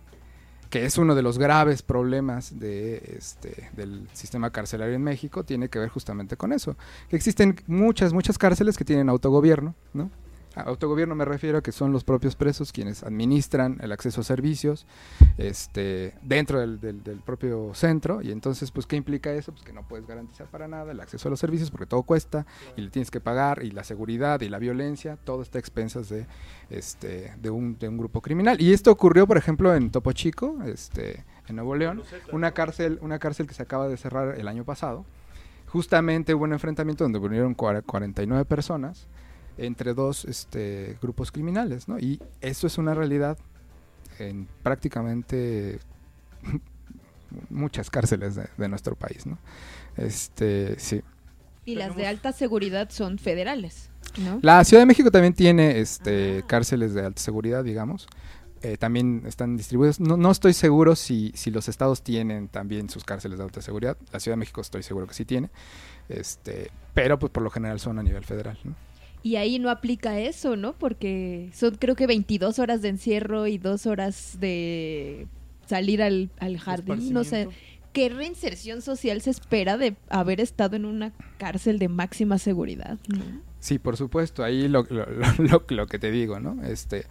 [0.70, 5.70] que es uno de los graves problemas de, este, del sistema carcelario en México, tiene
[5.70, 6.76] que ver justamente con eso.
[7.10, 10.10] Que existen muchas, muchas cárceles que tienen autogobierno, ¿no?
[10.56, 14.24] A autogobierno me refiero a que son los propios presos quienes administran el acceso a
[14.24, 14.86] servicios
[15.38, 18.22] este, dentro del, del- propio centro.
[18.22, 19.52] Y entonces, pues, ¿qué implica eso?
[19.52, 22.46] Pues que no puedes garantizar para nada el acceso a los servicios porque todo cuesta
[22.78, 26.08] y le tienes que pagar y la seguridad y la violencia, todo está a expensas
[26.10, 26.26] de,
[26.70, 28.62] este, de, un, de un grupo criminal.
[28.62, 31.98] Y esto ocurrió, por ejemplo, en Topo Chico, este, en Nuevo León,
[32.36, 35.06] una cárcel, una cárcel que se acaba de cerrar el año pasado.
[35.68, 39.08] Justamente hubo un enfrentamiento donde murieron cua- 49 personas
[39.58, 42.00] entre dos este, grupos criminales, ¿no?
[42.00, 43.38] Y eso es una realidad
[44.20, 45.80] en prácticamente
[47.50, 49.38] muchas cárceles de, de nuestro país, ¿no?
[49.98, 51.02] Este, sí.
[51.66, 54.40] Y las de alta seguridad son federales, ¿no?
[54.42, 58.08] La Ciudad de México también tiene este, cárceles de alta seguridad, digamos.
[58.62, 60.00] Eh, también están distribuidas.
[60.00, 63.98] No, no estoy seguro si, si los estados tienen también sus cárceles de alta seguridad.
[64.12, 65.50] La Ciudad de México estoy seguro que sí tiene.
[66.10, 68.76] Este, pero pues por lo general son a nivel federal, ¿no?
[69.26, 70.74] Y ahí no aplica eso, ¿no?
[70.74, 75.26] Porque son creo que 22 horas de encierro y dos horas de
[75.66, 77.12] salir al, al jardín.
[77.12, 77.48] No sé,
[77.92, 83.00] ¿qué reinserción social se espera de haber estado en una cárcel de máxima seguridad?
[83.08, 83.18] ¿no?
[83.60, 86.64] Sí, por supuesto, ahí lo, lo, lo- lo- lo que te digo, ¿no?
[86.64, 87.06] Este,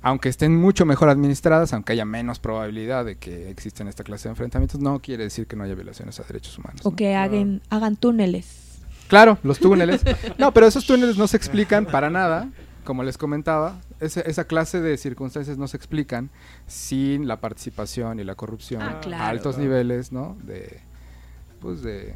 [0.00, 4.30] aunque estén mucho mejor administradas, aunque haya menos probabilidad de que existen esta clase de
[4.30, 6.80] enfrentamientos, no quiere decir que no haya violaciones a derechos humanos.
[6.84, 8.67] O que hagan, hagan túneles.
[9.08, 10.02] Claro, los túneles.
[10.38, 12.48] No, pero esos túneles no se explican para nada,
[12.84, 13.80] como les comentaba.
[14.00, 16.30] esa clase de circunstancias no se explican
[16.66, 19.24] sin la participación y la corrupción Ah, claro.
[19.24, 20.36] a altos niveles, ¿no?
[20.44, 20.80] De,
[21.60, 22.14] pues de...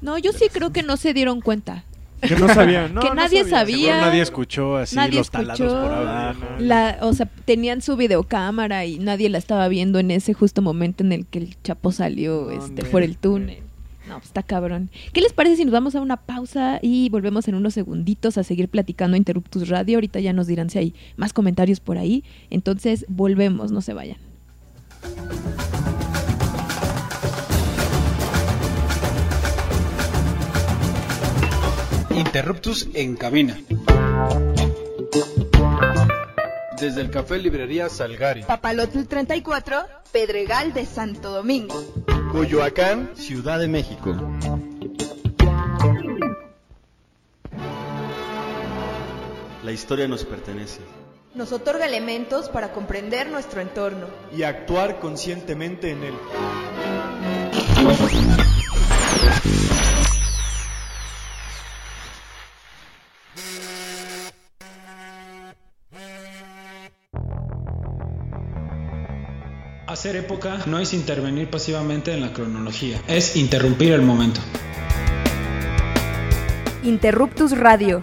[0.00, 1.84] No, yo sí creo que no se dieron cuenta.
[2.22, 4.00] Que no sabían, no, que no nadie sabía.
[4.02, 5.66] Nadie escuchó así Nadie los escuchó.
[5.68, 6.38] por abajo.
[6.58, 11.02] La, o sea, tenían su videocámara y nadie la estaba viendo en ese justo momento
[11.02, 13.62] en el que el Chapo salió este, por el túnel.
[14.10, 14.90] No, pues está cabrón.
[15.12, 18.42] ¿Qué les parece si nos vamos a una pausa y volvemos en unos segunditos a
[18.42, 19.98] seguir platicando Interruptus Radio?
[19.98, 22.24] Ahorita ya nos dirán si hay más comentarios por ahí.
[22.50, 24.16] Entonces, volvemos, no se vayan.
[32.10, 33.60] Interruptus en cabina.
[36.80, 38.42] Desde el Café Librería Salgari.
[38.42, 42.19] Papalotl 34, Pedregal de Santo Domingo.
[42.32, 44.14] Coyoacán, Ciudad de México.
[49.64, 50.80] La historia nos pertenece.
[51.34, 54.06] Nos otorga elementos para comprender nuestro entorno.
[54.32, 56.14] Y actuar conscientemente en él.
[70.00, 74.40] Hacer época no es intervenir pasivamente en la cronología, es interrumpir el momento.
[76.82, 78.02] Interruptus Radio.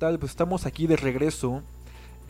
[0.00, 1.62] Pues estamos aquí de regreso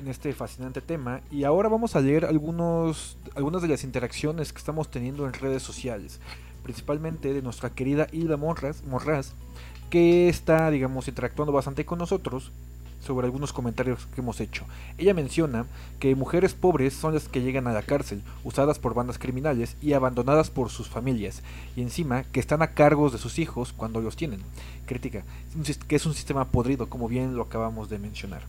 [0.00, 4.58] en este fascinante tema y ahora vamos a leer algunos, algunas de las interacciones que
[4.58, 6.18] estamos teniendo en redes sociales,
[6.64, 9.34] principalmente de nuestra querida Hilda Morras, Morras,
[9.88, 12.50] que está, digamos, interactuando bastante con nosotros
[13.00, 14.64] sobre algunos comentarios que hemos hecho.
[14.98, 15.66] Ella menciona
[15.98, 19.94] que mujeres pobres son las que llegan a la cárcel, usadas por bandas criminales y
[19.94, 21.42] abandonadas por sus familias,
[21.76, 24.40] y encima que están a cargo de sus hijos cuando los tienen.
[24.86, 25.24] Crítica,
[25.88, 28.42] que es un sistema podrido, como bien lo acabamos de mencionar.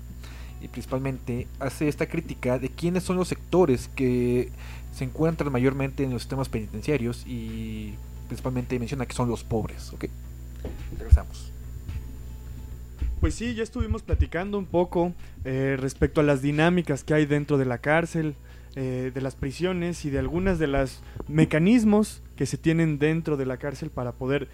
[0.62, 4.52] Y principalmente hace esta crítica de quiénes son los sectores que
[4.94, 7.96] se encuentran mayormente en los sistemas penitenciarios y
[8.28, 9.92] principalmente menciona que son los pobres.
[9.94, 10.06] ¿ok?
[10.98, 11.52] Regresamos.
[13.22, 15.14] Pues sí, ya estuvimos platicando un poco
[15.46, 18.36] eh, respecto a las dinámicas que hay dentro de la cárcel,
[18.76, 23.46] eh, de las prisiones y de algunas de los mecanismos que se tienen dentro de
[23.46, 24.50] la cárcel para poder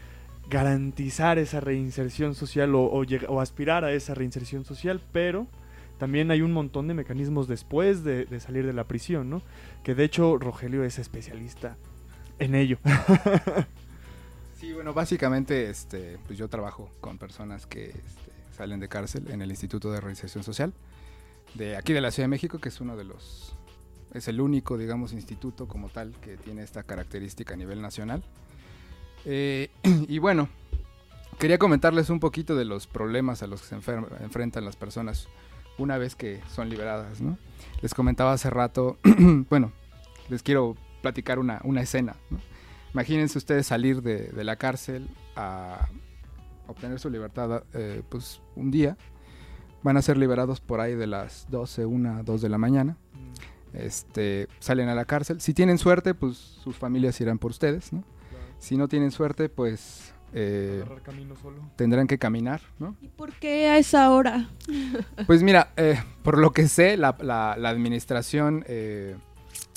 [0.50, 5.48] garantizar esa reinserción social o, o lleg- o aspirar a esa reinserción social, pero
[5.98, 9.42] también hay un montón de mecanismos después de, de salir de la prisión, ¿no?
[9.84, 11.78] Que de hecho Rogelio es especialista
[12.38, 12.80] en ello.
[14.60, 18.27] Sí, bueno, básicamente este, pues yo trabajo con personas que este,
[18.58, 20.74] salen de cárcel en el Instituto de Reinserción Social
[21.54, 23.56] de aquí de la Ciudad de México, que es uno de los,
[24.14, 28.24] es el único, digamos, instituto como tal que tiene esta característica a nivel nacional.
[29.26, 30.50] Eh, y bueno,
[31.40, 35.28] quería comentarles un poquito de los problemas a los que se enfer- enfrentan las personas
[35.78, 37.38] una vez que son liberadas, ¿no?
[37.82, 38.98] Les comentaba hace rato,
[39.50, 39.72] bueno,
[40.30, 42.40] les quiero platicar una, una escena, ¿no?
[42.94, 45.88] Imagínense ustedes salir de, de la cárcel a
[46.68, 48.98] obtener su libertad eh, pues un día.
[49.84, 52.98] Van a ser liberados por ahí de las 12, 1, 2 de la mañana.
[53.74, 55.40] Este, salen a la cárcel.
[55.42, 58.04] Si tienen suerte, pues sus familias irán por ustedes, ¿no?
[58.60, 61.62] Si no tienen suerte, pues eh, Agarrar camino solo.
[61.76, 62.96] tendrán que caminar, ¿no?
[63.02, 64.50] ¿Y por qué a esa hora?
[65.28, 69.16] Pues mira, eh, por lo que sé, la, la- la administración eh,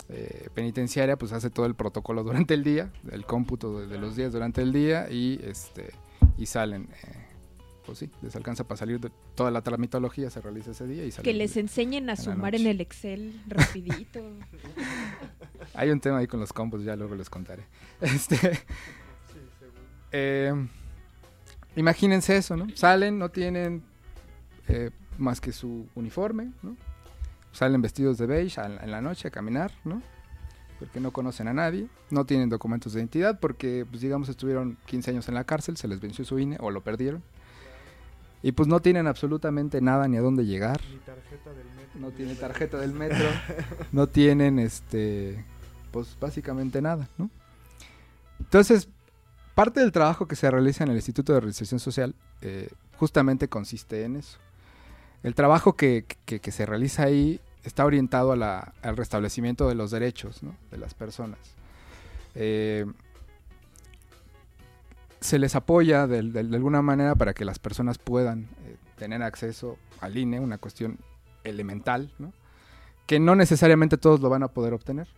[0.09, 4.17] eh, penitenciaria pues hace todo el protocolo durante el día, el cómputo de, de los
[4.17, 5.93] días durante el día y este
[6.41, 7.27] y salen, eh,
[7.85, 11.11] pues sí, les alcanza para salir de toda la tramitología se realiza ese día y
[11.11, 11.25] salen.
[11.25, 14.21] Que les enseñen a en sumar en el Excel rapidito.
[15.75, 17.65] Hay un tema ahí con los cómputos, ya luego les contaré.
[18.01, 18.59] Este,
[20.13, 20.55] eh,
[21.77, 22.67] imagínense eso, ¿no?
[22.75, 23.83] Salen, no tienen
[24.69, 26.75] eh, más que su uniforme, ¿no?
[27.53, 30.03] Salen vestidos de beige en la noche a caminar, ¿no?
[30.81, 35.11] Porque no conocen a nadie, no tienen documentos de identidad porque, pues digamos, estuvieron 15
[35.13, 37.23] años en la cárcel, se les venció su INE o lo perdieron.
[38.43, 40.81] Y pues no tienen absolutamente nada ni a dónde llegar.
[40.91, 42.01] Ni tarjeta del metro.
[42.01, 43.27] No tienen tarjeta del metro.
[43.93, 45.45] no tienen, este,
[45.91, 47.29] pues básicamente nada, ¿no?
[48.39, 48.89] Entonces,
[49.55, 54.05] parte del trabajo que se realiza en el Instituto de Reinserción Social eh, justamente consiste
[54.05, 54.39] en eso.
[55.23, 59.75] El trabajo que, que- que se realiza ahí está orientado a la- al restablecimiento de
[59.75, 61.39] los derechos de las personas.
[62.35, 62.87] Eh,
[65.21, 69.77] se les apoya de, de- alguna manera para que las personas puedan eh, tener acceso
[70.01, 70.99] al INE, una cuestión
[71.45, 72.11] elemental,
[73.07, 75.09] que no necesariamente todos lo van a poder obtener.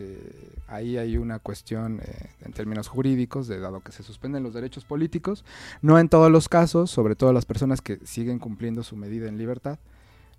[0.00, 2.00] Eh, ahí hay una cuestión
[2.44, 5.44] en términos jurídicos, de dado que se suspenden los derechos políticos,
[5.82, 9.38] no en todos los casos, sobre todo las personas que siguen cumpliendo su medida en
[9.38, 9.78] libertad,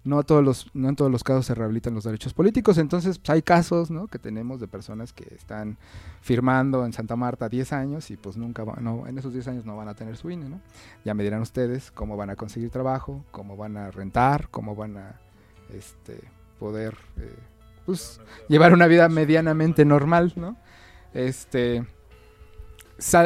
[0.03, 3.29] no, todos los, no en todos los casos se rehabilitan los derechos políticos, entonces pues,
[3.31, 5.77] hay casos que tenemos de personas que están
[6.21, 9.65] firmando en Santa Marta 10 años y pues nunca, va- no, en esos 10 años
[9.65, 10.61] no van a tener su INE, ¿no?
[11.03, 14.97] Ya me dirán ustedes cómo van a conseguir trabajo, cómo van a rentar, cómo van
[14.97, 15.19] a
[15.73, 16.19] este,
[16.59, 17.35] poder eh,
[17.85, 20.55] pues, llevar una vida medianamente normal, ¿no?
[21.13, 21.85] Este,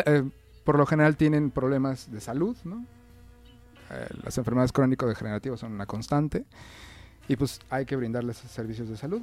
[0.05, 0.23] eh,
[0.63, 2.85] por lo general tienen problemas de salud, ¿no?
[3.93, 6.45] Eh, las enfermedades crónico-degenerativas son una constante
[7.27, 9.21] y pues hay que brindarles servicios de salud,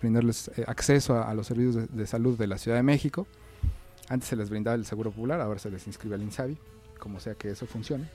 [0.00, 3.26] brindarles eh, acceso a, a los servicios de, de salud de la Ciudad de México.
[4.08, 6.58] Antes se les brindaba el Seguro Popular, ahora se les inscribe al INSABI,
[6.98, 8.08] como sea que eso funcione.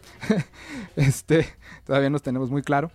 [0.95, 1.47] este,
[1.85, 2.91] todavía no tenemos muy claro.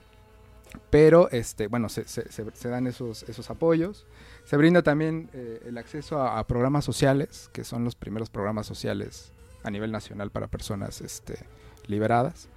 [0.90, 4.06] Pero, este, bueno, se, se- se- se dan esos, esos apoyos.
[4.44, 8.66] Se brinda también eh, el acceso a, a programas sociales, que son los primeros programas
[8.66, 9.32] sociales
[9.64, 11.38] a nivel nacional para personas este,
[11.86, 12.48] liberadas,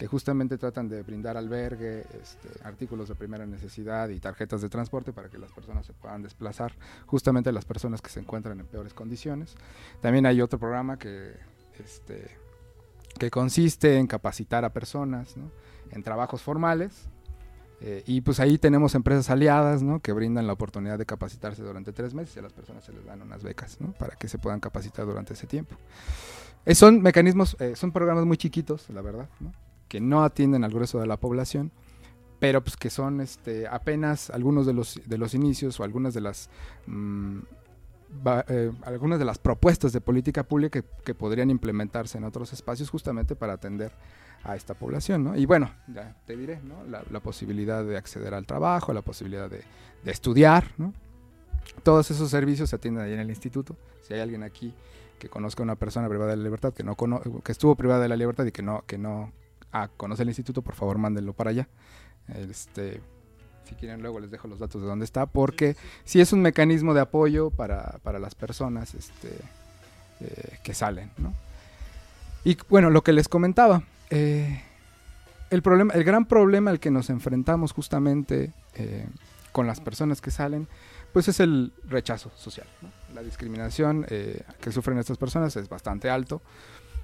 [0.00, 5.12] que justamente tratan de brindar albergue, este, artículos de primera necesidad y tarjetas de transporte
[5.12, 6.72] para que las personas se puedan desplazar,
[7.04, 9.56] justamente las personas que se encuentran en peores condiciones.
[10.00, 11.34] También hay otro programa que,
[11.78, 12.30] este,
[13.18, 15.50] que consiste en capacitar a personas ¿no?
[15.90, 17.10] en trabajos formales,
[17.82, 20.00] eh, y pues ahí tenemos empresas aliadas, ¿no?
[20.00, 23.04] Que brindan la oportunidad de capacitarse durante tres meses y a las personas se les
[23.04, 23.92] dan unas becas, ¿no?
[23.92, 25.76] Para que se puedan capacitar durante ese tiempo.
[26.64, 29.52] Eh, son mecanismos, eh, son programas muy chiquitos, la verdad, ¿no?
[29.90, 31.70] Que no atienden al grueso de la población,
[32.38, 36.22] pero pues que son este, apenas algunos de los, de los inicios o algunas de
[36.22, 36.48] las...
[36.86, 37.38] mm,
[38.48, 42.90] eh, algunas de las propuestas de política pública que, que podrían implementarse en otros espacios
[42.90, 43.92] justamente para atender
[44.42, 45.36] a esta población, ¿no?
[45.36, 46.82] Y bueno, ya te diré, ¿no?
[46.88, 49.62] La, la posibilidad de acceder al trabajo, la posibilidad de,
[50.02, 50.92] de estudiar, ¿no?
[51.84, 53.76] Todos esos servicios se atienden ahí en el instituto.
[54.02, 54.74] Si hay alguien aquí
[55.18, 58.00] que conozca a una persona privada de la libertad, que no cono- que estuvo privada
[58.02, 59.30] de la libertad y que no, que no
[59.72, 61.68] ah, conoce el instituto, por favor mándenlo para allá.
[62.28, 63.00] Este,
[63.70, 66.94] si quieren luego les dejo los datos de dónde está, porque sí es un mecanismo
[66.94, 69.28] de apoyo para, para las personas este,
[70.20, 71.32] eh, que salen, ¿no?
[72.44, 74.62] Y bueno, lo que les comentaba, eh,
[75.50, 79.06] el, problema, el gran problema al que nos enfrentamos justamente eh,
[79.52, 80.66] con las personas que salen,
[81.12, 82.66] pues es el rechazo social.
[82.82, 82.88] ¿no?
[83.14, 86.40] La discriminación que sufren estas personas es bastante alto.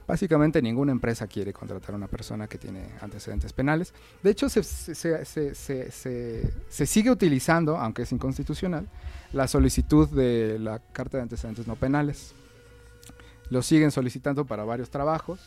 [0.07, 3.93] Básicamente ninguna empresa quiere contratar a una persona que tiene antecedentes penales.
[4.23, 8.87] De hecho, se, se- se- se- sigue utilizando, aunque es inconstitucional,
[9.33, 12.35] la solicitud de la Carta de Antecedentes No Penales.
[13.51, 15.41] Lo siguen solicitando para varios trabajos.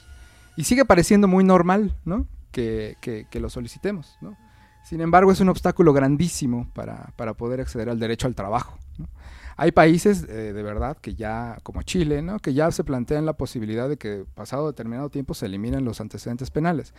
[0.57, 2.27] Y sigue pareciendo muy normal, ¿no?
[2.51, 4.35] Que, que- que lo solicitemos, ¿no?
[4.83, 8.77] Sin embargo, es un obstáculo grandísimo para, para poder acceder al derecho al trabajo.
[9.59, 12.39] Hay países eh, de verdad que ya, como Chile, ¿no?
[12.39, 16.49] que ya se plantean la posibilidad de que pasado determinado tiempo se eliminen los antecedentes
[16.49, 16.93] penales.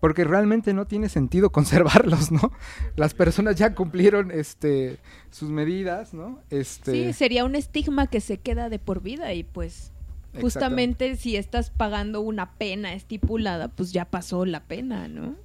[0.00, 2.50] Porque realmente no tiene sentido conservarlos, ¿no?
[2.96, 4.98] Las personas ya cumplieron este,
[5.30, 6.40] sus medidas, ¿no?
[6.50, 9.92] Este, Sí, sería un estigma que se queda de por vida y pues
[10.40, 15.36] justamente si estás pagando una pena estipulada, pues ya pasó la pena, ¿no?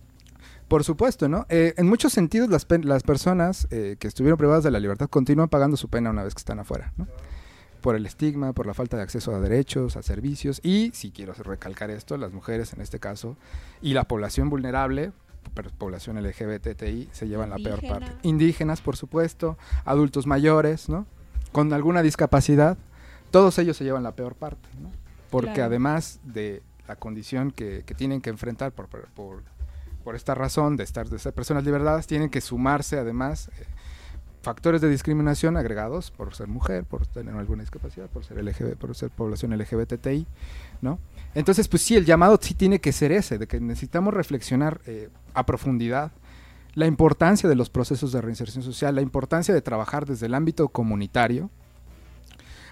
[0.67, 1.45] Por supuesto, ¿no?
[1.49, 5.47] Eh, en muchos sentidos las, las personas eh, que estuvieron privadas de la libertad continúan
[5.47, 7.07] pagando su pena una vez que están afuera, ¿no?
[7.81, 11.33] Por el estigma, por la falta de acceso a derechos, a servicios y, si quiero
[11.33, 13.37] recalcar esto, las mujeres en este caso
[13.81, 15.13] y la población vulnerable,
[15.77, 18.11] población LGBTI, se llevan la peor parte.
[18.23, 21.05] Indígenas, por supuesto, adultos mayores, ¿no?
[21.53, 22.77] Con alguna discapacidad,
[23.31, 24.91] todos ellos se llevan la peor parte, ¿no?
[25.29, 25.67] Porque Claro.
[25.67, 29.43] además de la condición que, que tienen que enfrentar por, por,
[30.07, 33.65] por- esta razón de estar de ser personas liberadas, tienen que sumarse además eh,
[34.41, 38.95] factores de discriminación agregados por ser mujer, por tener alguna discapacidad, por ser LGB, por
[38.95, 40.25] ser población LGBTI,
[40.81, 40.97] ¿no?
[41.35, 45.09] Entonces, pues sí, el llamado sí tiene que ser ese, de que necesitamos reflexionar eh,
[45.33, 46.13] a profundidad
[46.73, 50.69] la importancia de los procesos de reinserción social, la importancia de trabajar desde el ámbito
[50.69, 51.49] comunitario,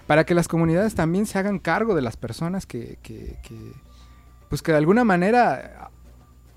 [0.06, 3.72] para que las comunidades también se hagan cargo de las personas que, que- que,
[4.48, 5.90] pues que de alguna manera,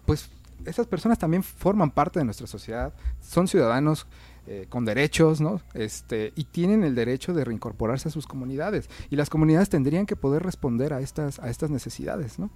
[0.06, 0.30] pues
[0.66, 4.08] esas personas también forman parte de nuestra sociedad, son ciudadanos
[4.52, 5.62] eh, con derechos, ¿no?
[5.76, 8.90] Este, y tienen el derecho de reincorporarse a sus comunidades.
[9.12, 12.50] Y las comunidades tendrían que poder responder a estas, a estas necesidades, ¿no?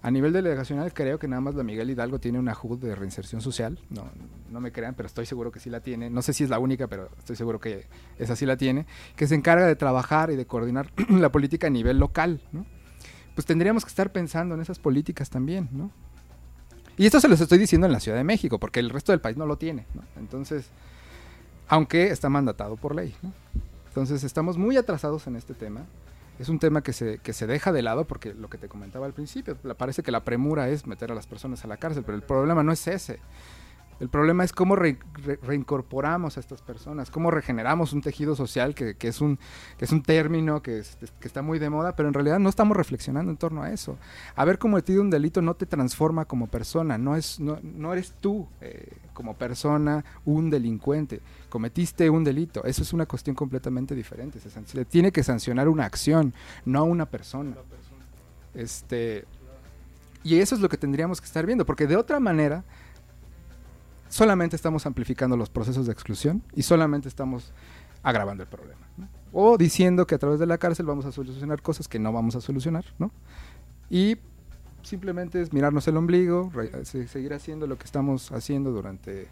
[0.00, 3.42] A nivel delegacional creo que nada más la Miguel Hidalgo tiene una HUD de reinserción
[3.42, 3.78] social.
[3.90, 4.10] No,
[4.50, 6.08] no me crean, pero estoy seguro que sí la tiene.
[6.08, 8.86] No sé si es la única, pero estoy seguro que esa sí la tiene.
[9.14, 12.64] Que se encarga de trabajar y de coordinar la política a nivel local, ¿no?
[13.34, 15.90] Pues tendríamos que estar pensando en esas políticas también, ¿no?
[16.96, 19.20] Y esto se los estoy diciendo en la Ciudad de México, porque el resto del
[19.20, 20.02] país no lo tiene, ¿no?
[20.16, 20.68] Entonces,
[21.68, 23.32] aunque está mandatado por ley, ¿no?
[23.88, 25.84] Entonces, estamos muy atrasados en este tema.
[26.38, 29.06] Es un tema que se, que se deja de lado porque lo que te comentaba
[29.06, 32.16] al principio, parece que la premura es meter a las personas a la cárcel, pero
[32.16, 33.20] el problema no es ese.
[34.00, 38.74] El problema es cómo re- re- reincorporamos a estas personas, cómo regeneramos un tejido social
[38.74, 39.38] que, que es, un,
[39.78, 42.48] que es un término que, es- que está muy de moda, pero en realidad no
[42.48, 43.96] estamos reflexionando en torno a eso.
[44.34, 48.48] Haber cometido un delito no te transforma como persona, no, es, no, no eres tú
[48.60, 51.20] eh, como persona un delincuente.
[51.48, 54.40] Cometiste un delito, eso es una cuestión completamente diferente.
[54.40, 56.34] Se, se tiene que sancionar una acción,
[56.64, 57.54] no a una persona.
[58.54, 59.24] Este,
[60.22, 62.64] y eso es lo que tendríamos que estar viendo, porque de otra manera
[64.14, 67.52] solamente estamos amplificando los procesos de exclusión y solamente estamos
[68.04, 68.80] agravando el problema.
[69.32, 72.36] O diciendo que a través de la cárcel vamos a solucionar cosas que no vamos
[72.36, 73.10] a solucionar, ¿no?
[73.90, 74.18] Y
[74.82, 76.52] simplemente es mirarnos el ombligo,
[76.84, 79.26] seguir haciendo lo que estamos haciendo durante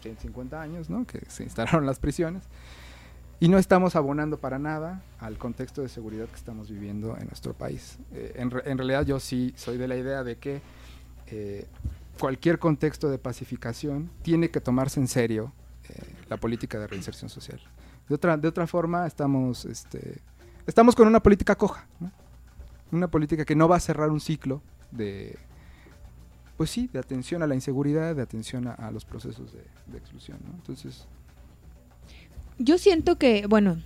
[0.00, 1.06] 150 años, ¿no?
[1.06, 2.44] Que se instalaron las prisiones.
[3.38, 7.52] Y no estamos abonando para nada al contexto de seguridad que estamos viviendo en nuestro
[7.52, 7.98] país.
[8.14, 10.62] Eh, en realidad yo sí soy de la idea de que
[11.26, 11.66] eh,
[12.18, 15.52] cualquier contexto de pacificación tiene que tomarse en serio
[15.88, 15.94] eh,
[16.28, 17.60] la política de reinserción social.
[18.08, 20.20] De otra, de otra forma, estamos, este,
[20.66, 22.10] estamos con una política coja, ¿no?
[22.92, 25.38] una política que no va a cerrar un ciclo de,
[26.56, 30.38] pues sí, de atención a la inseguridad, de atención a, los procesos de, exclusión.
[30.54, 31.06] Entonces,
[32.58, 33.82] Yo siento que, bueno,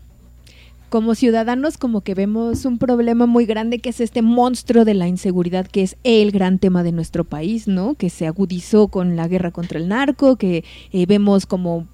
[0.90, 5.08] como ciudadanos como que vemos un problema muy grande que es este monstruo de la
[5.08, 7.94] inseguridad que es el gran tema de nuestro país, ¿no?
[7.94, 11.86] Que se agudizó con la guerra contra el narco, que eh, vemos como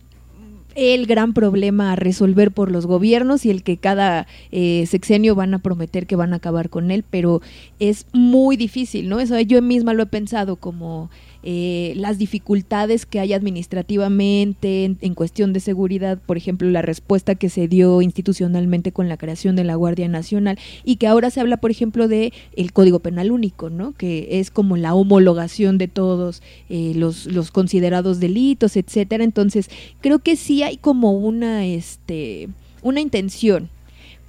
[0.75, 5.55] el gran problema a resolver por los gobiernos y el que cada eh, sexenio van
[5.55, 7.41] a prometer que van a acabar con él, pero
[7.79, 9.21] es muy difícil, ¿no?
[9.21, 11.11] Eso yo misma lo he pensado como
[11.43, 17.49] eh, las dificultades que hay administrativamente en, cuestión de seguridad, por ejemplo, la respuesta que
[17.49, 21.57] se dio institucionalmente con la creación de la Guardia Nacional y que ahora se habla,
[21.59, 23.93] por ejemplo, de el Código Penal Único, ¿no?
[23.93, 29.25] Que es como la homologación de todos eh, los, los considerados delitos, etcétera.
[29.25, 32.49] Entonces, creo que sí hay como una, este,
[32.83, 33.71] una intención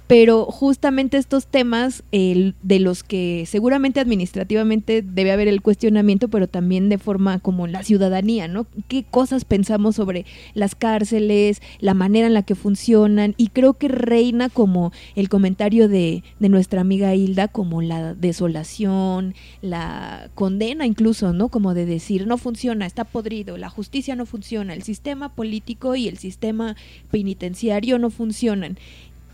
[0.08, 6.88] pero justamente estos temas de los que seguramente administrativamente debe haber el cuestionamiento, pero también
[6.88, 8.66] de forma como la ciudadanía, ¿no?
[8.88, 10.24] ¿Qué cosas pensamos sobre
[10.54, 13.34] las cárceles, la manera en la que funcionan?
[13.36, 19.34] Y creo que reina como el comentario de, de nuestra amiga Hilda, como la desolación,
[19.60, 21.50] la condena incluso, ¿no?
[21.50, 26.08] Como de decir, no funciona, está podrido, la justicia no funciona, el sistema político y
[26.08, 26.76] el sistema
[27.10, 28.78] penitenciario no funcionan.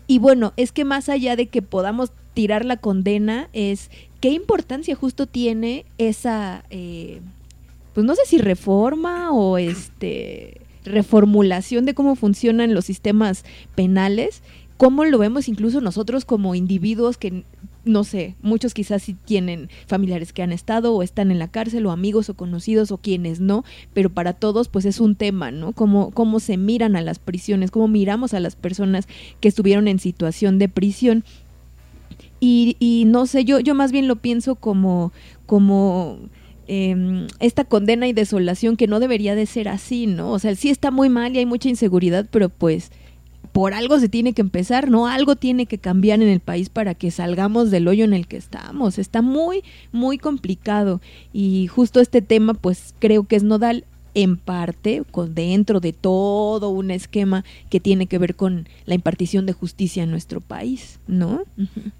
[0.07, 3.89] Y bueno, es que más allá de que podamos tirar la condena, es
[4.21, 7.21] qué importancia justo tiene esa, eh,
[7.93, 14.43] pues no sé si reforma o este reformulación de cómo funcionan los sistemas penales,
[14.77, 17.43] cómo lo vemos incluso nosotros como individuos que
[17.85, 21.85] no sé, muchos quizás sí tienen familiares que han estado o están en la cárcel
[21.85, 23.63] o amigos o conocidos o quienes no,
[23.93, 25.71] pero para todos pues es un tema, ¿no?
[25.73, 29.07] Cómo, cómo se miran a las prisiones, cómo miramos a las personas
[29.39, 31.23] que estuvieron en situación de prisión.
[32.39, 35.13] Y, y no sé, yo, yo más bien lo pienso como,
[35.45, 36.19] como
[36.67, 40.31] em, esta condena y desolación que no debería de ser así, ¿no?
[40.31, 42.91] O sea, sí está muy mal y hay mucha inseguridad, pero pues
[43.55, 45.07] por algo se tiene que empezar, ¿no?
[45.07, 48.35] Algo tiene que cambiar en el país para que salgamos del hoyo en el que
[48.35, 48.99] estamos.
[48.99, 49.63] Está muy,
[49.93, 50.99] muy complicado.
[51.31, 56.67] Y justo este tema, pues creo que es nodal en parte con dentro de todo
[56.67, 61.43] un esquema que tiene que ver con la impartición de justicia en nuestro país, ¿no?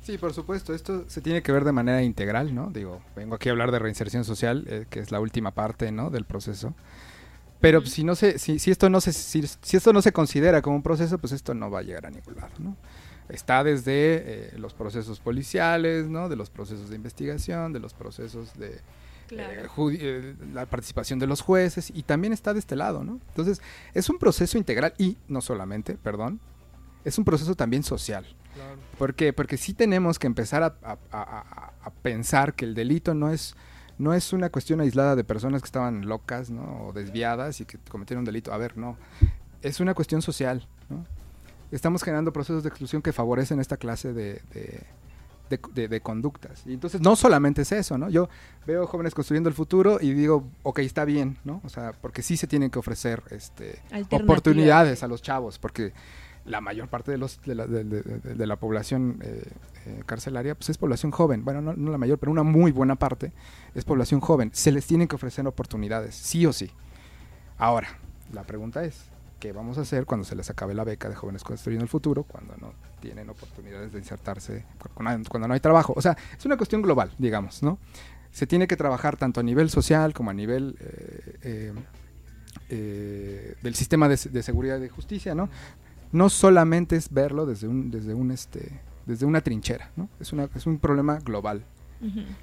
[0.01, 2.69] Sí, por supuesto, esto se tiene que ver de manera integral, ¿no?
[2.69, 6.09] Digo, vengo aquí a hablar de reinserción social, eh, que es la última parte, ¿no?
[6.09, 6.75] Del proceso.
[7.65, 9.39] Pero si no se, si, si esto no se, si,
[9.75, 12.35] esto no se considera como un proceso, pues esto no va a llegar a ningún
[12.35, 12.77] lado, ¿no?
[13.27, 16.29] Está desde eh, los procesos policiales, ¿no?
[16.29, 18.81] De los procesos de investigación, de los procesos de
[19.31, 23.19] eh, eh, la participación de los jueces y también está de este lado, ¿no?
[23.29, 23.63] Entonces
[23.95, 26.39] es un proceso integral y no solamente, perdón,
[27.03, 28.27] es un proceso también social.
[28.53, 28.77] Claro.
[28.99, 29.33] ¿Por qué?
[29.33, 33.55] Porque sí tenemos que empezar a, a pensar que el delito no es
[33.97, 36.87] no es una cuestión aislada de personas que estaban locas, ¿no?
[36.87, 38.53] O desviadas y que cometieron un delito.
[38.53, 38.97] A ver, no.
[39.61, 41.05] Es una cuestión social, ¿no?
[41.71, 44.41] Estamos generando procesos de exclusión que favorecen esta clase de,
[45.49, 46.63] de, conductas.
[46.65, 48.09] Y entonces no solamente es eso, ¿no?
[48.09, 48.29] Yo
[48.65, 51.61] veo jóvenes construyendo el futuro y digo, ok, está bien, ¿no?
[51.63, 53.81] O sea, porque sí se tienen que ofrecer este,
[54.11, 55.93] oportunidades a los chavos, porque
[56.45, 59.43] la mayor parte de, los, de, la, población eh,
[59.85, 61.43] eh, carcelaria pues es población joven.
[61.43, 63.31] Bueno, no, no, la mayor, pero una muy buena parte
[63.73, 64.51] es población joven.
[64.53, 66.71] Se les tienen que ofrecer oportunidades, sí o sí.
[67.57, 67.87] Ahora,
[68.31, 69.05] la pregunta es,
[69.39, 72.23] ¿qué vamos a hacer cuando se les acabe la beca de jóvenes construyendo el futuro,
[72.23, 75.93] cuando no tienen oportunidades de insertarse, cuando no hay trabajo?
[75.95, 77.79] O sea, es una cuestión global, digamos, ¿no?
[78.31, 80.77] Se tiene que trabajar tanto a nivel social como a nivel...
[81.41, 81.73] Eh,
[83.61, 85.49] del sistema de, de, seguridad y de justicia, ¿no?
[86.15, 90.09] No solamente es verlo desde un, desde un este, desde una trinchera, ¿no?
[90.19, 91.65] Es una, es un problema global.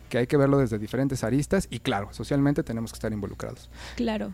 [0.09, 3.70] que hay que verlo desde diferentes aristas y claro, socialmente tenemos que estar involucrados.
[3.97, 4.32] Claro.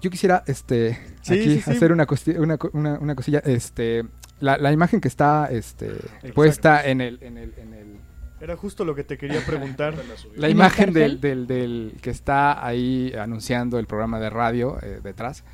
[0.00, 2.06] Yo quisiera este aquí hacer una,
[2.36, 4.04] una, una, una, cosilla, este
[4.40, 5.92] la, la, imagen que está este
[6.34, 7.96] puesta en el, en el, en el
[8.40, 9.94] era justo lo que te quería preguntar.
[10.36, 15.44] la imagen del, del, del, que está ahí anunciando el programa de radio eh, detrás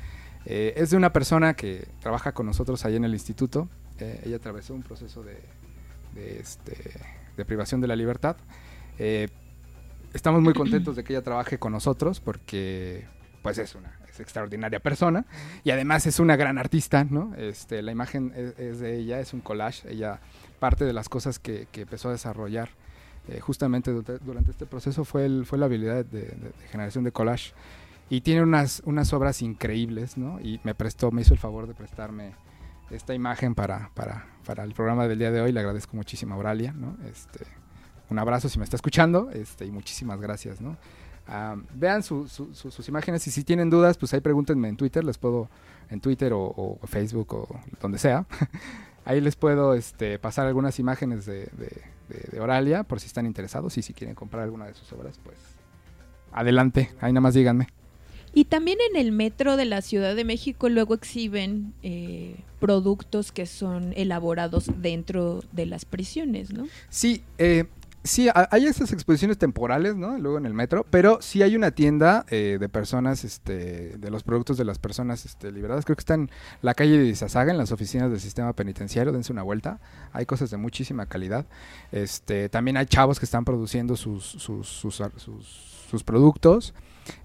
[0.45, 3.67] eh, es de una persona que trabaja con nosotros ahí en el instituto.
[3.99, 5.39] Eh, ella atravesó un proceso de,
[6.39, 6.75] este,
[7.35, 8.37] de, privación de la libertad.
[8.99, 9.29] Eh,
[10.13, 13.05] estamos muy contentos de que ella trabaje con nosotros porque
[13.41, 15.25] pues es una es extraordinaria persona
[15.63, 17.35] y además es una gran artista, ¿no?
[17.35, 19.91] Este, la imagen es, de ella, es un collage.
[19.91, 20.19] Ella
[20.59, 22.69] parte de las cosas que, empezó a desarrollar
[23.41, 26.31] justamente durante, este proceso fue, el, fue la habilidad de
[26.69, 27.53] generación de collage
[28.09, 30.39] y tiene unas, unas obras increíbles, ¿no?
[30.39, 32.33] Y me prestó, me hizo el favor de prestarme
[32.91, 35.51] esta imagen para, para, para el programa del día de hoy.
[35.51, 36.95] Le agradezco muchísimo a Auralia, ¿no?
[37.09, 37.45] Este,
[38.09, 40.77] un abrazo si me está escuchando este, y muchísimas gracias, ¿no?
[41.27, 45.49] Ah, vean sus imágenes y si tienen dudas, pues ahí pregúntenme en Twitter, les puedo,
[45.89, 48.25] en Twitter o, Facebook o donde sea.
[49.07, 53.27] Ahí les puedo este, pasar algunas imágenes de, de- de- de Oralia por si están
[53.27, 55.37] interesados y si quieren comprar alguna de sus obras, pues
[56.31, 57.67] adelante, ahí nada más díganme.
[58.35, 63.45] Y también en el metro de la Ciudad de México luego exhiben eh, productos que
[63.47, 66.67] son elaborados dentro de las prisiones, ¿no?
[66.89, 67.63] Sí, eh,
[68.03, 70.17] sí, ha- hay estas exposiciones temporales, ¿no?
[70.17, 74.23] Luego en el metro, pero sí hay una tienda eh, de personas, este, de los
[74.23, 75.85] productos de las personas este, liberadas.
[75.85, 76.29] Creo que está en
[76.61, 79.13] la calle de Izazaga, en las oficinas del sistema penitenciario.
[79.13, 79.79] Dense una vuelta.
[80.11, 81.45] Hay cosas de muchísima calidad.
[81.93, 86.73] Este, también hay chavos que están produciendo sus, sus, sus, sus- sus productos.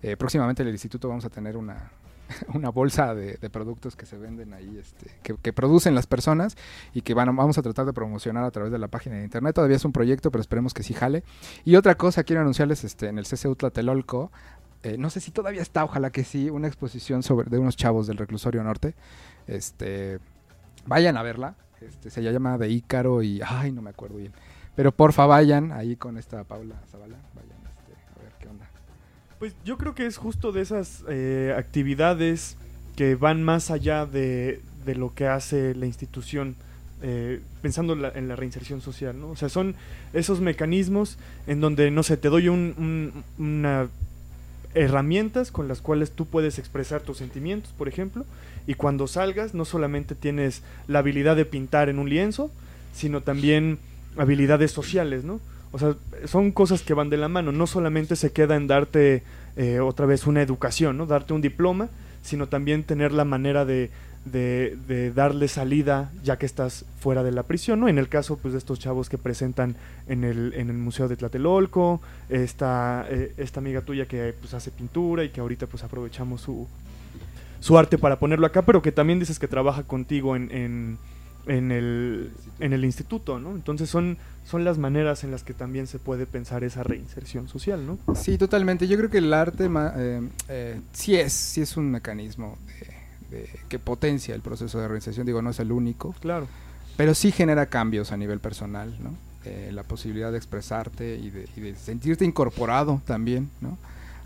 [0.02, 1.90] Eh, próximamente en el instituto vamos a tener una,
[2.54, 6.56] una bolsa de, productos que se venden ahí, este, que, producen las personas
[6.94, 9.54] y que van, vamos a tratar de promocionar a través de la página de internet.
[9.54, 11.24] Todavía es un proyecto, pero esperemos que sí jale.
[11.64, 14.30] Y otra cosa, quiero anunciarles este, en el CCU Tlatelolco,
[14.82, 18.06] eh, no sé si todavía está, ojalá que sí, una exposición sobre de unos chavos
[18.06, 18.94] del reclusorio norte.
[19.46, 20.18] Este,
[20.86, 21.56] vayan a verla.
[21.80, 24.32] Este, se llama De Ícaro y, ay, no me acuerdo bien.
[24.76, 27.16] Pero porfa, vayan ahí con esta Paula Zavala.
[29.40, 32.56] Pues yo creo que es justo de esas eh, actividades
[32.96, 36.56] que van más allá de, de lo que hace la institución,
[37.02, 39.30] eh, pensando en la, en la reinserción social, ¿no?
[39.30, 39.74] O sea, son
[40.12, 41.18] esos mecanismos
[41.48, 43.88] en donde, no sé, te doy un, un- una
[44.74, 48.24] herramientas con las cuales tú puedes expresar tus sentimientos, por ejemplo,
[48.68, 52.52] y cuando salgas no solamente tienes la habilidad de pintar en un lienzo,
[52.94, 53.78] sino también
[54.16, 55.40] habilidades sociales, ¿no?
[55.72, 55.94] O sea,
[56.26, 59.22] son cosas que van de la mano, no solamente se queda en darte
[59.56, 61.06] eh, otra vez una educación, ¿no?
[61.06, 61.88] Darte un diploma,
[62.22, 63.90] sino también tener la manera de,
[64.24, 67.88] de, de darle salida ya que estás fuera de la prisión, ¿no?
[67.88, 69.76] En el caso pues de estos chavos que presentan
[70.08, 74.70] en el, en el Museo de Tlatelolco, esta, eh, esta amiga tuya que pues hace
[74.70, 76.68] pintura y que ahorita pues aprovechamos su,
[77.60, 80.98] su arte para ponerlo acá, pero que también dices que trabaja contigo en, en,
[81.46, 83.50] en el, en el instituto, ¿no?
[83.52, 87.86] Entonces son, son las maneras en las que también se puede pensar esa reinserción social,
[87.86, 87.98] ¿no?
[88.14, 88.86] Sí, totalmente.
[88.88, 92.58] Yo creo que el arte eh, eh, sí es, sí es un mecanismo
[93.30, 95.26] de- de- que potencia el proceso de reinserción.
[95.26, 96.12] Digo, no es el único.
[96.20, 96.46] Claro.
[96.96, 99.14] Pero sí genera cambios a nivel personal, ¿no?
[99.46, 103.78] Eh, la posibilidad de expresarte y de, y de sentirte incorporado también, ¿no?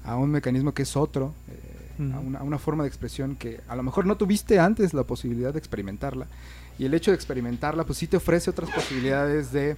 [0.04, 3.60] A un mecanismo que es otro, eh, a, una, a una forma de expresión que
[3.68, 6.26] a lo mejor no tuviste antes la posibilidad de experimentarla.
[6.78, 9.76] Y el hecho de experimentarla, pues sí te ofrece otras posibilidades de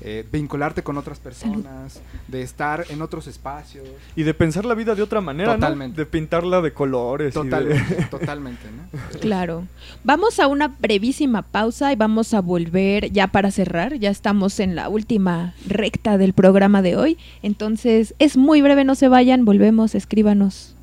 [0.00, 3.84] eh, vincularte con otras personas, de estar en otros espacios.
[4.16, 5.96] Y de pensar la vida de otra manera, Totalmente.
[5.98, 6.04] ¿no?
[6.04, 7.34] De pintarla de colores.
[7.34, 9.18] y de- Totalmente, totalmente, ¿no?
[9.20, 9.66] Claro.
[10.04, 13.94] Vamos a una brevísima pausa y vamos a volver ya para cerrar.
[13.98, 17.18] Ya estamos en la última recta del programa de hoy.
[17.42, 20.74] Entonces es muy breve, no se vayan, volvemos, escríbanos.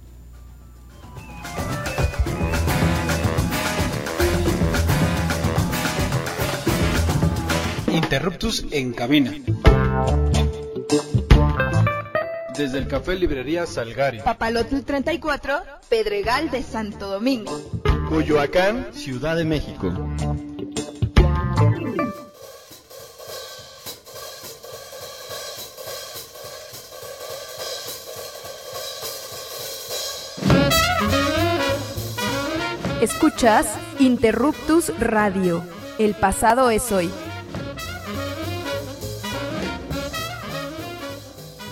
[7.91, 9.33] Interruptus en cabina.
[12.57, 14.19] Desde el Café Librería Salgari.
[14.19, 17.51] Papalotl 34, Pedregal de Santo Domingo.
[18.09, 19.93] Coyoacán, Ciudad de México.
[33.01, 33.65] Escuchas
[33.99, 35.63] Interruptus Radio.
[35.97, 37.09] El pasado es hoy.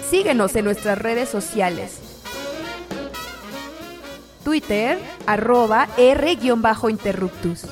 [0.10, 2.00] Síguenos en nuestras redes sociales.
[4.46, 7.66] Twitter, arroba R-Interruptus.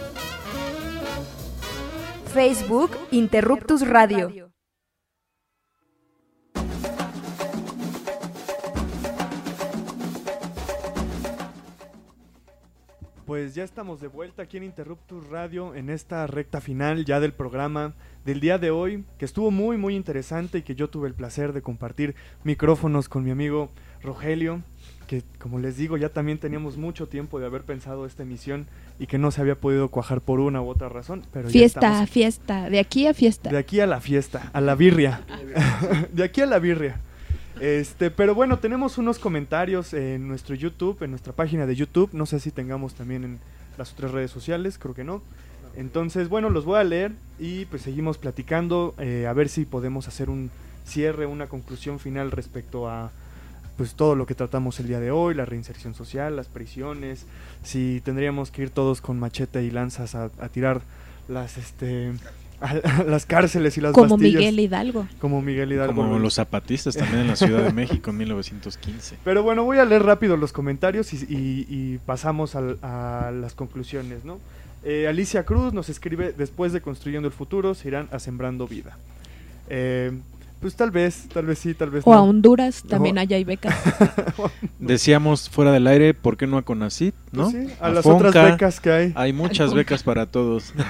[2.33, 4.51] Facebook, Interruptus Radio.
[13.25, 17.33] Pues ya estamos de vuelta aquí en Interruptus Radio en esta recta final ya del
[17.33, 17.95] programa
[18.25, 21.53] del día de hoy, que estuvo muy muy interesante y que yo tuve el placer
[21.53, 23.69] de compartir micrófonos con mi amigo
[24.01, 24.61] Rogelio,
[25.07, 28.67] que como les digo ya también teníamos mucho tiempo de haber pensado esta emisión
[28.99, 32.69] y que no se había podido cuajar por una u otra razón, pero Fiesta, fiesta,
[32.69, 33.49] de aquí a fiesta.
[33.49, 35.21] de aquí a la fiesta, a la birria.
[36.11, 36.99] de aquí a la birria.
[37.59, 42.09] Este, pero bueno, tenemos unos comentarios en nuestro YouTube, en nuestra página de YouTube.
[42.11, 43.39] No sé si tengamos también en
[43.77, 45.21] las otras redes sociales, creo que no.
[45.77, 50.07] Entonces, bueno, los voy a leer y pues seguimos platicando eh, a ver si podemos
[50.07, 50.49] hacer un
[50.85, 53.11] cierre, una conclusión final respecto a
[53.77, 57.25] pues todo lo que tratamos el día de hoy, la reinserción social, las prisiones,
[57.63, 60.81] si tendríamos que ir todos con machete y lanzas a, a tirar
[61.27, 62.13] las este
[62.61, 62.69] a,
[63.01, 64.39] a las cárceles y las Como bastillas.
[64.39, 65.07] Miguel Hidalgo.
[65.19, 65.93] Como Miguel Hidalgo.
[65.93, 69.17] Como los zapatistas también en la Ciudad de México en 1915.
[69.25, 73.55] Pero bueno, voy a leer rápido los comentarios y, y- y pasamos al- a, las
[73.55, 74.39] conclusiones, ¿no?
[74.85, 78.97] Eh, Alicia Cruz nos escribe, después de Construyendo el Futuro, se irán a Sembrando Vida.
[79.67, 80.11] Eh,
[80.61, 82.17] pues tal vez, tal vez sí, tal vez O no.
[82.17, 83.75] a Honduras también O- allá hay becas.
[84.79, 87.15] Decíamos fuera del aire, ¿por qué no a Conacit?
[87.31, 87.49] ¿no?
[87.49, 89.13] Pues sí, a las otras becas que hay.
[89.15, 90.73] Hay muchas becas para todos.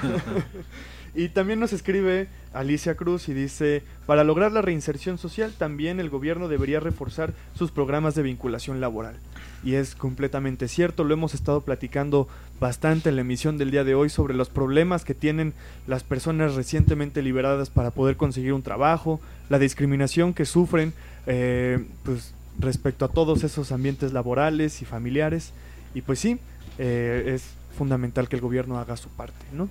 [1.16, 6.10] Y también nos escribe Alicia Cruz y dice, para lograr la reinserción social también el
[6.10, 9.16] gobierno debería reforzar sus programas de vinculación laboral.
[9.64, 12.28] Y es completamente cierto, lo hemos estado platicando
[12.60, 15.54] bastante en la emisión del día de hoy sobre los problemas que tienen
[15.86, 19.18] las personas recientemente liberadas para poder conseguir un trabajo,
[19.48, 20.92] la discriminación que sufren
[21.26, 25.54] eh, pues, respecto a todos esos ambientes laborales y familiares.
[25.94, 26.38] Y pues sí,
[26.76, 29.70] eh, es fundamental que el gobierno haga su parte, ¿no?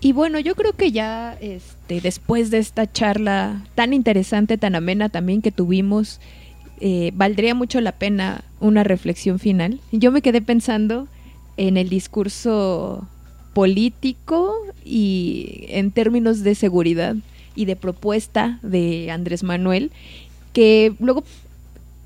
[0.00, 5.10] Y bueno, yo creo que ya este, después de esta charla tan interesante, tan amena
[5.10, 6.20] también que tuvimos,
[6.80, 9.78] eh, valdría mucho la pena una reflexión final.
[9.92, 11.06] Yo me quedé pensando
[11.58, 13.06] en el discurso
[13.52, 14.54] político
[14.84, 17.16] y en términos de seguridad
[17.54, 19.90] y de propuesta de Andrés Manuel,
[20.54, 21.24] que luego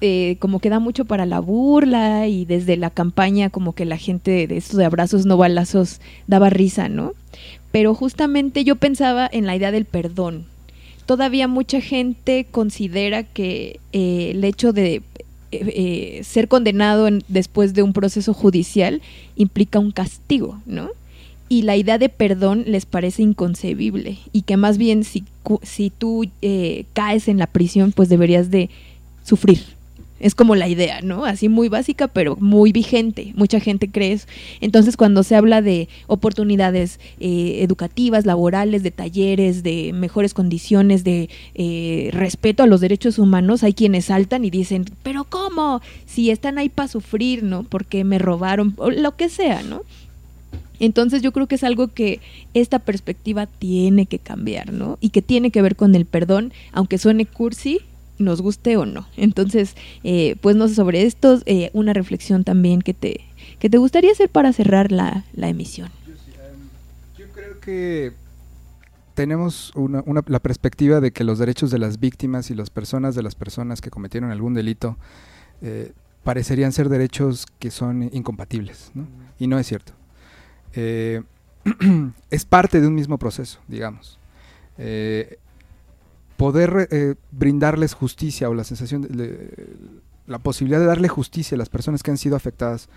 [0.01, 3.97] eh, como que da mucho para la burla y desde la campaña como que la
[3.97, 7.13] gente de estos de abrazos no balazos daba risa, ¿no?
[7.75, 10.45] Pero justamente yo pensaba en la idea del perdón.
[11.07, 15.03] Todavía mucha gente considera que eh, el hecho de eh,
[15.51, 19.03] eh, ser condenado en- después de un proceso judicial
[19.35, 20.91] implica un castigo, ¿no?
[21.49, 25.25] Y la idea de perdón les parece inconcebible y que más bien si,
[25.63, 28.71] si tú eh, caes en la prisión pues deberías de
[29.25, 29.59] sufrir.
[30.25, 31.27] Es como la idea, ¿no?
[31.27, 33.35] Así muy básica, pero muy vigente.
[33.37, 34.27] Mucha gente cree eso.
[34.63, 41.29] Entonces, cuando se habla de oportunidades eh, educativas, laborales, de talleres, de mejores condiciones, de
[41.55, 45.83] eh, respeto a los derechos humanos, hay quienes saltan y dicen, pero ¿cómo?
[46.07, 47.65] Si están ahí para sufrir, ¿no?
[47.65, 49.83] Porque me robaron, lo que sea, ¿no?
[50.81, 52.21] Entonces yo creo que es algo que
[52.55, 54.97] esta perspectiva tiene que cambiar, ¿no?
[55.03, 57.81] Y que tiene que ver con el perdón, aunque suene cursi,
[58.25, 59.07] nos guste o no.
[59.17, 63.21] Entonces, eh, pues no sé sobre esto, eh, una reflexión también que te,
[63.61, 65.91] que te gustaría hacer para cerrar la, la emisión.
[67.35, 68.13] Creo que
[69.15, 73.15] tenemos una, una- la perspectiva de que los derechos de las víctimas y las personas
[73.15, 74.97] de las personas que cometieron algún delito
[75.63, 75.93] eh,
[76.25, 79.07] parecerían ser derechos que son incompatibles, ¿no?
[79.39, 79.93] Y no es cierto.
[80.75, 81.23] Eh,
[82.31, 84.19] es parte de un mismo proceso, digamos.
[84.79, 85.39] Eh,
[86.37, 89.69] poder eh, brindarles justicia o la sensación, de,
[90.27, 92.89] la posibilidad de darle justicia a las personas que han sido afectadas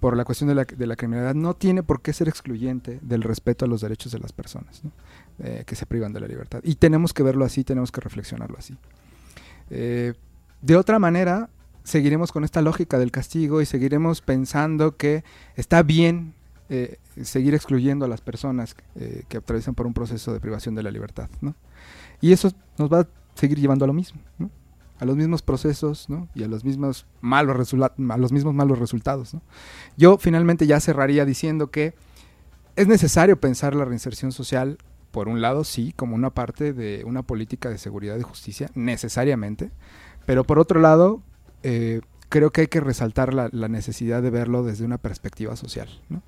[0.00, 3.22] por la cuestión de la, de la criminalidad no tiene por qué ser excluyente del
[3.22, 4.82] respeto a los derechos de las personas.
[5.42, 6.60] Eh, que se privan de la libertad.
[6.64, 8.76] Y tenemos que verlo así, tenemos que reflexionarlo así.
[9.70, 10.12] Eh,
[10.60, 11.48] de otra manera,
[11.82, 15.24] seguiremos con esta lógica del castigo y seguiremos pensando que
[15.56, 16.34] está bien
[16.68, 18.76] eh, seguir excluyendo a las personas
[19.28, 21.30] que atraviesan por un proceso de privación de la libertad.
[21.40, 21.54] ¿no?
[22.20, 24.50] Y eso nos va a seguir llevando a lo mismo, ¿no?
[24.98, 26.28] a los mismos procesos ¿no?
[26.34, 29.32] y a los mismos malos, a los mismos malos resultados.
[29.32, 29.42] ¿no?
[29.96, 31.94] Yo finalmente ya cerraría diciendo que
[32.76, 34.78] es necesario pensar la reinserción social,
[35.10, 39.70] por un lado, sí, como una parte de una política de seguridad y justicia, necesariamente,
[40.26, 41.22] pero por otro lado,
[41.62, 45.88] eh, creo que hay que resaltar la, la necesidad de verlo desde una perspectiva social,
[46.08, 46.22] ¿no?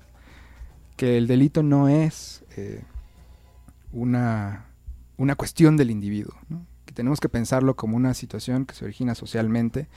[0.97, 2.83] que el delito no es eh,
[3.91, 4.65] una,
[5.17, 6.65] una cuestión del individuo, ¿no?
[6.85, 9.87] que tenemos que pensarlo como una situación que se origina socialmente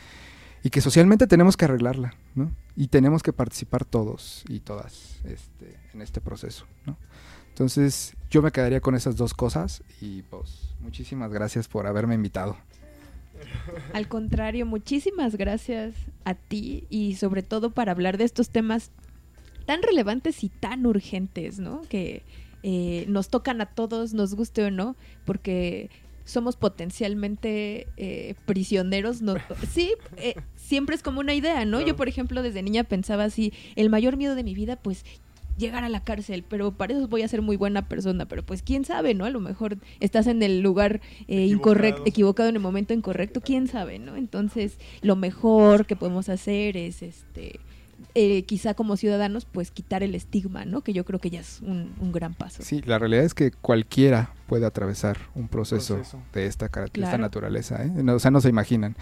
[0.63, 2.51] y que socialmente tenemos que arreglarla, ¿no?
[2.75, 6.97] Y tenemos que participar todos y todas este, en este proceso, ¿no?
[7.49, 12.57] Entonces, yo me quedaría con esas dos cosas y pues muchísimas gracias por haberme invitado.
[13.93, 15.95] Al contrario, muchísimas gracias
[16.25, 18.91] a ti y sobre todo para hablar de estos temas
[19.67, 21.83] tan relevantes y tan urgentes, ¿no?
[21.89, 22.23] Que
[22.69, 25.89] eh, nos tocan a todos, nos guste o no, porque
[26.25, 29.23] somos potencialmente eh, prisioneros.
[29.23, 29.37] No,
[29.71, 31.81] sí, eh, siempre es como una idea, ¿no?
[31.81, 35.05] Yo, por ejemplo, desde niña pensaba así, el mayor miedo de mi vida, pues
[35.57, 38.63] llegar a la cárcel, pero para eso voy a ser muy buena persona, pero pues
[38.63, 39.27] quién sabe, ¿no?
[39.27, 43.69] A lo mejor estás en el lugar eh, incorrecto, equivocado en el momento incorrecto, quién
[43.69, 44.17] sabe, ¿no?
[44.17, 47.61] Entonces, lo mejor que podemos hacer es este
[48.19, 50.81] eh, quizá como ciudadanos, pues quitar el estigma, ¿no?
[50.81, 52.63] Que yo creo que ya es un, un gran paso.
[52.63, 56.23] Sí, la realidad es que cualquiera puede atravesar un proceso, Proceso.
[56.33, 57.19] de esta, Claro.
[57.19, 57.91] naturaleza, ¿eh?
[57.95, 58.97] No, o sea, no se imaginan.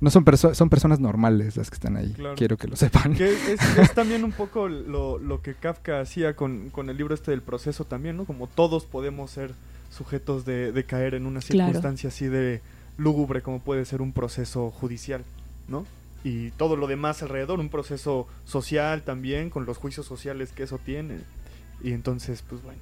[0.00, 2.34] No son, perso- son personas normales las que están ahí, Claro.
[2.36, 3.14] quiero que lo sepan.
[3.14, 7.14] Que es, es también un poco lo, lo que Kafka hacía con, con el libro
[7.14, 8.24] este del proceso también, ¿no?
[8.24, 9.52] Como todos podemos ser
[9.90, 11.66] sujetos de, de caer en una Claro.
[11.66, 12.60] circunstancia así de
[12.96, 15.22] lúgubre como puede ser un proceso judicial,
[15.68, 15.84] ¿no?
[16.24, 20.78] Y todo lo demás alrededor, un proceso social también, con los juicios sociales que eso
[20.78, 21.18] tiene.
[21.82, 22.80] Y entonces, pues bueno.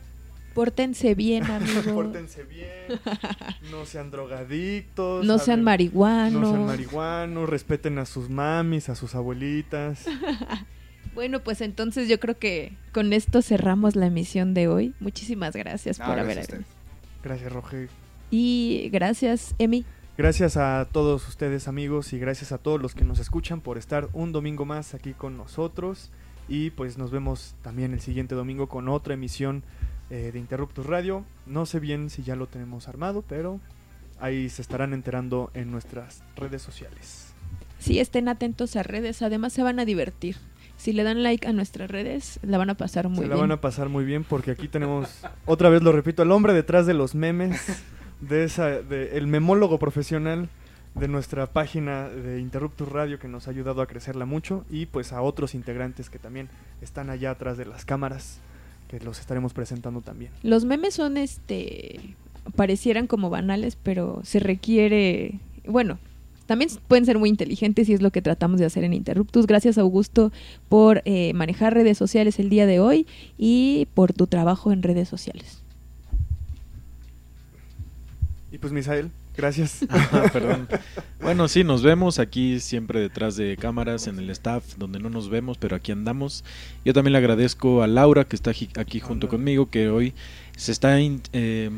[0.55, 1.86] Pórtense bien, amigos.
[1.89, 2.69] Pórtense bien.
[3.70, 5.24] No sean drogadictos.
[5.24, 6.40] No sean marihuanos.
[6.40, 7.48] No sean marihuanos.
[7.48, 10.06] Respeten a sus mamis, a sus abuelitas.
[11.14, 14.94] Bueno, pues entonces yo creo que con esto cerramos la emisión de hoy.
[14.98, 16.64] Muchísimas gracias Ah, por gracias haber.
[17.23, 17.90] Gracias, Roger.
[18.31, 19.85] Y gracias, Emi.
[20.18, 24.09] Gracias a todos ustedes amigos y gracias a todos los que nos escuchan por estar
[24.12, 26.10] un domingo más aquí con nosotros
[26.48, 29.62] y pues nos vemos también el siguiente domingo con otra emisión
[30.10, 31.24] eh, de Interruptus Radio.
[31.47, 33.59] No sé bien si ya lo tenemos armado, pero
[34.20, 37.32] ahí se estarán enterando en nuestras redes sociales.
[37.78, 40.36] Sí, estén atentos a redes, además se van a divertir.
[40.76, 43.40] Si le dan like a nuestras redes, la van a pasar muy se la bien.
[43.40, 45.09] van a pasar muy bien porque aquí tenemos,
[45.47, 47.60] otra vez lo repito, el hombre detrás de los memes,
[48.23, 50.49] de esa, de el memólogo profesional
[50.94, 55.12] de nuestra página de Interruptus Radio que nos ha ayudado a crecerla mucho y pues
[55.12, 56.49] a otros integrantes que también
[56.81, 58.39] están allá atrás de las cámaras
[58.89, 60.32] que los estaremos presentando también.
[60.43, 62.15] Los memes son, este,
[62.57, 65.99] parecieran como banales, pero se requiere, bueno,
[66.44, 69.47] también pueden ser muy inteligentes y es lo que tratamos de hacer en Interruptus.
[69.47, 70.31] Gracias, Augusto,
[70.69, 73.07] por eh, manejar redes sociales el día de hoy
[73.39, 75.61] y por tu trabajo en redes sociales.
[78.53, 79.79] Y pues Misael, gracias.
[79.91, 80.69] Ah, perdón.
[81.23, 85.31] Bueno, sí, nos vemos aquí siempre detrás de cámaras en el staff, donde no nos
[85.31, 86.45] vemos, pero aquí andamos.
[86.85, 90.12] Yo también le agradezco a Laura que está aquí, junto conmigo, que hoy
[90.57, 91.70] se está in- eh,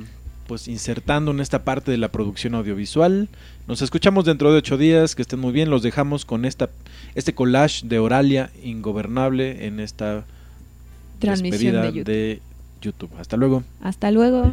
[0.48, 3.28] pues insertando en esta parte de la producción audiovisual.
[3.68, 5.70] Nos escuchamos dentro de ocho días, que estén muy bien.
[5.70, 6.68] Los dejamos con esta
[7.14, 10.24] este collage de Oralia ingobernable en esta
[11.20, 12.04] Transmisión despedida de YouTube.
[12.04, 12.40] de
[12.82, 13.10] YouTube.
[13.20, 13.62] Hasta luego.
[13.80, 14.52] Hasta luego.